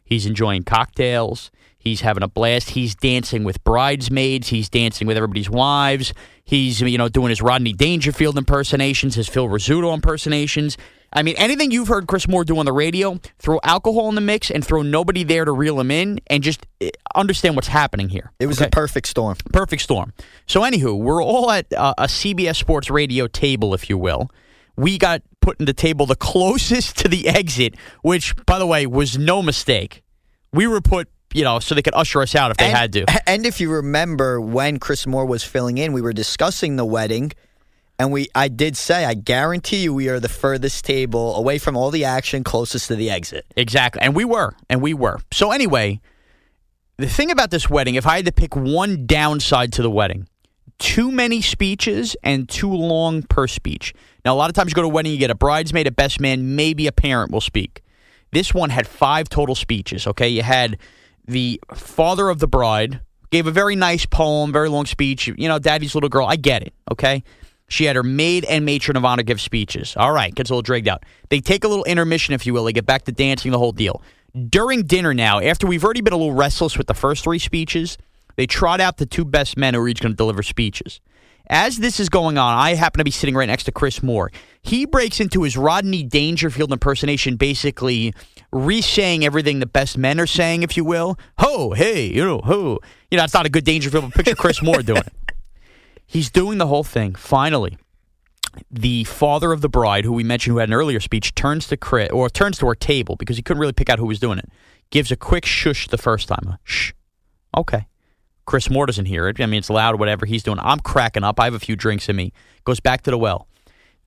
He's 0.03 0.25
enjoying 0.25 0.63
cocktails. 0.63 1.51
He's 1.77 2.01
having 2.01 2.23
a 2.23 2.27
blast. 2.27 2.71
He's 2.71 2.95
dancing 2.95 3.43
with 3.43 3.63
bridesmaids. 3.63 4.47
He's 4.49 4.69
dancing 4.69 5.05
with 5.07 5.17
everybody's 5.17 5.49
wives. 5.49 6.13
He's 6.43 6.81
you 6.81 6.97
know 6.97 7.09
doing 7.09 7.29
his 7.29 7.41
Rodney 7.41 7.73
Dangerfield 7.73 8.37
impersonations, 8.37 9.15
his 9.15 9.27
Phil 9.27 9.47
Rizzuto 9.47 9.93
impersonations. 9.93 10.77
I 11.13 11.21
mean, 11.23 11.35
anything 11.37 11.71
you've 11.71 11.87
heard 11.87 12.07
Chris 12.07 12.27
Moore 12.27 12.43
do 12.43 12.57
on 12.57 12.65
the 12.65 12.73
radio, 12.73 13.19
throw 13.39 13.59
alcohol 13.63 14.09
in 14.09 14.15
the 14.15 14.21
mix 14.21 14.51
and 14.51 14.65
throw 14.65 14.81
nobody 14.81 15.23
there 15.23 15.45
to 15.45 15.51
reel 15.51 15.79
him 15.79 15.89
in, 15.89 16.19
and 16.27 16.43
just 16.43 16.65
eh, 16.81 16.89
understand 17.15 17.55
what's 17.55 17.67
happening 17.69 18.09
here. 18.09 18.31
It 18.39 18.47
was 18.47 18.57
Okay? 18.59 18.67
a 18.67 18.69
perfect 18.69 19.07
storm. 19.07 19.37
perfect 19.53 19.81
storm. 19.83 20.11
So, 20.45 20.61
anywho, 20.61 20.99
we're 20.99 21.23
all 21.23 21.51
at 21.51 21.71
uh, 21.71 21.93
a 21.97 22.05
CBS 22.05 22.57
Sports 22.57 22.89
Radio 22.89 23.27
table, 23.27 23.73
if 23.73 23.89
you 23.89 23.97
will. 23.97 24.29
We 24.75 24.97
got 24.97 25.21
put 25.45 25.59
in 25.59 25.67
the 25.67 25.73
table 25.73 26.07
the 26.07 26.15
closest 26.15 26.97
to 26.97 27.07
the 27.07 27.27
exit, 27.27 27.75
which, 28.01 28.35
by 28.47 28.57
the 28.57 28.65
way, 28.65 28.87
was 28.87 29.15
no 29.15 29.43
mistake. 29.43 30.01
We 30.51 30.65
were 30.65 30.81
put, 30.81 31.07
you 31.35 31.43
know, 31.43 31.59
so 31.59 31.75
they 31.75 31.83
could 31.83 31.93
usher 31.93 32.19
us 32.23 32.33
out 32.33 32.49
if 32.49 32.57
they 32.57 32.65
and, 32.65 32.75
had 32.75 32.93
to. 32.93 33.05
And 33.27 33.45
if 33.45 33.61
you 33.61 33.71
remember 33.71 34.41
when 34.41 34.79
Chris 34.79 35.05
Moore 35.05 35.27
was 35.27 35.43
filling 35.43 35.77
in, 35.77 35.93
we 35.93 36.01
were 36.01 36.13
discussing 36.13 36.77
the 36.77 36.85
wedding, 36.85 37.31
and 37.99 38.11
we 38.11 38.27
I 38.33 38.47
did 38.47 38.75
say 38.75 39.05
I 39.05 39.13
guarantee 39.13 39.83
you 39.83 39.93
we 39.93 40.09
are 40.09 40.19
the 40.19 40.29
furthest 40.29 40.83
table 40.83 41.35
away 41.35 41.59
from 41.59 41.77
all 41.77 41.91
the 41.91 42.05
action, 42.05 42.43
closest 42.43 42.87
to 42.87 42.95
the 42.95 43.11
exit. 43.11 43.45
Exactly. 43.55 44.01
And 44.01 44.15
we 44.15 44.25
were. 44.25 44.55
And 44.67 44.81
we 44.81 44.95
were. 44.95 45.19
So, 45.31 45.51
anyway, 45.51 46.01
the 46.97 47.07
thing 47.07 47.29
about 47.29 47.51
this 47.51 47.69
wedding, 47.69 47.95
if 47.95 48.07
I 48.07 48.15
had 48.15 48.25
to 48.25 48.31
pick 48.31 48.55
one 48.55 49.05
downside 49.05 49.73
to 49.73 49.83
the 49.83 49.91
wedding, 49.91 50.27
too 50.79 51.11
many 51.11 51.41
speeches 51.41 52.15
and 52.23 52.49
too 52.49 52.71
long 52.71 53.23
per 53.23 53.47
speech. 53.47 53.93
Now, 54.23 54.33
a 54.33 54.37
lot 54.37 54.49
of 54.49 54.55
times 54.55 54.71
you 54.71 54.75
go 54.75 54.81
to 54.81 54.87
a 54.87 54.91
wedding, 54.91 55.11
you 55.11 55.17
get 55.17 55.31
a 55.31 55.35
bridesmaid, 55.35 55.87
a 55.87 55.91
best 55.91 56.19
man, 56.19 56.55
maybe 56.55 56.87
a 56.87 56.91
parent 56.91 57.31
will 57.31 57.41
speak. 57.41 57.81
This 58.31 58.53
one 58.53 58.69
had 58.69 58.87
five 58.87 59.29
total 59.29 59.55
speeches, 59.55 60.07
okay? 60.07 60.27
You 60.27 60.41
had 60.43 60.77
the 61.27 61.61
father 61.73 62.29
of 62.29 62.39
the 62.39 62.47
bride, 62.47 62.99
gave 63.31 63.47
a 63.47 63.51
very 63.51 63.75
nice 63.75 64.05
poem, 64.05 64.51
very 64.51 64.69
long 64.69 64.85
speech. 64.85 65.27
You 65.27 65.47
know, 65.47 65.59
daddy's 65.59 65.95
little 65.95 66.09
girl. 66.09 66.27
I 66.27 66.35
get 66.35 66.61
it, 66.61 66.73
okay? 66.91 67.23
She 67.67 67.85
had 67.85 67.95
her 67.95 68.03
maid 68.03 68.45
and 68.45 68.65
matron 68.65 68.95
of 68.97 69.05
honor 69.05 69.23
give 69.23 69.41
speeches. 69.41 69.95
All 69.97 70.11
right, 70.11 70.33
gets 70.33 70.49
a 70.49 70.53
little 70.53 70.61
dragged 70.61 70.87
out. 70.87 71.03
They 71.29 71.39
take 71.39 71.63
a 71.63 71.67
little 71.67 71.85
intermission, 71.85 72.33
if 72.33 72.45
you 72.45 72.53
will. 72.53 72.63
They 72.63 72.73
get 72.73 72.85
back 72.85 73.05
to 73.05 73.11
dancing, 73.11 73.51
the 73.51 73.57
whole 73.57 73.71
deal. 73.71 74.01
During 74.49 74.83
dinner 74.83 75.13
now, 75.13 75.39
after 75.39 75.65
we've 75.65 75.83
already 75.83 76.01
been 76.01 76.13
a 76.13 76.17
little 76.17 76.33
restless 76.33 76.77
with 76.77 76.87
the 76.87 76.93
first 76.93 77.23
three 77.23 77.39
speeches, 77.39 77.97
they 78.35 78.47
trot 78.47 78.81
out 78.81 78.97
the 78.97 79.05
two 79.05 79.25
best 79.25 79.57
men 79.57 79.73
who 79.73 79.81
are 79.81 79.87
each 79.87 80.01
going 80.01 80.13
to 80.13 80.17
deliver 80.17 80.43
speeches. 80.43 80.99
As 81.47 81.77
this 81.77 81.99
is 81.99 82.09
going 82.09 82.37
on, 82.37 82.57
I 82.57 82.73
happen 82.73 82.97
to 82.97 83.03
be 83.03 83.11
sitting 83.11 83.35
right 83.35 83.47
next 83.47 83.65
to 83.65 83.71
Chris 83.71 84.01
Moore. 84.01 84.31
He 84.63 84.85
breaks 84.85 85.19
into 85.19 85.43
his 85.43 85.55
Rodney 85.55 86.01
Dangerfield 86.03 86.71
impersonation, 86.71 87.35
basically 87.35 88.13
re-saying 88.51 89.23
everything 89.23 89.59
the 89.59 89.67
best 89.67 89.97
men 89.97 90.19
are 90.19 90.25
saying, 90.25 90.63
if 90.63 90.75
you 90.75 90.83
will. 90.83 91.19
Ho, 91.39 91.71
hey, 91.71 92.07
you 92.07 92.25
know, 92.25 92.39
ho. 92.39 92.79
You 93.11 93.17
know, 93.17 93.23
it's 93.23 93.33
not 93.33 93.45
a 93.45 93.49
good 93.49 93.63
Dangerfield, 93.63 94.05
but 94.05 94.13
picture 94.13 94.35
Chris 94.35 94.61
Moore 94.63 94.81
doing 94.81 95.03
it. 95.05 95.13
He's 96.07 96.31
doing 96.31 96.57
the 96.57 96.67
whole 96.67 96.83
thing. 96.83 97.13
Finally, 97.13 97.77
the 98.71 99.03
father 99.03 99.51
of 99.51 99.61
the 99.61 99.69
bride, 99.69 100.05
who 100.05 100.13
we 100.13 100.23
mentioned 100.23 100.53
who 100.53 100.59
had 100.59 100.69
an 100.69 100.73
earlier 100.73 100.99
speech, 100.99 101.35
turns 101.35 101.67
to 101.67 101.77
Chris 101.77 102.09
or 102.11 102.29
turns 102.29 102.57
to 102.59 102.67
our 102.67 102.75
table 102.75 103.15
because 103.15 103.37
he 103.37 103.43
couldn't 103.43 103.61
really 103.61 103.73
pick 103.73 103.89
out 103.89 103.99
who 103.99 104.05
was 104.05 104.19
doing 104.19 104.39
it. 104.39 104.49
Gives 104.89 105.11
a 105.11 105.15
quick 105.15 105.45
shush 105.45 105.87
the 105.87 105.97
first 105.97 106.27
time. 106.27 106.57
Shh. 106.63 106.93
Okay. 107.55 107.87
Chris 108.45 108.69
Moore 108.69 108.85
doesn't 108.85 109.05
hear 109.05 109.27
it. 109.27 109.41
I 109.41 109.45
mean, 109.45 109.59
it's 109.59 109.69
loud, 109.69 109.99
whatever 109.99 110.25
he's 110.25 110.43
doing. 110.43 110.59
I'm 110.61 110.79
cracking 110.79 111.23
up. 111.23 111.39
I 111.39 111.45
have 111.45 111.53
a 111.53 111.59
few 111.59 111.75
drinks 111.75 112.09
in 112.09 112.15
me. 112.15 112.31
Goes 112.63 112.79
back 112.79 113.01
to 113.03 113.11
the 113.11 113.17
well. 113.17 113.47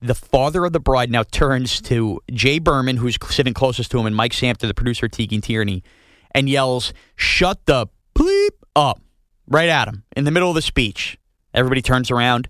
The 0.01 0.15
father 0.15 0.63
of 0.63 0.71
the 0.71 0.79
bride 0.79 1.11
now 1.11 1.23
turns 1.23 1.81
to 1.81 2.21
Jay 2.31 2.59
Berman, 2.59 2.97
who's 2.97 3.17
sitting 3.29 3.53
closest 3.53 3.91
to 3.91 3.99
him, 3.99 4.05
and 4.05 4.15
Mike 4.15 4.31
Samter, 4.31 4.67
the 4.67 4.73
producer 4.73 5.09
and 5.13 5.43
Tierney, 5.43 5.83
and 6.31 6.49
yells, 6.49 6.93
Shut 7.17 7.65
the 7.65 7.87
bleep 8.15 8.51
up 8.75 9.01
right 9.47 9.67
at 9.67 9.89
him 9.89 10.03
in 10.15 10.23
the 10.23 10.31
middle 10.31 10.49
of 10.49 10.55
the 10.55 10.61
speech. 10.61 11.17
Everybody 11.53 11.81
turns 11.81 12.09
around. 12.11 12.47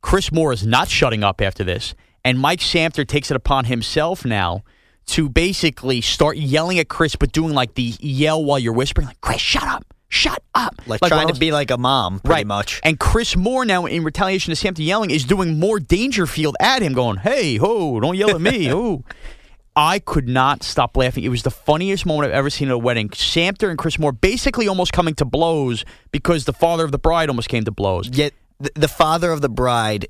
Chris 0.00 0.30
Moore 0.30 0.52
is 0.52 0.64
not 0.64 0.88
shutting 0.88 1.24
up 1.24 1.40
after 1.40 1.64
this, 1.64 1.94
and 2.24 2.38
Mike 2.38 2.60
Samter 2.60 3.06
takes 3.06 3.30
it 3.30 3.36
upon 3.36 3.64
himself 3.64 4.24
now 4.24 4.62
to 5.06 5.28
basically 5.28 6.00
start 6.00 6.36
yelling 6.36 6.78
at 6.78 6.88
Chris, 6.88 7.16
but 7.16 7.32
doing 7.32 7.54
like 7.54 7.74
the 7.74 7.94
yell 7.98 8.44
while 8.44 8.58
you're 8.58 8.72
whispering, 8.72 9.08
like, 9.08 9.20
Chris, 9.20 9.40
shut 9.40 9.64
up, 9.64 9.92
shut 10.08 10.42
up. 10.54 10.74
Like, 10.86 11.00
one 11.00 11.10
trying 11.10 11.30
of 11.30 11.36
to 11.36 11.40
be 11.40 11.52
like 11.52 11.70
a 11.70 11.78
mom, 11.78 12.20
pretty 12.20 12.30
right. 12.30 12.46
much. 12.46 12.80
And 12.82 12.98
Chris 12.98 13.36
Moore 13.36 13.64
now, 13.64 13.86
in 13.86 14.04
retaliation 14.04 14.54
to 14.54 14.60
Samter 14.60 14.84
yelling, 14.84 15.10
is 15.10 15.24
doing 15.24 15.58
more 15.58 15.80
Dangerfield 15.80 16.56
at 16.60 16.82
him, 16.82 16.92
going, 16.92 17.18
"Hey, 17.18 17.56
ho, 17.56 18.00
don't 18.00 18.16
yell 18.16 18.30
at 18.30 18.40
me, 18.40 18.64
ho." 18.66 19.04
I 19.78 19.98
could 19.98 20.26
not 20.26 20.62
stop 20.62 20.96
laughing. 20.96 21.24
It 21.24 21.28
was 21.28 21.42
the 21.42 21.50
funniest 21.50 22.06
moment 22.06 22.30
I've 22.30 22.38
ever 22.38 22.48
seen 22.48 22.68
at 22.68 22.74
a 22.74 22.78
wedding. 22.78 23.10
Samter 23.10 23.68
and 23.68 23.76
Chris 23.76 23.98
Moore 23.98 24.12
basically 24.12 24.68
almost 24.68 24.94
coming 24.94 25.14
to 25.16 25.26
blows 25.26 25.84
because 26.12 26.46
the 26.46 26.54
father 26.54 26.82
of 26.82 26.92
the 26.92 26.98
bride 26.98 27.28
almost 27.28 27.50
came 27.50 27.64
to 27.64 27.70
blows. 27.70 28.08
Yet 28.08 28.32
the 28.58 28.88
father 28.88 29.30
of 29.32 29.42
the 29.42 29.50
bride 29.50 30.06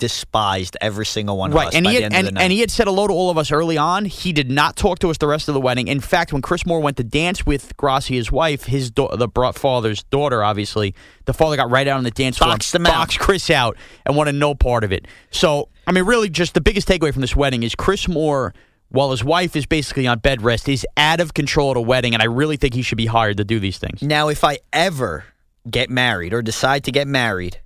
despised 0.00 0.76
every 0.80 1.06
single 1.06 1.36
one 1.36 1.50
of 1.50 1.54
Right, 1.56 1.68
us 1.68 1.74
and 1.74 1.84
by 1.84 1.92
he 1.92 1.96
the 1.98 2.02
had, 2.02 2.12
end 2.12 2.14
of 2.14 2.18
and, 2.18 2.26
the 2.26 2.32
night. 2.32 2.42
and 2.42 2.52
he 2.52 2.58
had 2.60 2.70
said 2.72 2.88
hello 2.88 3.06
to 3.06 3.12
all 3.12 3.30
of 3.30 3.38
us 3.38 3.52
early 3.52 3.78
on. 3.78 4.04
He 4.06 4.32
did 4.32 4.50
not 4.50 4.74
talk 4.74 4.98
to 5.00 5.10
us 5.10 5.18
the 5.18 5.28
rest 5.28 5.46
of 5.48 5.54
the 5.54 5.60
wedding. 5.60 5.86
In 5.86 6.00
fact, 6.00 6.32
when 6.32 6.42
Chris 6.42 6.66
Moore 6.66 6.80
went 6.80 6.96
to 6.96 7.04
dance 7.04 7.46
with 7.46 7.76
Grassi, 7.76 8.16
his 8.16 8.32
wife, 8.32 8.64
his 8.64 8.90
da- 8.90 9.14
the 9.14 9.28
father's 9.54 10.02
daughter, 10.04 10.42
obviously, 10.42 10.94
the 11.26 11.32
father 11.32 11.54
got 11.56 11.70
right 11.70 11.86
out 11.86 11.98
on 11.98 12.04
the 12.04 12.10
dance 12.10 12.38
floor, 12.38 12.50
Boxed 12.50 12.74
and 12.74 12.82
him 12.84 12.92
out. 12.92 12.98
boxed 12.98 13.18
Chris 13.20 13.48
out, 13.50 13.76
and 14.04 14.16
wanted 14.16 14.34
no 14.34 14.54
part 14.56 14.82
of 14.82 14.90
it. 14.90 15.06
So, 15.30 15.68
I 15.86 15.92
mean, 15.92 16.04
really, 16.04 16.28
just 16.28 16.54
the 16.54 16.60
biggest 16.60 16.88
takeaway 16.88 17.12
from 17.12 17.20
this 17.20 17.36
wedding 17.36 17.62
is 17.62 17.74
Chris 17.76 18.08
Moore. 18.08 18.52
While 18.92 19.12
his 19.12 19.22
wife 19.22 19.54
is 19.54 19.66
basically 19.66 20.08
on 20.08 20.18
bed 20.18 20.42
rest, 20.42 20.68
is 20.68 20.84
out 20.96 21.20
of 21.20 21.32
control 21.32 21.70
at 21.70 21.76
a 21.76 21.80
wedding, 21.80 22.12
and 22.12 22.20
I 22.20 22.26
really 22.26 22.56
think 22.56 22.74
he 22.74 22.82
should 22.82 22.98
be 22.98 23.06
hired 23.06 23.36
to 23.36 23.44
do 23.44 23.60
these 23.60 23.78
things. 23.78 24.02
Now, 24.02 24.26
if 24.26 24.42
I 24.42 24.58
ever 24.72 25.26
get 25.70 25.90
married 25.90 26.32
or 26.34 26.42
decide 26.42 26.82
to 26.84 26.90
get 26.90 27.06
married, 27.06 27.60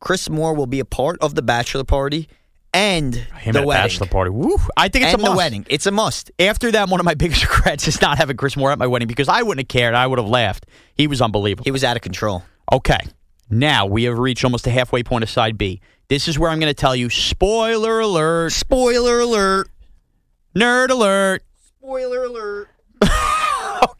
Chris 0.00 0.28
Moore 0.30 0.54
will 0.54 0.66
be 0.66 0.80
a 0.80 0.84
part 0.84 1.18
of 1.20 1.34
the 1.34 1.42
bachelor 1.42 1.84
party 1.84 2.28
and 2.72 3.14
Him 3.14 3.52
the 3.52 3.58
at 3.60 3.64
a 3.64 3.66
wedding. 3.66 3.82
bachelor 3.82 4.06
party, 4.06 4.30
Woo, 4.30 4.56
I 4.76 4.88
think 4.88 5.04
it's 5.04 5.12
and 5.14 5.20
a 5.22 5.24
the 5.24 5.30
must. 5.30 5.36
wedding. 5.36 5.66
It's 5.68 5.86
a 5.86 5.90
must. 5.90 6.30
After 6.38 6.70
that, 6.72 6.88
one 6.88 7.00
of 7.00 7.06
my 7.06 7.14
biggest 7.22 7.42
regrets 7.48 7.86
is 7.88 8.00
not 8.00 8.16
having 8.18 8.36
Chris 8.36 8.56
Moore 8.56 8.70
at 8.72 8.78
my 8.78 8.86
wedding 8.86 9.08
because 9.08 9.28
I 9.28 9.42
wouldn't 9.42 9.60
have 9.64 9.68
cared. 9.68 9.94
I 9.94 10.06
would 10.06 10.18
have 10.18 10.28
laughed. 10.28 10.66
He 10.94 11.06
was 11.06 11.20
unbelievable. 11.20 11.64
He 11.64 11.70
was 11.70 11.84
out 11.84 11.96
of 11.96 12.02
control. 12.02 12.42
Okay. 12.72 13.00
Now 13.50 13.86
we 13.86 14.04
have 14.04 14.18
reached 14.18 14.44
almost 14.44 14.64
the 14.64 14.70
halfway 14.70 15.02
point 15.02 15.24
of 15.24 15.30
side 15.30 15.58
B. 15.58 15.80
This 16.08 16.28
is 16.28 16.38
where 16.38 16.50
I'm 16.50 16.60
going 16.60 16.70
to 16.70 16.74
tell 16.74 16.94
you 16.94 17.10
spoiler 17.10 18.00
alert, 18.00 18.52
Spoiler 18.52 19.20
alert. 19.20 19.68
nerd 20.56 20.90
alert. 20.90 21.42
Spoiler 21.78 22.24
alert. 22.24 22.68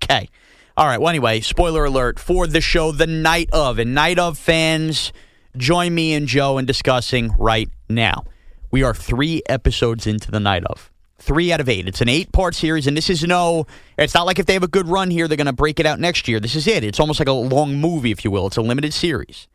Okay. 0.02 0.28
All 0.76 0.86
right. 0.86 0.98
Well, 1.00 1.08
anyway, 1.08 1.40
spoiler 1.40 1.84
alert 1.84 2.18
for 2.18 2.46
the 2.46 2.60
show 2.60 2.90
The 2.92 3.06
Night 3.06 3.48
of. 3.52 3.78
And 3.78 3.94
Night 3.94 4.18
of 4.18 4.36
fans, 4.38 5.12
join 5.56 5.94
me 5.94 6.14
and 6.14 6.26
Joe 6.26 6.58
in 6.58 6.66
discussing 6.66 7.32
right 7.38 7.68
now. 7.88 8.24
We 8.70 8.82
are 8.82 8.94
three 8.94 9.42
episodes 9.48 10.06
into 10.06 10.30
The 10.30 10.40
Night 10.40 10.64
of. 10.64 10.90
Three 11.18 11.52
out 11.52 11.60
of 11.60 11.68
eight. 11.68 11.86
It's 11.86 12.00
an 12.00 12.08
eight 12.08 12.32
part 12.32 12.54
series, 12.54 12.86
and 12.86 12.96
this 12.96 13.10
is 13.10 13.22
no, 13.24 13.66
it's 13.98 14.14
not 14.14 14.24
like 14.24 14.38
if 14.38 14.46
they 14.46 14.54
have 14.54 14.62
a 14.62 14.68
good 14.68 14.88
run 14.88 15.10
here, 15.10 15.28
they're 15.28 15.36
going 15.36 15.46
to 15.46 15.52
break 15.52 15.78
it 15.78 15.84
out 15.84 16.00
next 16.00 16.28
year. 16.28 16.40
This 16.40 16.54
is 16.54 16.66
it. 16.66 16.82
It's 16.82 16.98
almost 16.98 17.18
like 17.18 17.28
a 17.28 17.32
long 17.32 17.76
movie, 17.76 18.10
if 18.10 18.24
you 18.24 18.30
will. 18.30 18.46
It's 18.46 18.56
a 18.56 18.62
limited 18.62 18.94
series. 18.94 19.46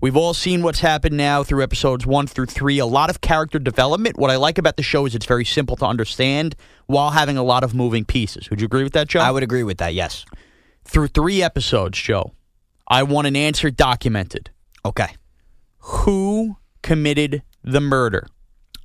We've 0.00 0.16
all 0.16 0.34
seen 0.34 0.62
what's 0.62 0.80
happened 0.80 1.16
now 1.16 1.42
through 1.42 1.62
episodes 1.62 2.04
one 2.04 2.26
through 2.26 2.46
three. 2.46 2.78
A 2.78 2.84
lot 2.84 3.08
of 3.08 3.22
character 3.22 3.58
development. 3.58 4.18
What 4.18 4.30
I 4.30 4.36
like 4.36 4.58
about 4.58 4.76
the 4.76 4.82
show 4.82 5.06
is 5.06 5.14
it's 5.14 5.24
very 5.24 5.46
simple 5.46 5.76
to 5.76 5.86
understand 5.86 6.56
while 6.88 7.12
having 7.12 7.38
a 7.38 7.42
lot 7.42 7.64
of 7.64 7.74
moving 7.74 8.04
pieces. 8.04 8.50
Would 8.50 8.60
you 8.60 8.66
agree 8.66 8.82
with 8.82 8.92
that, 8.92 9.08
Joe? 9.08 9.20
I 9.20 9.30
would 9.30 9.42
agree 9.42 9.62
with 9.62 9.78
that, 9.78 9.94
yes. 9.94 10.26
through 10.84 11.08
three 11.08 11.42
episodes, 11.42 11.98
Joe, 11.98 12.32
I 12.86 13.02
want 13.02 13.26
an 13.26 13.36
answer 13.36 13.70
documented. 13.70 14.50
Okay. 14.84 15.16
Who 15.84 16.56
committed 16.82 17.42
the 17.62 17.80
murder? 17.80 18.26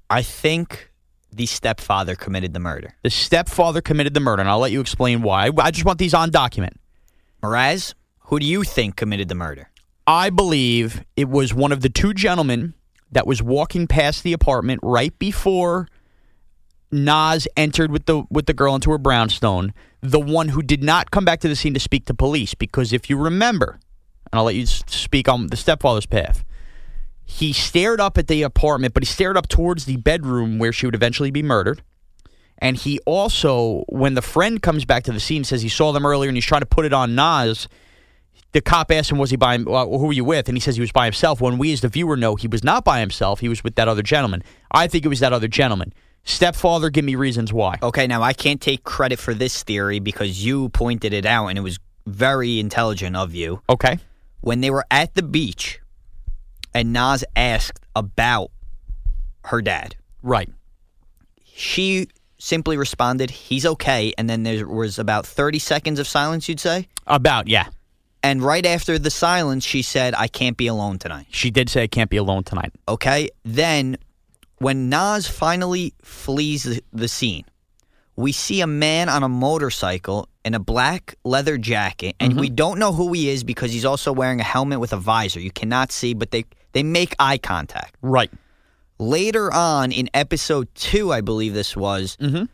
I 0.09 0.21
think 0.21 0.91
the 1.31 1.45
stepfather 1.45 2.15
committed 2.15 2.53
the 2.53 2.59
murder. 2.59 2.95
The 3.03 3.09
stepfather 3.09 3.79
committed 3.79 4.13
the 4.13 4.19
murder, 4.19 4.41
and 4.41 4.49
I'll 4.49 4.59
let 4.59 4.73
you 4.73 4.81
explain 4.81 5.21
why. 5.21 5.49
I 5.57 5.71
just 5.71 5.85
want 5.85 5.97
these 5.97 6.13
on 6.13 6.29
document. 6.29 6.77
Mraz, 7.41 7.93
who 8.23 8.37
do 8.39 8.45
you 8.45 8.63
think 8.63 8.97
committed 8.97 9.29
the 9.29 9.35
murder? 9.35 9.69
I 10.07 10.29
believe 10.29 11.05
it 11.15 11.29
was 11.29 11.53
one 11.53 11.71
of 11.71 11.79
the 11.79 11.89
two 11.89 12.13
gentlemen 12.13 12.73
that 13.11 13.25
was 13.25 13.41
walking 13.41 13.87
past 13.87 14.23
the 14.23 14.33
apartment 14.33 14.81
right 14.83 15.17
before 15.19 15.87
Naz 16.91 17.47
entered 17.55 17.91
with 17.91 18.07
the 18.07 18.23
with 18.29 18.45
the 18.45 18.53
girl 18.53 18.75
into 18.75 18.91
her 18.91 18.97
brownstone. 18.97 19.73
The 20.01 20.19
one 20.19 20.49
who 20.49 20.61
did 20.61 20.83
not 20.83 21.11
come 21.11 21.23
back 21.23 21.39
to 21.41 21.47
the 21.47 21.55
scene 21.55 21.73
to 21.75 21.79
speak 21.79 22.05
to 22.07 22.13
police, 22.13 22.55
because 22.55 22.91
if 22.91 23.09
you 23.09 23.17
remember, 23.17 23.79
and 24.31 24.39
I'll 24.39 24.43
let 24.43 24.55
you 24.55 24.65
speak 24.65 25.29
on 25.29 25.47
the 25.47 25.55
stepfather's 25.55 26.05
path. 26.05 26.43
He 27.31 27.53
stared 27.53 28.01
up 28.01 28.17
at 28.17 28.27
the 28.27 28.41
apartment, 28.41 28.95
but 28.95 29.03
he 29.03 29.07
stared 29.07 29.37
up 29.37 29.47
towards 29.47 29.85
the 29.85 29.97
bedroom 29.97 30.57
where 30.57 30.73
she 30.73 30.87
would 30.87 30.95
eventually 30.95 31.29
be 31.29 31.43
murdered. 31.43 31.83
And 32.57 32.75
he 32.75 32.99
also, 33.05 33.85
when 33.87 34.15
the 34.15 34.23
friend 34.23 34.59
comes 34.61 34.83
back 34.83 35.03
to 35.03 35.11
the 35.11 35.19
scene, 35.19 35.43
says 35.43 35.61
he 35.61 35.69
saw 35.69 35.91
them 35.91 36.07
earlier 36.07 36.27
and 36.27 36.35
he's 36.35 36.43
trying 36.45 36.61
to 36.61 36.65
put 36.65 36.85
it 36.85 36.91
on 36.91 37.13
Naz. 37.13 37.67
The 38.51 38.61
cop 38.61 38.91
asked 38.91 39.11
him, 39.11 39.19
"Was 39.19 39.29
he 39.29 39.37
by? 39.37 39.53
him- 39.55 39.65
Well, 39.65 39.85
who 39.99 40.07
were 40.07 40.13
you 40.13 40.25
with?" 40.25 40.49
And 40.49 40.57
he 40.57 40.59
says 40.59 40.75
he 40.75 40.81
was 40.81 40.91
by 40.91 41.05
himself. 41.05 41.39
When 41.39 41.59
we, 41.59 41.71
as 41.71 41.81
the 41.81 41.87
viewer, 41.87 42.17
know 42.17 42.35
he 42.35 42.47
was 42.47 42.63
not 42.63 42.83
by 42.83 42.99
himself, 42.99 43.41
he 43.41 43.47
was 43.47 43.63
with 43.63 43.75
that 43.75 43.87
other 43.87 44.01
gentleman. 44.01 44.41
I 44.71 44.87
think 44.87 45.05
it 45.05 45.09
was 45.09 45.19
that 45.19 45.31
other 45.31 45.47
gentleman. 45.47 45.93
Stepfather, 46.23 46.89
give 46.89 47.05
me 47.05 47.13
reasons 47.13 47.53
why. 47.53 47.77
Okay, 47.81 48.07
now 48.07 48.23
I 48.23 48.33
can't 48.33 48.59
take 48.59 48.83
credit 48.83 49.19
for 49.19 49.35
this 49.35 49.61
theory 49.61 49.99
because 49.99 50.43
you 50.43 50.69
pointed 50.69 51.13
it 51.13 51.27
out 51.27 51.47
and 51.47 51.59
it 51.59 51.61
was 51.61 51.77
very 52.07 52.59
intelligent 52.59 53.15
of 53.15 53.35
you. 53.35 53.61
Okay. 53.69 53.99
When 54.41 54.61
they 54.61 54.71
were 54.71 54.85
at 54.89 55.13
the 55.13 55.21
beach 55.23 55.79
and 56.73 56.93
Naz 56.93 57.23
asked 57.35 57.79
about 57.95 58.51
her 59.45 59.61
dad, 59.61 59.95
Right. 60.21 60.49
she 61.43 62.07
simply 62.37 62.77
responded, 62.77 63.29
he's 63.29 63.65
okay. 63.65 64.13
And 64.17 64.29
then 64.29 64.43
there 64.43 64.67
was 64.67 64.97
about 64.97 65.25
30 65.25 65.59
seconds 65.59 65.99
of 65.99 66.07
silence, 66.07 66.47
you'd 66.47 66.59
say? 66.59 66.87
About, 67.07 67.47
yeah. 67.47 67.67
And 68.23 68.41
right 68.41 68.65
after 68.65 68.99
the 68.99 69.09
silence, 69.09 69.63
she 69.65 69.81
said, 69.81 70.13
I 70.15 70.27
can't 70.27 70.57
be 70.57 70.67
alone 70.67 70.99
tonight. 70.99 71.27
She 71.31 71.51
did 71.51 71.69
say 71.69 71.83
I 71.83 71.87
can't 71.87 72.09
be 72.09 72.17
alone 72.17 72.43
tonight. 72.43 72.73
Okay. 72.87 73.29
Then, 73.43 73.97
when 74.57 74.89
Naz 74.89 75.27
finally 75.27 75.93
flees 76.01 76.63
the, 76.63 76.83
the 76.91 77.07
scene, 77.07 77.45
we 78.17 78.33
see 78.33 78.59
a 78.59 78.67
man 78.67 79.07
on 79.07 79.23
a 79.23 79.29
motorcycle 79.29 80.27
in 80.43 80.53
a 80.53 80.59
black 80.59 81.15
leather 81.23 81.57
jacket, 81.57 82.15
and 82.19 82.33
mm-hmm. 82.33 82.41
we 82.41 82.49
don't 82.49 82.77
know 82.77 82.91
who 82.91 83.13
he 83.13 83.29
is 83.29 83.45
because 83.45 83.71
he's 83.71 83.85
also 83.85 84.11
wearing 84.11 84.41
a 84.41 84.43
helmet 84.43 84.81
with 84.81 84.91
a 84.91 84.97
visor. 84.97 85.39
You 85.39 85.51
cannot 85.51 85.93
see, 85.93 86.13
but 86.13 86.31
they, 86.31 86.43
they 86.73 86.83
make 86.83 87.15
eye 87.19 87.37
contact. 87.37 87.95
Right. 88.01 88.31
Later 88.97 89.53
on 89.53 89.91
in 89.91 90.09
episode 90.13 90.67
two, 90.75 91.11
I 91.11 91.21
believe 91.21 91.53
this 91.53 91.75
was, 91.75 92.17
Mhm. 92.19 92.49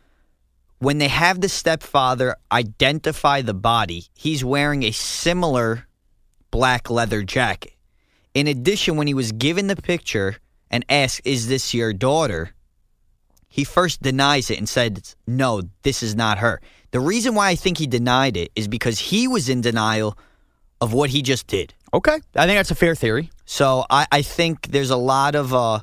when 0.78 0.98
they 0.98 1.08
have 1.08 1.40
the 1.40 1.48
stepfather 1.48 2.36
identify 2.52 3.42
the 3.42 3.54
body, 3.54 4.06
he's 4.14 4.44
wearing 4.44 4.82
a 4.84 4.92
similar 4.92 5.86
black 6.50 6.88
leather 6.90 7.22
jacket. 7.22 7.72
In 8.34 8.46
addition, 8.46 8.96
when 8.96 9.06
he 9.06 9.14
was 9.14 9.32
given 9.32 9.66
the 9.66 9.76
picture 9.76 10.36
and 10.70 10.84
asked, 10.88 11.20
Is 11.24 11.48
this 11.48 11.72
your 11.74 11.92
daughter? 11.92 12.52
He 13.48 13.64
first 13.64 14.02
denies 14.02 14.50
it 14.50 14.58
and 14.58 14.68
said, 14.68 15.02
No, 15.26 15.62
this 15.82 16.02
is 16.02 16.14
not 16.14 16.38
her. 16.38 16.60
The 16.90 17.00
reason 17.00 17.34
why 17.34 17.48
I 17.48 17.54
think 17.56 17.78
he 17.78 17.86
denied 17.86 18.36
it 18.36 18.52
is 18.54 18.68
because 18.68 18.98
he 18.98 19.26
was 19.26 19.48
in 19.48 19.60
denial 19.62 20.16
of 20.80 20.92
what 20.92 21.10
he 21.10 21.22
just 21.22 21.46
did. 21.46 21.74
Okay. 21.94 22.20
I 22.34 22.46
think 22.46 22.58
that's 22.58 22.70
a 22.70 22.74
fair 22.74 22.94
theory. 22.94 23.30
So 23.46 23.86
I, 23.88 24.06
I 24.12 24.22
think 24.22 24.68
there's 24.68 24.90
a 24.90 24.96
lot 24.96 25.34
of 25.34 25.54
uh, 25.54 25.80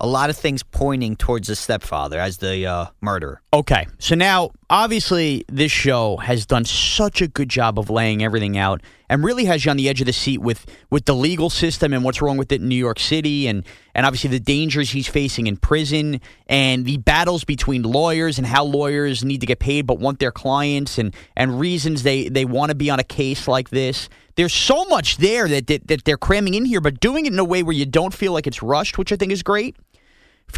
a 0.00 0.06
lot 0.06 0.30
of 0.30 0.36
things 0.36 0.62
pointing 0.62 1.16
towards 1.16 1.48
the 1.48 1.56
stepfather 1.56 2.20
as 2.20 2.36
the 2.38 2.66
uh, 2.66 2.86
murderer. 3.00 3.42
Okay. 3.52 3.86
So 3.98 4.14
now, 4.14 4.50
obviously, 4.70 5.44
this 5.48 5.72
show 5.72 6.18
has 6.18 6.46
done 6.46 6.64
such 6.64 7.20
a 7.20 7.26
good 7.26 7.48
job 7.48 7.78
of 7.78 7.90
laying 7.90 8.22
everything 8.22 8.56
out 8.56 8.82
and 9.08 9.24
really 9.24 9.44
has 9.46 9.64
you 9.64 9.70
on 9.70 9.76
the 9.76 9.88
edge 9.88 10.00
of 10.00 10.06
the 10.06 10.12
seat 10.12 10.38
with, 10.38 10.66
with 10.90 11.04
the 11.04 11.14
legal 11.14 11.50
system 11.50 11.92
and 11.92 12.04
what's 12.04 12.20
wrong 12.20 12.36
with 12.36 12.52
it 12.52 12.60
in 12.60 12.68
New 12.68 12.76
York 12.76 12.98
City 12.98 13.46
and, 13.46 13.64
and 13.94 14.04
obviously 14.04 14.30
the 14.30 14.40
dangers 14.40 14.90
he's 14.90 15.08
facing 15.08 15.46
in 15.46 15.56
prison 15.56 16.20
and 16.46 16.84
the 16.84 16.98
battles 16.98 17.44
between 17.44 17.82
lawyers 17.82 18.38
and 18.38 18.46
how 18.46 18.64
lawyers 18.64 19.24
need 19.24 19.40
to 19.40 19.46
get 19.46 19.58
paid 19.58 19.86
but 19.86 19.98
want 19.98 20.18
their 20.18 20.32
clients 20.32 20.98
and, 20.98 21.14
and 21.36 21.58
reasons 21.58 22.02
they, 22.02 22.28
they 22.28 22.44
want 22.44 22.70
to 22.70 22.74
be 22.74 22.90
on 22.90 22.98
a 22.98 23.04
case 23.04 23.48
like 23.48 23.70
this. 23.70 24.08
There's 24.36 24.54
so 24.54 24.84
much 24.84 25.16
there 25.16 25.48
that, 25.48 25.66
that, 25.66 25.88
that 25.88 26.04
they're 26.04 26.16
cramming 26.16 26.54
in 26.54 26.64
here, 26.64 26.80
but 26.80 27.00
doing 27.00 27.26
it 27.26 27.32
in 27.32 27.38
a 27.38 27.44
way 27.44 27.62
where 27.62 27.74
you 27.74 27.86
don't 27.86 28.14
feel 28.14 28.32
like 28.32 28.46
it's 28.46 28.62
rushed, 28.62 28.96
which 28.96 29.12
I 29.12 29.16
think 29.16 29.32
is 29.32 29.42
great. 29.42 29.76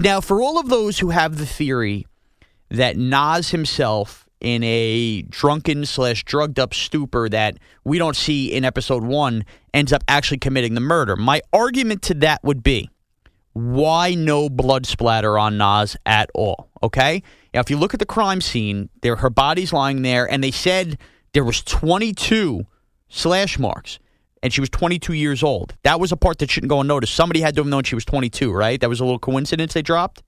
Now, 0.01 0.21
for 0.21 0.41
all 0.41 0.59
of 0.59 0.69
those 0.69 0.99
who 0.99 1.11
have 1.11 1.39
the 1.39 1.47
theory 1.47 2.07
that 2.71 2.97
Naz 2.97 3.51
himself, 3.51 4.29
in 4.41 4.63
a 4.63 5.23
drunken 5.23 5.85
slash 5.85 6.25
drugged 6.25 6.59
up 6.59 6.73
stupor 6.73 7.29
that 7.29 7.59
we 7.85 7.99
don't 7.99 8.17
see 8.17 8.53
in 8.53 8.65
episode 8.65 9.05
one, 9.05 9.45
ends 9.75 9.93
up 9.93 10.03
actually 10.09 10.39
committing 10.39 10.75
the 10.75 10.81
murder, 10.81 11.17
my 11.17 11.43
argument 11.53 12.03
to 12.03 12.15
that 12.15 12.43
would 12.43 12.63
be 12.63 12.91
why 13.53 14.15
no 14.15 14.49
blood 14.49 14.87
splatter 14.87 15.39
on 15.39 15.59
Naz 15.59 15.97
at 16.07 16.31
all? 16.35 16.69
Okay? 16.83 17.23
Now, 17.53 17.61
if 17.61 17.71
you 17.71 17.77
look 17.77 17.95
at 17.95 18.01
the 18.01 18.07
crime 18.07 18.41
scene, 18.41 18.89
there 19.03 19.17
her 19.17 19.31
body's 19.31 19.73
lying 19.73 20.03
there, 20.03 20.31
and 20.31 20.43
they 20.43 20.51
said 20.51 20.99
there 21.33 21.45
was 21.45 21.63
22 21.63 22.65
slash 23.09 23.59
marks, 23.59 23.99
and 24.43 24.53
she 24.53 24.61
was 24.61 24.71
22 24.71 25.15
years 25.15 25.43
old. 25.43 25.75
That 25.83 26.01
was 26.01 26.13
a 26.13 26.17
part 26.17 26.39
that 26.39 26.51
shouldn't 26.51 26.71
go 26.71 26.81
unnoticed. 26.81 27.15
Somebody 27.15 27.41
had 27.41 27.55
to 27.57 27.61
have 27.61 27.69
known 27.69 27.83
she 27.83 27.95
was 27.95 28.05
22, 28.05 28.53
right? 28.53 28.81
That 28.81 28.89
was 28.89 29.01
a 29.01 29.05
little 29.05 29.19
coincidence 29.19 29.75
they 29.75 29.83
dropped. 29.83 30.23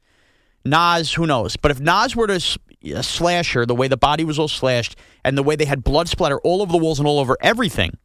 Naz, 0.64 1.12
who 1.12 1.26
knows? 1.26 1.56
But 1.56 1.70
if 1.70 1.80
Naz 1.80 2.14
were 2.14 2.26
to 2.26 2.58
s- 2.84 3.08
slasher, 3.08 3.66
the 3.66 3.74
way 3.74 3.88
the 3.88 3.96
body 3.96 4.24
was 4.24 4.38
all 4.38 4.48
slashed 4.48 4.96
and 5.24 5.36
the 5.36 5.42
way 5.42 5.56
they 5.56 5.64
had 5.64 5.84
blood 5.84 6.08
splatter 6.08 6.38
all 6.40 6.62
over 6.62 6.72
the 6.72 6.78
walls 6.78 6.98
and 6.98 7.06
all 7.08 7.18
over 7.18 7.36
everything, 7.40 7.96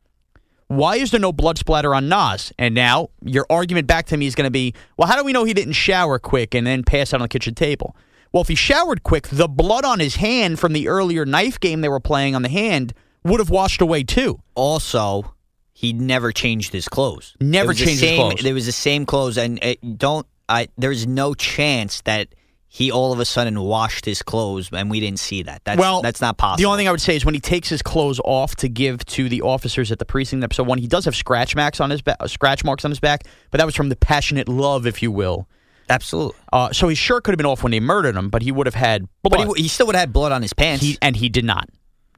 why 0.68 0.98
is 0.98 1.12
there 1.12 1.20
no 1.20 1.32
blood 1.32 1.58
splatter 1.58 1.96
on 1.96 2.10
Naz? 2.10 2.52
And 2.60 2.76
now 2.76 3.10
your 3.24 3.46
argument 3.50 3.88
back 3.88 4.08
to 4.08 4.18
me 4.18 4.26
is 4.28 4.36
going 4.36 4.48
to 4.48 4.52
be, 4.52 4.74
well, 4.98 5.08
how 5.08 5.16
do 5.16 5.24
we 5.24 5.32
know 5.34 5.44
he 5.46 5.54
didn't 5.54 5.74
shower 5.74 6.20
quick 6.20 6.54
and 6.54 6.68
then 6.68 6.84
pass 6.84 7.14
out 7.14 7.22
on 7.22 7.26
the 7.26 7.30
kitchen 7.30 7.56
table? 7.56 7.96
Well, 8.34 8.42
if 8.42 8.50
he 8.50 8.56
showered 8.56 9.04
quick, 9.04 9.28
the 9.30 9.48
blood 9.48 9.86
on 9.86 10.00
his 10.00 10.18
hand 10.18 10.60
from 10.60 10.74
the 10.74 10.90
earlier 10.90 11.26
knife 11.26 11.60
game 11.60 11.82
they 11.82 11.90
were 11.90 12.02
playing 12.02 12.36
on 12.36 12.42
the 12.42 12.50
hand 12.50 12.94
would 13.24 13.40
have 13.40 13.50
washed 13.50 13.82
away 13.82 14.04
too. 14.04 14.42
Also, 14.56 15.34
he 15.72 15.94
never 15.94 16.32
changed 16.34 16.74
his 16.74 16.90
clothes. 16.90 17.36
Never 17.40 17.66
It 17.66 17.68
was 17.70 17.80
the 17.80 17.86
changed 17.86 18.02
his 18.04 18.16
clothes. 18.18 18.44
There 18.44 18.54
was 18.54 18.66
the 18.66 18.72
same 18.74 19.06
clothes, 19.06 19.38
and 19.38 19.60
don't. 19.98 20.28
I 20.50 20.68
there's 20.78 21.08
no 21.08 21.34
chance 21.34 22.02
that 22.02 22.30
he 22.70 22.92
all 22.92 23.14
of 23.14 23.20
a 23.20 23.26
sudden 23.26 23.60
washed 23.62 24.06
his 24.06 24.22
clothes, 24.22 24.70
and 24.72 24.92
we 24.92 25.00
didn't 25.00 25.20
see 25.20 25.44
that. 25.44 25.62
That's, 25.64 25.80
well, 25.80 26.02
that's 26.02 26.22
not 26.22 26.38
possible. 26.38 26.58
The 26.58 26.66
only 26.66 26.80
thing 26.80 26.88
I 26.88 26.92
would 26.92 27.02
say 27.02 27.16
is 27.16 27.24
when 27.26 27.34
he 27.34 27.40
takes 27.40 27.70
his 27.70 27.82
clothes 27.82 28.20
off 28.24 28.56
to 28.58 28.70
give 28.70 29.06
to 29.06 29.30
the 29.30 29.42
officers 29.42 29.92
at 29.92 30.00
the 30.00 30.06
precinct 30.06 30.44
episode 30.44 30.68
one, 30.68 30.78
he 30.78 30.88
does 30.88 31.06
have 31.06 31.16
scratch 31.16 31.56
marks 31.56 31.80
on 31.80 31.90
his 31.90 32.02
back, 32.02 32.18
scratch 32.28 32.64
marks 32.64 32.84
on 32.84 32.92
his 32.92 33.00
back, 33.00 33.24
but 33.52 33.60
that 33.60 33.66
was 33.66 33.76
from 33.76 33.90
the 33.90 33.96
passionate 33.96 34.50
love, 34.50 34.86
if 34.86 35.02
you 35.02 35.12
will. 35.12 35.48
Absolutely. 35.90 36.38
Uh, 36.52 36.72
so 36.74 36.90
his 36.90 36.98
shirt 36.98 37.24
could 37.24 37.32
have 37.32 37.38
been 37.38 37.46
off 37.46 37.64
when 37.64 37.72
they 37.72 37.80
murdered 37.80 38.16
him, 38.16 38.30
but 38.30 38.42
he 38.42 38.52
would 38.52 38.68
have 38.68 38.76
had 38.76 39.08
blood. 39.24 39.48
But 39.48 39.58
he, 39.58 39.64
he 39.64 39.68
still 39.70 39.88
would 39.88 39.96
have 39.96 40.02
had 40.02 40.14
blood 40.14 40.34
on 40.34 40.42
his 40.42 40.54
pants. 40.54 40.84
He, 40.84 40.98
and 41.02 41.16
he 41.16 41.30
did 41.30 41.46
not. 41.46 41.70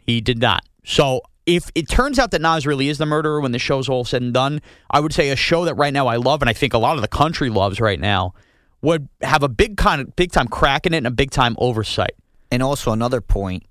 He 0.05 0.21
did 0.21 0.39
not. 0.39 0.65
So 0.83 1.21
if 1.45 1.69
it 1.75 1.87
turns 1.87 2.17
out 2.17 2.31
that 2.31 2.41
Naz 2.41 2.65
really 2.65 2.89
is 2.89 2.97
the 2.97 3.05
murderer 3.05 3.39
when 3.39 3.51
the 3.51 3.59
show's 3.59 3.87
all 3.87 4.03
said 4.03 4.23
and 4.23 4.33
done, 4.33 4.61
I 4.89 4.99
would 4.99 5.13
say 5.13 5.29
a 5.29 5.35
show 5.35 5.65
that 5.65 5.75
right 5.75 5.93
now 5.93 6.07
I 6.07 6.15
love 6.15 6.41
and 6.41 6.49
I 6.49 6.53
think 6.53 6.73
a 6.73 6.79
lot 6.79 6.95
of 6.95 7.01
the 7.01 7.07
country 7.07 7.49
loves 7.49 7.79
right 7.79 7.99
now 7.99 8.33
would 8.81 9.07
have 9.21 9.43
a 9.43 9.49
big 9.49 9.77
kind 9.77 10.01
of 10.01 10.15
big 10.15 10.31
time 10.31 10.47
crack 10.47 10.85
in 10.85 10.93
it 10.93 10.97
and 10.97 11.07
a 11.07 11.11
big 11.11 11.31
time 11.31 11.55
oversight. 11.59 12.13
and 12.51 12.63
also 12.63 12.91
another 12.91 13.21
point 13.21 13.63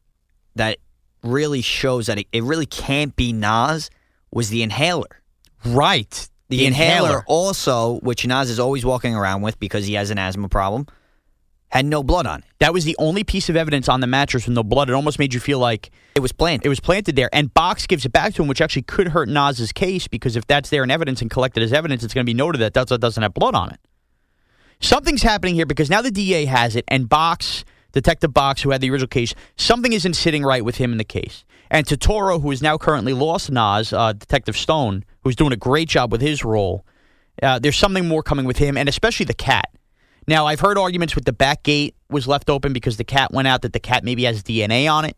that 0.55 0.79
really 1.23 1.61
shows 1.63 2.07
that 2.07 2.19
it, 2.19 2.27
it 2.33 2.43
really 2.43 2.67
can't 2.67 3.15
be 3.17 3.33
Naz 3.33 3.91
was 4.31 4.51
the 4.51 4.63
inhaler. 4.63 5.23
Right. 5.65 6.29
The, 6.49 6.65
inhaler. 6.65 7.25
also, 7.27 7.99
which 8.01 8.27
Naz 8.27 8.49
is 8.51 8.59
always 8.61 8.85
walking 8.85 9.15
around 9.15 9.43
with 9.43 9.59
because 9.59 9.87
he 9.87 9.95
has 9.95 10.11
an 10.11 10.19
asthma 10.19 10.49
problem, 10.49 10.87
had 11.69 11.85
no 11.85 12.03
blood 12.03 12.27
on 12.27 12.39
it. 12.39 12.45
That 12.61 12.73
was 12.73 12.85
the 12.85 12.97
only 12.99 13.23
piece 13.25 13.49
of 13.51 13.57
evidence 13.57 13.89
on 13.89 14.01
the 14.01 14.07
mattress 14.07 14.47
with 14.47 14.55
no 14.55 14.63
blood. 14.63 14.89
It 14.89 14.95
almost 14.95 15.19
made 15.19 15.35
you 15.35 15.41
feel 15.41 15.59
like 15.59 15.91
It 16.15 16.21
was 16.21 16.33
planted. 16.33 16.65
it 16.65 16.69
was 16.71 16.81
planted 16.81 17.17
there. 17.17 17.29
And 17.33 17.53
Box 17.53 17.87
gives 17.87 18.07
it 18.07 18.13
back 18.13 18.33
to 18.35 18.43
him, 18.43 18.49
which 18.49 18.61
actually 18.63 18.83
could 18.83 19.09
hurt 19.09 19.29
Naz's 19.29 19.73
case 19.73 20.09
because 20.09 20.37
if 20.37 20.47
that's 20.47 20.71
there 20.71 20.83
in 20.85 20.91
evidence 20.91 21.21
and 21.21 21.31
collected 21.31 21.63
as 21.63 21.73
evidence, 21.73 22.03
it's 22.05 22.15
going 22.15 22.25
to 22.25 22.31
be 22.31 22.35
noted 22.35 22.59
that 22.61 22.73
that 22.75 22.87
doesn't 23.01 23.23
have 23.23 23.35
blood 23.35 23.55
on 23.55 23.71
it. 23.71 23.81
Something's 24.81 25.23
happening 25.23 25.55
here 25.55 25.67
because 25.67 25.91
now 25.91 26.03
the 26.03 26.11
DA 26.11 26.45
has 26.45 26.77
it, 26.77 26.85
and 26.89 27.09
Box, 27.09 27.65
Detective 27.93 28.33
Box, 28.33 28.63
who 28.63 28.71
had 28.71 28.81
the 28.81 28.91
original 28.91 29.09
case, 29.09 29.35
something 29.57 29.93
isn't 29.93 30.15
sitting 30.15 30.45
right 30.45 30.65
with 30.65 30.77
him 30.77 30.93
in 30.93 30.99
the 30.99 31.05
case. 31.05 31.45
And 31.71 31.87
Turturro, 31.87 32.41
who 32.41 32.51
is 32.51 32.63
now 32.63 32.79
currently 32.79 33.13
lost 33.13 33.51
Naz, 33.51 33.93
uh, 33.93 34.13
Detective 34.13 34.57
Stone, 34.57 35.05
who's 35.23 35.37
doing 35.37 35.53
a 35.53 35.57
great 35.57 35.89
job 35.89 36.13
with 36.13 36.21
his 36.21 36.45
role, 36.45 36.85
uh, 37.43 37.59
there's 37.59 37.77
something 37.77 38.07
more 38.07 38.23
coming 38.23 38.45
with 38.45 38.59
him, 38.59 38.77
and 38.77 38.89
especially 38.89 39.27
the 39.27 39.35
cat. 39.35 39.71
Now, 40.27 40.47
I've 40.47 40.61
heard 40.61 40.79
arguments 40.79 41.15
with 41.15 41.25
the 41.25 41.33
back 41.33 41.63
gate 41.63 41.95
was 42.11 42.29
left 42.29 42.51
open 42.51 42.73
because 42.73 42.97
the 42.97 43.05
cat 43.05 43.33
went 43.33 43.49
out 43.49 43.63
that 43.63 43.73
the 43.73 43.81
cat 43.81 44.05
maybe 44.05 44.25
has 44.25 44.43
DNA 44.43 44.91
on 44.91 45.05
it 45.05 45.17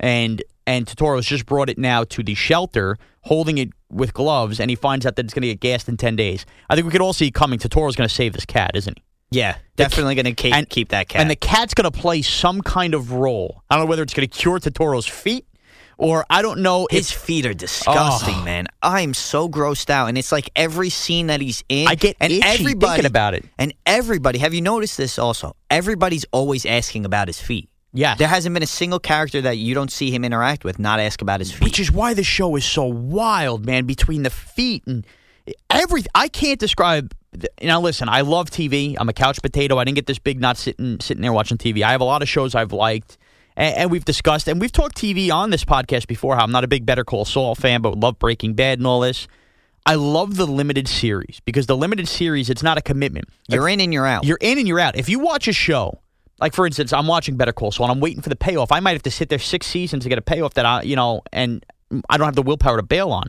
and 0.00 0.42
and 0.70 0.86
Turturro's 0.86 1.26
just 1.26 1.46
brought 1.46 1.68
it 1.68 1.78
now 1.78 2.04
to 2.04 2.22
the 2.22 2.34
shelter, 2.34 2.96
holding 3.22 3.58
it 3.58 3.70
with 3.90 4.14
gloves, 4.14 4.60
and 4.60 4.70
he 4.70 4.76
finds 4.76 5.04
out 5.06 5.16
that 5.16 5.24
it's 5.26 5.34
going 5.34 5.42
to 5.42 5.48
get 5.48 5.60
gassed 5.60 5.88
in 5.88 5.96
ten 5.96 6.16
days. 6.16 6.46
I 6.68 6.74
think 6.74 6.86
we 6.86 6.92
could 6.92 7.00
all 7.02 7.12
see 7.12 7.30
coming. 7.30 7.58
Turturro's 7.58 7.96
going 7.96 8.08
to 8.08 8.14
save 8.14 8.32
this 8.32 8.46
cat, 8.46 8.72
isn't 8.74 8.96
he? 8.98 9.04
yeah, 9.32 9.56
definitely 9.76 10.14
going 10.16 10.24
to 10.24 10.32
keep, 10.32 10.52
and- 10.54 10.68
keep 10.68 10.88
that 10.88 11.08
cat. 11.08 11.20
And 11.20 11.30
the 11.30 11.36
cat's 11.36 11.72
going 11.74 11.90
to 11.90 11.96
play 11.96 12.20
some 12.22 12.60
kind 12.62 12.94
of 12.94 13.12
role. 13.12 13.62
I 13.70 13.76
don't 13.76 13.84
know 13.84 13.90
whether 13.90 14.02
it's 14.02 14.12
going 14.14 14.28
to 14.28 14.38
cure 14.38 14.58
Turturro's 14.58 15.06
feet, 15.06 15.46
or 15.98 16.24
I 16.30 16.42
don't 16.42 16.60
know 16.62 16.88
his 16.90 17.12
feet 17.12 17.46
are 17.46 17.54
disgusting, 17.54 18.34
Oh. 18.38 18.44
man. 18.44 18.66
I'm 18.82 19.12
so 19.14 19.48
grossed 19.48 19.88
out, 19.90 20.08
and 20.08 20.18
it's 20.18 20.32
like 20.32 20.50
every 20.56 20.90
scene 20.90 21.26
that 21.28 21.40
he's 21.40 21.62
in, 21.68 21.86
I 21.86 21.94
get 21.94 22.16
and 22.20 22.32
everybody 22.42 22.90
thinking 22.94 23.06
about 23.06 23.34
it. 23.34 23.44
And 23.58 23.72
everybody, 23.86 24.38
have 24.38 24.52
you 24.54 24.62
noticed 24.62 24.96
this? 24.96 25.16
Also, 25.18 25.54
everybody's 25.70 26.24
always 26.32 26.64
asking 26.66 27.04
about 27.04 27.28
his 27.28 27.40
feet. 27.40 27.68
Yes. 27.92 28.18
There 28.18 28.28
hasn't 28.28 28.54
been 28.54 28.62
a 28.62 28.68
single 28.68 29.00
character 29.00 29.40
that 29.42 29.58
you 29.58 29.74
don't 29.74 29.90
see 29.90 30.10
him 30.10 30.24
interact 30.24 30.64
with 30.64 30.78
not 30.78 31.00
ask 31.00 31.22
about 31.22 31.40
his 31.40 31.52
feet. 31.52 31.64
which 31.64 31.80
is 31.80 31.90
why 31.90 32.14
the 32.14 32.22
show 32.22 32.54
is 32.56 32.64
so 32.64 32.84
wild, 32.84 33.66
man. 33.66 33.84
Between 33.84 34.22
the 34.22 34.30
feet 34.30 34.84
and 34.86 35.06
everything, 35.68 36.10
I 36.14 36.28
can't 36.28 36.60
describe. 36.60 37.14
Now, 37.62 37.80
listen, 37.80 38.08
I 38.08 38.22
love 38.22 38.50
TV. 38.50 38.96
I'm 38.98 39.08
a 39.08 39.12
couch 39.12 39.40
potato. 39.42 39.78
I 39.78 39.84
didn't 39.84 39.96
get 39.96 40.06
this 40.06 40.18
big 40.18 40.40
not 40.40 40.56
sitting 40.56 41.00
sitting 41.00 41.22
there 41.22 41.32
watching 41.32 41.58
TV. 41.58 41.82
I 41.82 41.92
have 41.92 42.00
a 42.00 42.04
lot 42.04 42.22
of 42.22 42.28
shows 42.28 42.54
I've 42.54 42.72
liked, 42.72 43.18
and, 43.56 43.76
and 43.76 43.90
we've 43.90 44.04
discussed, 44.04 44.48
and 44.48 44.60
we've 44.60 44.72
talked 44.72 44.96
TV 44.96 45.32
on 45.32 45.50
this 45.50 45.64
podcast 45.64 46.06
before. 46.06 46.36
How 46.36 46.44
I'm 46.44 46.52
not 46.52 46.64
a 46.64 46.68
big 46.68 46.86
Better 46.86 47.04
Call 47.04 47.24
Saul 47.24 47.54
fan, 47.54 47.82
but 47.82 47.98
love 47.98 48.18
Breaking 48.18 48.54
Bad 48.54 48.78
and 48.78 48.86
all 48.86 49.00
this. 49.00 49.26
I 49.86 49.94
love 49.94 50.36
the 50.36 50.46
limited 50.46 50.86
series 50.88 51.40
because 51.44 51.66
the 51.66 51.76
limited 51.76 52.06
series, 52.06 52.50
it's 52.50 52.62
not 52.62 52.78
a 52.78 52.82
commitment. 52.82 53.28
you're 53.48 53.68
in 53.68 53.80
and 53.80 53.92
you're 53.92 54.06
out. 54.06 54.24
You're 54.24 54.38
in 54.40 54.58
and 54.58 54.68
you're 54.68 54.78
out. 54.78 54.96
If 54.96 55.08
you 55.08 55.18
watch 55.18 55.48
a 55.48 55.52
show, 55.52 56.00
like 56.40 56.54
for 56.54 56.66
instance, 56.66 56.92
I'm 56.92 57.06
watching 57.06 57.36
Better 57.36 57.52
Call 57.52 57.70
Saul 57.70 57.86
and 57.86 57.92
I'm 57.92 58.00
waiting 58.00 58.22
for 58.22 58.28
the 58.28 58.36
payoff. 58.36 58.72
I 58.72 58.80
might 58.80 58.92
have 58.92 59.02
to 59.02 59.10
sit 59.10 59.28
there 59.28 59.38
six 59.38 59.66
seasons 59.66 60.04
to 60.04 60.08
get 60.08 60.18
a 60.18 60.22
payoff 60.22 60.54
that 60.54 60.66
I, 60.66 60.82
you 60.82 60.96
know, 60.96 61.22
and 61.32 61.64
I 62.08 62.16
don't 62.16 62.26
have 62.26 62.36
the 62.36 62.42
willpower 62.42 62.76
to 62.76 62.82
bail 62.82 63.10
on. 63.10 63.24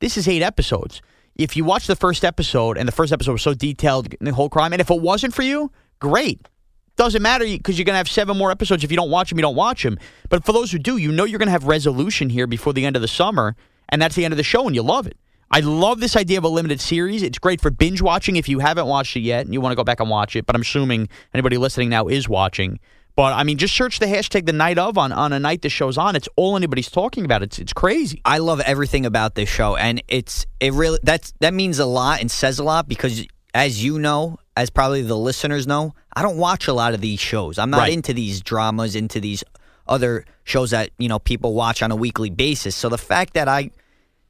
This 0.00 0.16
is 0.16 0.26
eight 0.28 0.42
episodes. 0.42 1.02
If 1.36 1.56
you 1.56 1.64
watch 1.64 1.86
the 1.86 1.96
first 1.96 2.24
episode 2.24 2.78
and 2.78 2.86
the 2.86 2.92
first 2.92 3.12
episode 3.12 3.32
was 3.32 3.42
so 3.42 3.54
detailed, 3.54 4.14
the 4.20 4.32
whole 4.32 4.48
crime, 4.48 4.72
and 4.72 4.80
if 4.80 4.90
it 4.90 5.00
wasn't 5.00 5.34
for 5.34 5.42
you, 5.42 5.70
great. 5.98 6.48
Doesn't 6.96 7.22
matter 7.22 7.44
because 7.44 7.76
you're 7.76 7.84
going 7.84 7.94
to 7.94 7.98
have 7.98 8.08
seven 8.08 8.36
more 8.36 8.52
episodes. 8.52 8.84
If 8.84 8.90
you 8.92 8.96
don't 8.96 9.10
watch 9.10 9.30
them, 9.30 9.38
you 9.38 9.42
don't 9.42 9.56
watch 9.56 9.82
them. 9.82 9.98
But 10.28 10.44
for 10.44 10.52
those 10.52 10.70
who 10.70 10.78
do, 10.78 10.96
you 10.96 11.10
know 11.10 11.24
you're 11.24 11.40
going 11.40 11.48
to 11.48 11.52
have 11.52 11.64
resolution 11.64 12.30
here 12.30 12.46
before 12.46 12.72
the 12.72 12.86
end 12.86 12.94
of 12.94 13.02
the 13.02 13.08
summer, 13.08 13.56
and 13.88 14.00
that's 14.00 14.14
the 14.14 14.24
end 14.24 14.32
of 14.32 14.38
the 14.38 14.44
show, 14.44 14.66
and 14.66 14.76
you 14.76 14.82
love 14.82 15.08
it. 15.08 15.18
I 15.50 15.60
love 15.60 16.00
this 16.00 16.16
idea 16.16 16.38
of 16.38 16.44
a 16.44 16.48
limited 16.48 16.80
series. 16.80 17.22
It's 17.22 17.38
great 17.38 17.60
for 17.60 17.70
binge 17.70 18.02
watching 18.02 18.36
if 18.36 18.48
you 18.48 18.58
haven't 18.58 18.86
watched 18.86 19.16
it 19.16 19.20
yet 19.20 19.44
and 19.44 19.54
you 19.54 19.60
want 19.60 19.72
to 19.72 19.76
go 19.76 19.84
back 19.84 20.00
and 20.00 20.10
watch 20.10 20.34
it. 20.36 20.46
But 20.46 20.56
I'm 20.56 20.62
assuming 20.62 21.08
anybody 21.32 21.58
listening 21.58 21.90
now 21.90 22.08
is 22.08 22.28
watching. 22.28 22.80
But 23.16 23.32
I 23.34 23.44
mean, 23.44 23.58
just 23.58 23.74
search 23.76 24.00
the 24.00 24.06
hashtag 24.06 24.46
the 24.46 24.52
night 24.52 24.76
of 24.78 24.98
on, 24.98 25.12
on 25.12 25.32
a 25.32 25.38
night 25.38 25.62
the 25.62 25.68
show's 25.68 25.96
on. 25.96 26.16
It's 26.16 26.28
all 26.34 26.56
anybody's 26.56 26.90
talking 26.90 27.24
about. 27.24 27.44
It's 27.44 27.60
it's 27.60 27.72
crazy. 27.72 28.20
I 28.24 28.38
love 28.38 28.58
everything 28.60 29.06
about 29.06 29.36
this 29.36 29.48
show, 29.48 29.76
and 29.76 30.02
it's 30.08 30.46
it 30.58 30.72
really 30.72 30.98
that's 31.04 31.32
that 31.38 31.54
means 31.54 31.78
a 31.78 31.86
lot 31.86 32.20
and 32.20 32.28
says 32.28 32.58
a 32.58 32.64
lot 32.64 32.88
because 32.88 33.24
as 33.54 33.84
you 33.84 34.00
know, 34.00 34.38
as 34.56 34.68
probably 34.68 35.02
the 35.02 35.16
listeners 35.16 35.64
know, 35.64 35.94
I 36.16 36.22
don't 36.22 36.38
watch 36.38 36.66
a 36.66 36.72
lot 36.72 36.92
of 36.92 37.00
these 37.00 37.20
shows. 37.20 37.56
I'm 37.56 37.70
not 37.70 37.82
Right. 37.82 37.92
into 37.92 38.12
these 38.12 38.40
dramas, 38.40 38.96
into 38.96 39.20
these 39.20 39.44
other 39.86 40.24
shows 40.42 40.72
that 40.72 40.90
you 40.98 41.08
know 41.08 41.20
people 41.20 41.54
watch 41.54 41.84
on 41.84 41.92
a 41.92 41.96
weekly 41.96 42.30
basis. 42.30 42.74
So 42.74 42.88
the 42.88 42.98
fact 42.98 43.34
that 43.34 43.46
I 43.46 43.70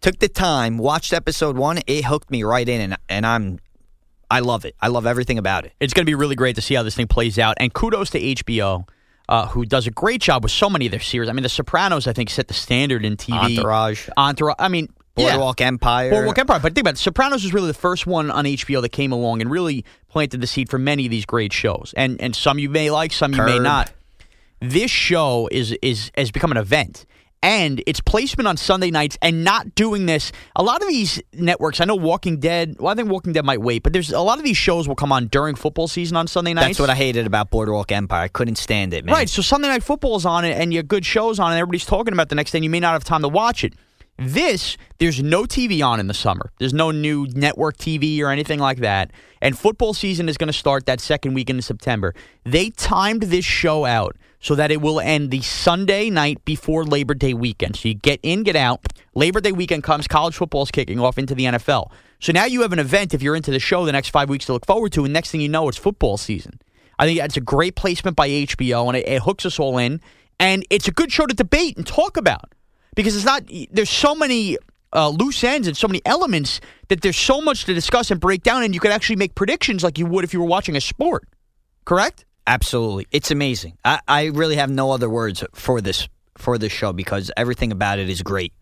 took 0.04 0.18
the 0.18 0.28
time, 0.28 0.76
watched 0.76 1.14
episode 1.14 1.56
one, 1.56 1.78
it 1.86 2.04
hooked 2.04 2.30
me 2.30 2.42
right 2.42 2.68
in, 2.68 2.80
and 2.82 2.98
and 3.08 3.24
I'm 3.24 3.58
I 4.30 4.40
love 4.40 4.66
it. 4.66 4.76
I 4.78 4.88
love 4.88 5.06
everything 5.06 5.38
about 5.38 5.64
it. 5.64 5.72
It's 5.80 5.94
going 5.94 6.04
to 6.04 6.10
be 6.10 6.14
really 6.14 6.34
great 6.34 6.56
to 6.56 6.62
see 6.62 6.74
how 6.74 6.82
this 6.82 6.94
thing 6.94 7.06
plays 7.06 7.38
out. 7.38 7.56
And 7.58 7.72
kudos 7.72 8.10
to 8.10 8.20
HBO, 8.20 8.86
uh, 9.30 9.46
who 9.46 9.64
does 9.64 9.86
a 9.86 9.90
great 9.90 10.20
job 10.20 10.42
with 10.42 10.52
so 10.52 10.68
many 10.68 10.84
of 10.86 10.90
their 10.90 11.00
series. 11.00 11.30
I 11.30 11.32
mean, 11.32 11.42
The 11.42 11.48
Sopranos, 11.48 12.06
I 12.06 12.12
think, 12.12 12.28
set 12.28 12.48
the 12.48 12.54
standard 12.54 13.02
in 13.04 13.16
TV. 13.16 13.56
Entourage. 13.56 14.10
Entourage. 14.16 14.56
I 14.58 14.68
mean, 14.68 14.88
yeah. 15.16 15.30
Boardwalk 15.30 15.62
Empire. 15.62 16.10
Boardwalk 16.10 16.38
Empire. 16.38 16.60
But 16.60 16.74
think 16.74 16.82
about 16.82 16.94
it. 16.94 16.98
Sopranos 16.98 17.42
was 17.42 17.54
really 17.54 17.68
the 17.68 17.74
first 17.74 18.06
one 18.06 18.30
on 18.30 18.44
HBO 18.44 18.82
that 18.82 18.90
came 18.90 19.10
along 19.12 19.40
and 19.40 19.50
really 19.50 19.86
planted 20.08 20.42
the 20.42 20.46
seed 20.46 20.68
for 20.68 20.78
many 20.78 21.06
of 21.06 21.10
these 21.10 21.24
great 21.24 21.52
shows. 21.52 21.94
And 21.96 22.20
and 22.20 22.36
some 22.36 22.58
you 22.58 22.68
may 22.68 22.90
like, 22.90 23.12
some 23.12 23.32
you 23.32 23.42
may 23.42 23.58
not. 23.58 23.90
This 24.60 24.90
show 24.90 25.48
is 25.50 25.72
is 25.80 26.10
has 26.14 26.30
become 26.30 26.50
an 26.50 26.58
event. 26.58 27.06
And 27.44 27.82
its 27.86 28.00
placement 28.00 28.48
on 28.48 28.56
Sunday 28.56 28.90
nights 28.90 29.18
and 29.20 29.44
not 29.44 29.74
doing 29.74 30.06
this. 30.06 30.32
A 30.56 30.62
lot 30.62 30.80
of 30.80 30.88
these 30.88 31.20
networks, 31.34 31.78
I 31.80 31.84
know 31.84 31.94
Walking 31.94 32.40
Dead, 32.40 32.76
well, 32.78 32.90
I 32.90 32.94
think 32.94 33.10
Walking 33.10 33.34
Dead 33.34 33.44
might 33.44 33.60
wait, 33.60 33.82
but 33.82 33.92
there's 33.92 34.10
a 34.12 34.20
lot 34.20 34.38
of 34.38 34.44
these 34.44 34.56
shows 34.56 34.88
will 34.88 34.94
come 34.94 35.12
on 35.12 35.26
during 35.26 35.54
football 35.54 35.86
season 35.86 36.16
on 36.16 36.26
Sunday 36.26 36.54
nights. 36.54 36.68
That's 36.68 36.80
what 36.80 36.90
I 36.90 36.94
hated 36.94 37.26
about 37.26 37.50
Boardwalk 37.50 37.92
Empire. 37.92 38.22
I 38.22 38.28
couldn't 38.28 38.56
stand 38.56 38.94
it, 38.94 39.04
man. 39.04 39.12
Right. 39.14 39.28
So 39.28 39.42
Sunday 39.42 39.68
night 39.68 39.82
football 39.82 40.16
is 40.16 40.24
on 40.24 40.44
it, 40.46 40.56
and 40.58 40.72
your 40.72 40.82
good 40.82 41.04
shows 41.04 41.38
on, 41.38 41.48
it, 41.52 41.56
and 41.56 41.60
everybody's 41.60 41.84
talking 41.84 42.14
about 42.14 42.30
the 42.30 42.34
next 42.34 42.52
day. 42.52 42.58
and 42.58 42.64
You 42.64 42.70
may 42.70 42.80
not 42.80 42.94
have 42.94 43.04
time 43.04 43.20
to 43.22 43.28
watch 43.28 43.62
it. 43.62 43.74
This, 44.16 44.76
there's 44.98 45.22
no 45.22 45.42
TV 45.42 45.84
on 45.84 45.98
in 45.98 46.06
the 46.06 46.14
summer. 46.14 46.52
There's 46.58 46.72
no 46.72 46.92
new 46.92 47.26
network 47.34 47.76
TV 47.76 48.20
or 48.20 48.28
anything 48.28 48.60
like 48.60 48.78
that. 48.78 49.10
And 49.40 49.58
football 49.58 49.92
season 49.92 50.28
is 50.28 50.36
going 50.36 50.48
to 50.48 50.52
start 50.52 50.86
that 50.86 51.00
second 51.00 51.34
weekend 51.34 51.58
in 51.58 51.62
September. 51.62 52.14
They 52.44 52.70
timed 52.70 53.24
this 53.24 53.44
show 53.44 53.84
out 53.84 54.16
so 54.38 54.54
that 54.54 54.70
it 54.70 54.80
will 54.80 55.00
end 55.00 55.30
the 55.30 55.40
Sunday 55.40 56.10
night 56.10 56.44
before 56.44 56.84
Labor 56.84 57.14
Day 57.14 57.34
weekend. 57.34 57.76
So 57.76 57.88
you 57.88 57.94
get 57.94 58.20
in, 58.22 58.44
get 58.44 58.54
out. 58.54 58.84
Labor 59.14 59.40
Day 59.40 59.52
weekend 59.52 59.82
comes, 59.82 60.06
college 60.06 60.36
football's 60.36 60.70
kicking 60.70 61.00
off 61.00 61.18
into 61.18 61.34
the 61.34 61.44
NFL. 61.44 61.90
So 62.20 62.32
now 62.32 62.44
you 62.44 62.62
have 62.62 62.72
an 62.72 62.78
event 62.78 63.14
if 63.14 63.22
you're 63.22 63.36
into 63.36 63.50
the 63.50 63.58
show 63.58 63.84
the 63.84 63.92
next 63.92 64.10
five 64.10 64.28
weeks 64.28 64.46
to 64.46 64.52
look 64.52 64.64
forward 64.64 64.92
to, 64.92 65.04
and 65.04 65.12
next 65.12 65.30
thing 65.30 65.40
you 65.40 65.48
know, 65.48 65.68
it's 65.68 65.78
football 65.78 66.16
season. 66.18 66.60
I 66.98 67.06
think 67.06 67.18
that's 67.18 67.36
a 67.36 67.40
great 67.40 67.74
placement 67.74 68.16
by 68.16 68.28
HBO, 68.28 68.86
and 68.86 68.96
it, 68.96 69.08
it 69.08 69.22
hooks 69.22 69.44
us 69.44 69.58
all 69.58 69.76
in. 69.78 70.00
And 70.38 70.64
it's 70.70 70.86
a 70.88 70.92
good 70.92 71.10
show 71.10 71.26
to 71.26 71.34
debate 71.34 71.76
and 71.76 71.86
talk 71.86 72.16
about 72.16 72.54
because 72.94 73.16
it's 73.16 73.24
not. 73.24 73.42
There's 73.70 73.90
so 73.90 74.14
many 74.14 74.56
uh, 74.92 75.08
loose 75.08 75.42
ends 75.44 75.66
and 75.68 75.76
so 75.76 75.88
many 75.88 76.00
elements 76.04 76.60
that 76.88 77.00
there's 77.02 77.16
so 77.16 77.40
much 77.40 77.64
to 77.64 77.74
discuss 77.74 78.10
and 78.10 78.20
break 78.20 78.42
down, 78.42 78.62
and 78.62 78.74
you 78.74 78.80
could 78.80 78.92
actually 78.92 79.16
make 79.16 79.34
predictions 79.34 79.82
like 79.82 79.98
you 79.98 80.06
would 80.06 80.24
if 80.24 80.32
you 80.32 80.40
were 80.40 80.46
watching 80.46 80.76
a 80.76 80.80
sport. 80.80 81.26
Correct? 81.84 82.24
Absolutely, 82.46 83.06
it's 83.10 83.30
amazing. 83.30 83.76
I, 83.84 84.00
I 84.06 84.24
really 84.26 84.56
have 84.56 84.70
no 84.70 84.90
other 84.90 85.08
words 85.08 85.42
for 85.54 85.80
this 85.80 86.08
for 86.36 86.58
this 86.58 86.72
show 86.72 86.92
because 86.92 87.30
everything 87.36 87.72
about 87.72 87.98
it 87.98 88.08
is 88.10 88.22
great. 88.22 88.52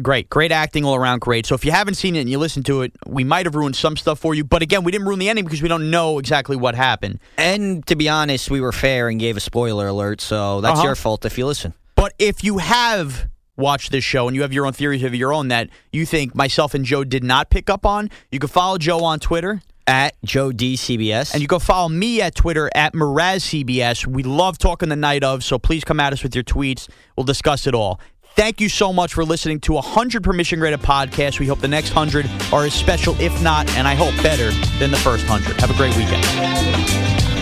Great, 0.00 0.30
great 0.30 0.50
acting 0.50 0.86
all 0.86 0.94
around. 0.94 1.20
Great. 1.20 1.44
So 1.44 1.54
if 1.54 1.66
you 1.66 1.70
haven't 1.70 1.96
seen 1.96 2.16
it 2.16 2.20
and 2.22 2.30
you 2.30 2.38
listen 2.38 2.62
to 2.62 2.80
it, 2.80 2.92
we 3.06 3.24
might 3.24 3.44
have 3.44 3.54
ruined 3.54 3.76
some 3.76 3.98
stuff 3.98 4.18
for 4.18 4.34
you. 4.34 4.42
But 4.42 4.62
again, 4.62 4.84
we 4.84 4.90
didn't 4.90 5.06
ruin 5.06 5.18
the 5.18 5.28
ending 5.28 5.44
because 5.44 5.60
we 5.60 5.68
don't 5.68 5.90
know 5.90 6.18
exactly 6.18 6.56
what 6.56 6.74
happened. 6.74 7.20
And 7.36 7.86
to 7.88 7.94
be 7.94 8.08
honest, 8.08 8.50
we 8.50 8.62
were 8.62 8.72
fair 8.72 9.08
and 9.10 9.20
gave 9.20 9.36
a 9.36 9.40
spoiler 9.40 9.86
alert, 9.88 10.22
so 10.22 10.62
that's 10.62 10.78
Uh-huh. 10.78 10.86
your 10.88 10.94
fault 10.94 11.26
if 11.26 11.36
you 11.36 11.44
listen. 11.44 11.74
But 11.94 12.14
if 12.18 12.42
you 12.42 12.56
have 12.56 13.28
watched 13.56 13.90
this 13.90 14.04
show 14.04 14.26
and 14.26 14.34
you 14.34 14.42
have 14.42 14.52
your 14.52 14.66
own 14.66 14.72
theories 14.72 15.02
of 15.02 15.14
your 15.14 15.32
own 15.32 15.48
that 15.48 15.68
you 15.92 16.06
think 16.06 16.34
myself 16.34 16.74
and 16.74 16.84
Joe 16.84 17.04
did 17.04 17.24
not 17.24 17.50
pick 17.50 17.68
up 17.68 17.84
on, 17.84 18.10
you 18.30 18.38
can 18.38 18.48
follow 18.48 18.78
Joe 18.78 19.04
on 19.04 19.20
Twitter. 19.20 19.62
At 19.84 20.14
Joe 20.24 20.52
D 20.52 20.74
CBS, 20.74 21.32
And 21.32 21.42
you 21.42 21.48
go 21.48 21.58
follow 21.58 21.88
me 21.88 22.22
at 22.22 22.36
Twitter 22.36 22.70
at 22.72 22.92
MrazCBS. 22.92 24.06
We 24.06 24.22
love 24.22 24.56
talking 24.56 24.88
the 24.90 24.96
night 24.96 25.24
of, 25.24 25.42
so 25.42 25.58
please 25.58 25.82
come 25.82 25.98
at 25.98 26.12
us 26.12 26.22
with 26.22 26.36
your 26.36 26.44
tweets. 26.44 26.88
We'll 27.16 27.24
discuss 27.24 27.66
it 27.66 27.74
all. 27.74 27.98
Thank 28.36 28.60
you 28.60 28.68
so 28.68 28.92
much 28.92 29.12
for 29.12 29.24
listening 29.24 29.58
to 29.60 29.72
100 29.72 30.22
permission 30.22 30.60
graded 30.60 30.80
podcasts. 30.80 31.40
We 31.40 31.48
hope 31.48 31.60
the 31.60 31.68
next 31.68 31.96
100 31.96 32.30
are 32.52 32.64
as 32.64 32.74
special, 32.74 33.20
if 33.20 33.42
not, 33.42 33.68
and 33.76 33.88
I 33.88 33.94
hope 33.94 34.14
better 34.22 34.52
than 34.78 34.92
the 34.92 34.96
first 34.98 35.28
100. 35.28 35.60
Have 35.60 35.70
a 35.70 35.74
great 35.74 35.96
weekend. 35.96 37.41